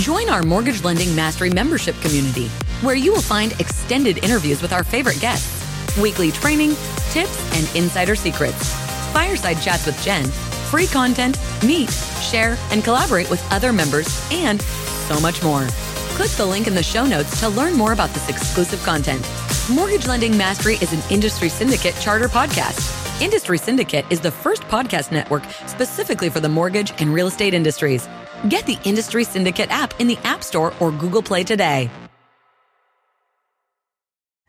Join 0.03 0.29
our 0.29 0.43
Mortgage 0.43 0.83
Lending 0.83 1.15
Mastery 1.15 1.49
membership 1.49 1.95
community, 2.01 2.47
where 2.81 2.95
you 2.95 3.11
will 3.11 3.21
find 3.21 3.53
extended 3.53 4.23
interviews 4.23 4.61
with 4.61 4.73
our 4.73 4.83
favorite 4.83 5.19
guests, 5.19 5.97
weekly 5.97 6.31
training, 6.31 6.75
tips, 7.11 7.55
and 7.55 7.75
insider 7.75 8.15
secrets, 8.15 8.73
fireside 9.13 9.61
chats 9.61 9.85
with 9.85 9.99
Jen, 10.03 10.25
free 10.69 10.87
content, 10.87 11.37
meet, 11.63 11.89
share, 12.21 12.57
and 12.71 12.83
collaborate 12.83 13.29
with 13.29 13.41
other 13.51 13.71
members, 13.71 14.07
and 14.31 14.61
so 15.07 15.19
much 15.19 15.41
more. 15.43 15.67
Click 16.17 16.31
the 16.31 16.45
link 16.45 16.67
in 16.67 16.75
the 16.75 16.83
show 16.83 17.05
notes 17.05 17.39
to 17.39 17.49
learn 17.49 17.73
more 17.73 17.93
about 17.93 18.09
this 18.09 18.29
exclusive 18.29 18.81
content. 18.83 19.25
Mortgage 19.69 20.07
Lending 20.07 20.37
Mastery 20.37 20.75
is 20.75 20.93
an 20.93 21.01
industry 21.11 21.49
syndicate 21.49 21.95
charter 22.01 22.27
podcast. 22.27 22.93
Industry 23.21 23.57
Syndicate 23.57 24.05
is 24.11 24.19
the 24.19 24.31
first 24.31 24.61
podcast 24.63 25.11
network 25.11 25.43
specifically 25.65 26.29
for 26.29 26.39
the 26.39 26.49
mortgage 26.49 26.93
and 27.01 27.13
real 27.13 27.27
estate 27.27 27.53
industries. 27.53 28.07
Get 28.49 28.65
the 28.67 28.77
Industry 28.83 29.23
Syndicate 29.23 29.71
app 29.71 29.99
in 29.99 30.07
the 30.07 30.17
App 30.23 30.43
Store 30.43 30.73
or 30.79 30.91
Google 30.91 31.23
Play 31.23 31.43
today. 31.43 31.89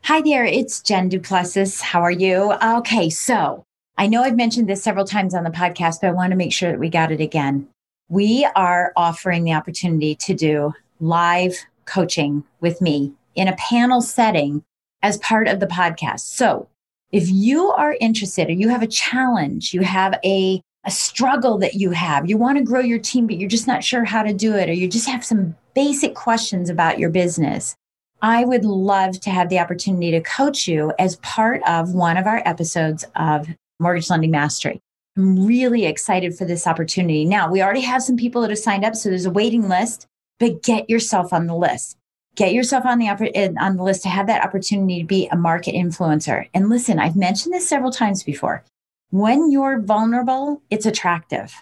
Hi 0.02 0.20
there, 0.22 0.44
it's 0.44 0.80
Jen 0.80 1.08
Du 1.08 1.20
Plessis. 1.20 1.80
How 1.80 2.00
are 2.02 2.10
you? 2.10 2.54
Okay, 2.62 3.10
so 3.10 3.64
I 3.96 4.06
know 4.06 4.22
I've 4.22 4.36
mentioned 4.36 4.68
this 4.68 4.82
several 4.82 5.04
times 5.04 5.34
on 5.34 5.44
the 5.44 5.50
podcast, 5.50 6.00
but 6.00 6.08
I 6.08 6.12
want 6.12 6.30
to 6.30 6.36
make 6.36 6.52
sure 6.52 6.70
that 6.70 6.80
we 6.80 6.88
got 6.88 7.10
it 7.12 7.20
again. 7.20 7.68
We 8.08 8.48
are 8.56 8.92
offering 8.96 9.44
the 9.44 9.52
opportunity 9.52 10.14
to 10.16 10.34
do 10.34 10.72
live 11.00 11.54
coaching 11.84 12.44
with 12.60 12.80
me 12.80 13.12
in 13.34 13.48
a 13.48 13.56
panel 13.56 14.00
setting 14.00 14.64
as 15.02 15.18
part 15.18 15.46
of 15.46 15.60
the 15.60 15.66
podcast. 15.66 16.20
So 16.20 16.68
if 17.12 17.30
you 17.30 17.70
are 17.70 17.96
interested 18.00 18.48
or 18.48 18.52
you 18.52 18.68
have 18.68 18.82
a 18.82 18.86
challenge, 18.86 19.72
you 19.72 19.82
have 19.82 20.18
a, 20.24 20.60
a 20.84 20.90
struggle 20.90 21.58
that 21.58 21.74
you 21.74 21.90
have, 21.90 22.28
you 22.28 22.36
want 22.36 22.58
to 22.58 22.64
grow 22.64 22.80
your 22.80 22.98
team, 22.98 23.26
but 23.26 23.36
you're 23.36 23.48
just 23.48 23.66
not 23.66 23.84
sure 23.84 24.04
how 24.04 24.22
to 24.22 24.32
do 24.32 24.54
it, 24.54 24.68
or 24.68 24.72
you 24.72 24.88
just 24.88 25.08
have 25.08 25.24
some 25.24 25.54
basic 25.74 26.14
questions 26.14 26.68
about 26.68 26.98
your 26.98 27.10
business, 27.10 27.76
I 28.20 28.44
would 28.44 28.64
love 28.64 29.20
to 29.20 29.30
have 29.30 29.48
the 29.48 29.60
opportunity 29.60 30.10
to 30.10 30.20
coach 30.20 30.66
you 30.66 30.92
as 30.98 31.16
part 31.16 31.62
of 31.66 31.94
one 31.94 32.16
of 32.16 32.26
our 32.26 32.42
episodes 32.44 33.04
of 33.14 33.46
Mortgage 33.78 34.10
Lending 34.10 34.32
Mastery. 34.32 34.80
I'm 35.18 35.44
really 35.44 35.84
excited 35.84 36.38
for 36.38 36.46
this 36.46 36.66
opportunity. 36.66 37.26
Now, 37.26 37.50
we 37.50 37.60
already 37.60 37.82
have 37.82 38.02
some 38.02 38.16
people 38.16 38.40
that 38.42 38.50
have 38.50 38.58
signed 38.58 38.84
up, 38.84 38.94
so 38.94 39.10
there's 39.10 39.26
a 39.26 39.30
waiting 39.30 39.68
list, 39.68 40.06
but 40.38 40.62
get 40.62 40.88
yourself 40.88 41.32
on 41.32 41.46
the 41.46 41.56
list 41.56 41.98
get 42.38 42.52
yourself 42.54 42.86
on 42.86 42.98
the 43.00 43.08
on 43.08 43.76
the 43.76 43.82
list 43.82 44.04
to 44.04 44.08
have 44.08 44.28
that 44.28 44.44
opportunity 44.44 45.00
to 45.00 45.06
be 45.06 45.26
a 45.26 45.36
market 45.36 45.74
influencer. 45.74 46.48
And 46.54 46.70
listen, 46.70 47.00
I've 47.00 47.16
mentioned 47.16 47.52
this 47.52 47.68
several 47.68 47.90
times 47.90 48.22
before. 48.22 48.64
When 49.10 49.50
you're 49.50 49.80
vulnerable, 49.80 50.62
it's 50.70 50.86
attractive. 50.86 51.52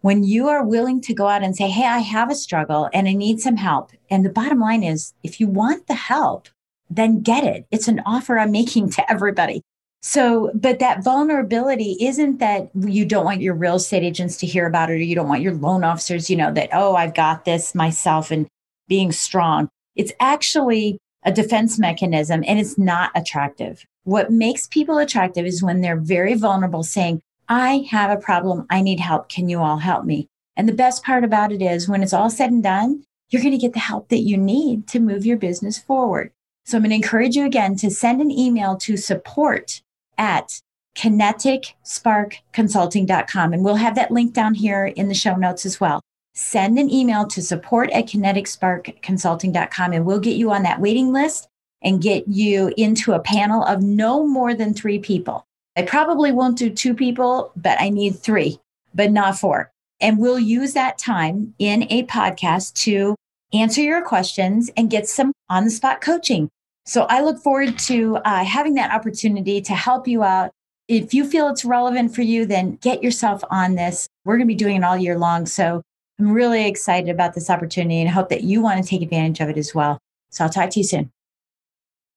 When 0.00 0.24
you 0.24 0.48
are 0.48 0.66
willing 0.66 1.00
to 1.02 1.14
go 1.14 1.28
out 1.28 1.44
and 1.44 1.56
say, 1.56 1.70
"Hey, 1.70 1.86
I 1.86 2.00
have 2.00 2.30
a 2.30 2.34
struggle 2.34 2.90
and 2.92 3.06
I 3.08 3.12
need 3.12 3.40
some 3.40 3.56
help." 3.56 3.92
And 4.10 4.24
the 4.24 4.30
bottom 4.40 4.58
line 4.58 4.82
is, 4.82 5.14
if 5.22 5.38
you 5.38 5.46
want 5.46 5.86
the 5.86 5.94
help, 5.94 6.48
then 6.90 7.20
get 7.20 7.44
it. 7.44 7.66
It's 7.70 7.88
an 7.88 8.02
offer 8.04 8.36
I'm 8.36 8.50
making 8.50 8.90
to 8.96 9.10
everybody. 9.10 9.62
So, 10.06 10.50
but 10.52 10.80
that 10.80 11.02
vulnerability 11.02 11.96
isn't 11.98 12.38
that 12.38 12.68
you 12.74 13.06
don't 13.06 13.24
want 13.24 13.40
your 13.40 13.54
real 13.54 13.76
estate 13.76 14.02
agents 14.02 14.36
to 14.36 14.46
hear 14.46 14.66
about 14.66 14.90
it 14.90 14.92
or 14.92 14.98
you 14.98 15.14
don't 15.14 15.30
want 15.30 15.40
your 15.40 15.54
loan 15.54 15.82
officers, 15.82 16.28
you 16.28 16.36
know, 16.36 16.52
that, 16.52 16.68
oh, 16.74 16.94
I've 16.94 17.14
got 17.14 17.46
this 17.46 17.74
myself 17.74 18.30
and 18.30 18.46
being 18.86 19.12
strong. 19.12 19.70
It's 19.96 20.12
actually 20.20 20.98
a 21.22 21.32
defense 21.32 21.78
mechanism 21.78 22.44
and 22.46 22.58
it's 22.58 22.76
not 22.76 23.12
attractive. 23.14 23.86
What 24.02 24.30
makes 24.30 24.66
people 24.66 24.98
attractive 24.98 25.46
is 25.46 25.62
when 25.62 25.80
they're 25.80 25.96
very 25.96 26.34
vulnerable, 26.34 26.82
saying, 26.82 27.22
I 27.48 27.86
have 27.88 28.10
a 28.10 28.20
problem. 28.20 28.66
I 28.68 28.82
need 28.82 29.00
help. 29.00 29.30
Can 29.30 29.48
you 29.48 29.60
all 29.60 29.78
help 29.78 30.04
me? 30.04 30.28
And 30.54 30.68
the 30.68 30.74
best 30.74 31.02
part 31.02 31.24
about 31.24 31.50
it 31.50 31.62
is 31.62 31.88
when 31.88 32.02
it's 32.02 32.12
all 32.12 32.28
said 32.28 32.50
and 32.50 32.62
done, 32.62 33.04
you're 33.30 33.40
going 33.40 33.52
to 33.52 33.58
get 33.58 33.72
the 33.72 33.78
help 33.78 34.10
that 34.10 34.18
you 34.18 34.36
need 34.36 34.86
to 34.88 35.00
move 35.00 35.24
your 35.24 35.38
business 35.38 35.78
forward. 35.78 36.30
So 36.66 36.76
I'm 36.76 36.82
going 36.82 36.90
to 36.90 36.96
encourage 36.96 37.36
you 37.36 37.46
again 37.46 37.74
to 37.76 37.90
send 37.90 38.20
an 38.20 38.30
email 38.30 38.76
to 38.76 38.98
support 38.98 39.80
at 40.18 40.60
kineticsparkconsulting.com. 40.96 43.52
And 43.52 43.64
we'll 43.64 43.74
have 43.74 43.96
that 43.96 44.10
link 44.10 44.32
down 44.32 44.54
here 44.54 44.86
in 44.86 45.08
the 45.08 45.14
show 45.14 45.36
notes 45.36 45.66
as 45.66 45.78
well. 45.80 46.00
Send 46.34 46.78
an 46.78 46.88
email 46.90 47.26
to 47.26 47.42
support 47.42 47.90
at 47.90 48.06
kineticsparkconsulting.com 48.06 49.92
and 49.92 50.06
we'll 50.06 50.20
get 50.20 50.36
you 50.36 50.52
on 50.52 50.62
that 50.64 50.80
waiting 50.80 51.12
list 51.12 51.46
and 51.82 52.02
get 52.02 52.26
you 52.28 52.72
into 52.76 53.12
a 53.12 53.20
panel 53.20 53.64
of 53.64 53.82
no 53.82 54.26
more 54.26 54.54
than 54.54 54.74
three 54.74 54.98
people. 54.98 55.46
I 55.76 55.82
probably 55.82 56.32
won't 56.32 56.58
do 56.58 56.70
two 56.70 56.94
people, 56.94 57.52
but 57.56 57.80
I 57.80 57.90
need 57.90 58.18
three, 58.18 58.58
but 58.94 59.10
not 59.10 59.38
four. 59.38 59.70
And 60.00 60.18
we'll 60.18 60.38
use 60.38 60.72
that 60.74 60.98
time 60.98 61.54
in 61.58 61.86
a 61.90 62.04
podcast 62.04 62.74
to 62.84 63.16
answer 63.52 63.80
your 63.80 64.02
questions 64.02 64.70
and 64.76 64.90
get 64.90 65.08
some 65.08 65.32
on 65.48 65.64
the 65.64 65.70
spot 65.70 66.00
coaching. 66.00 66.48
So 66.86 67.04
I 67.04 67.22
look 67.22 67.38
forward 67.38 67.78
to 67.80 68.16
uh, 68.18 68.44
having 68.44 68.74
that 68.74 68.92
opportunity 68.92 69.60
to 69.62 69.74
help 69.74 70.06
you 70.06 70.22
out. 70.22 70.50
If 70.86 71.14
you 71.14 71.28
feel 71.28 71.48
it's 71.48 71.64
relevant 71.64 72.14
for 72.14 72.22
you, 72.22 72.44
then 72.44 72.76
get 72.76 73.02
yourself 73.02 73.42
on 73.50 73.74
this. 73.74 74.06
We're 74.24 74.36
going 74.36 74.46
to 74.46 74.52
be 74.52 74.54
doing 74.54 74.76
it 74.76 74.84
all 74.84 74.96
year 74.98 75.18
long. 75.18 75.46
So 75.46 75.80
I'm 76.18 76.30
really 76.30 76.66
excited 76.66 77.08
about 77.08 77.34
this 77.34 77.48
opportunity 77.48 78.00
and 78.00 78.10
hope 78.10 78.28
that 78.28 78.44
you 78.44 78.60
want 78.60 78.82
to 78.82 78.88
take 78.88 79.00
advantage 79.00 79.40
of 79.40 79.48
it 79.48 79.56
as 79.56 79.74
well. 79.74 79.98
So 80.30 80.44
I'll 80.44 80.50
talk 80.50 80.70
to 80.70 80.80
you 80.80 80.84
soon. 80.84 81.10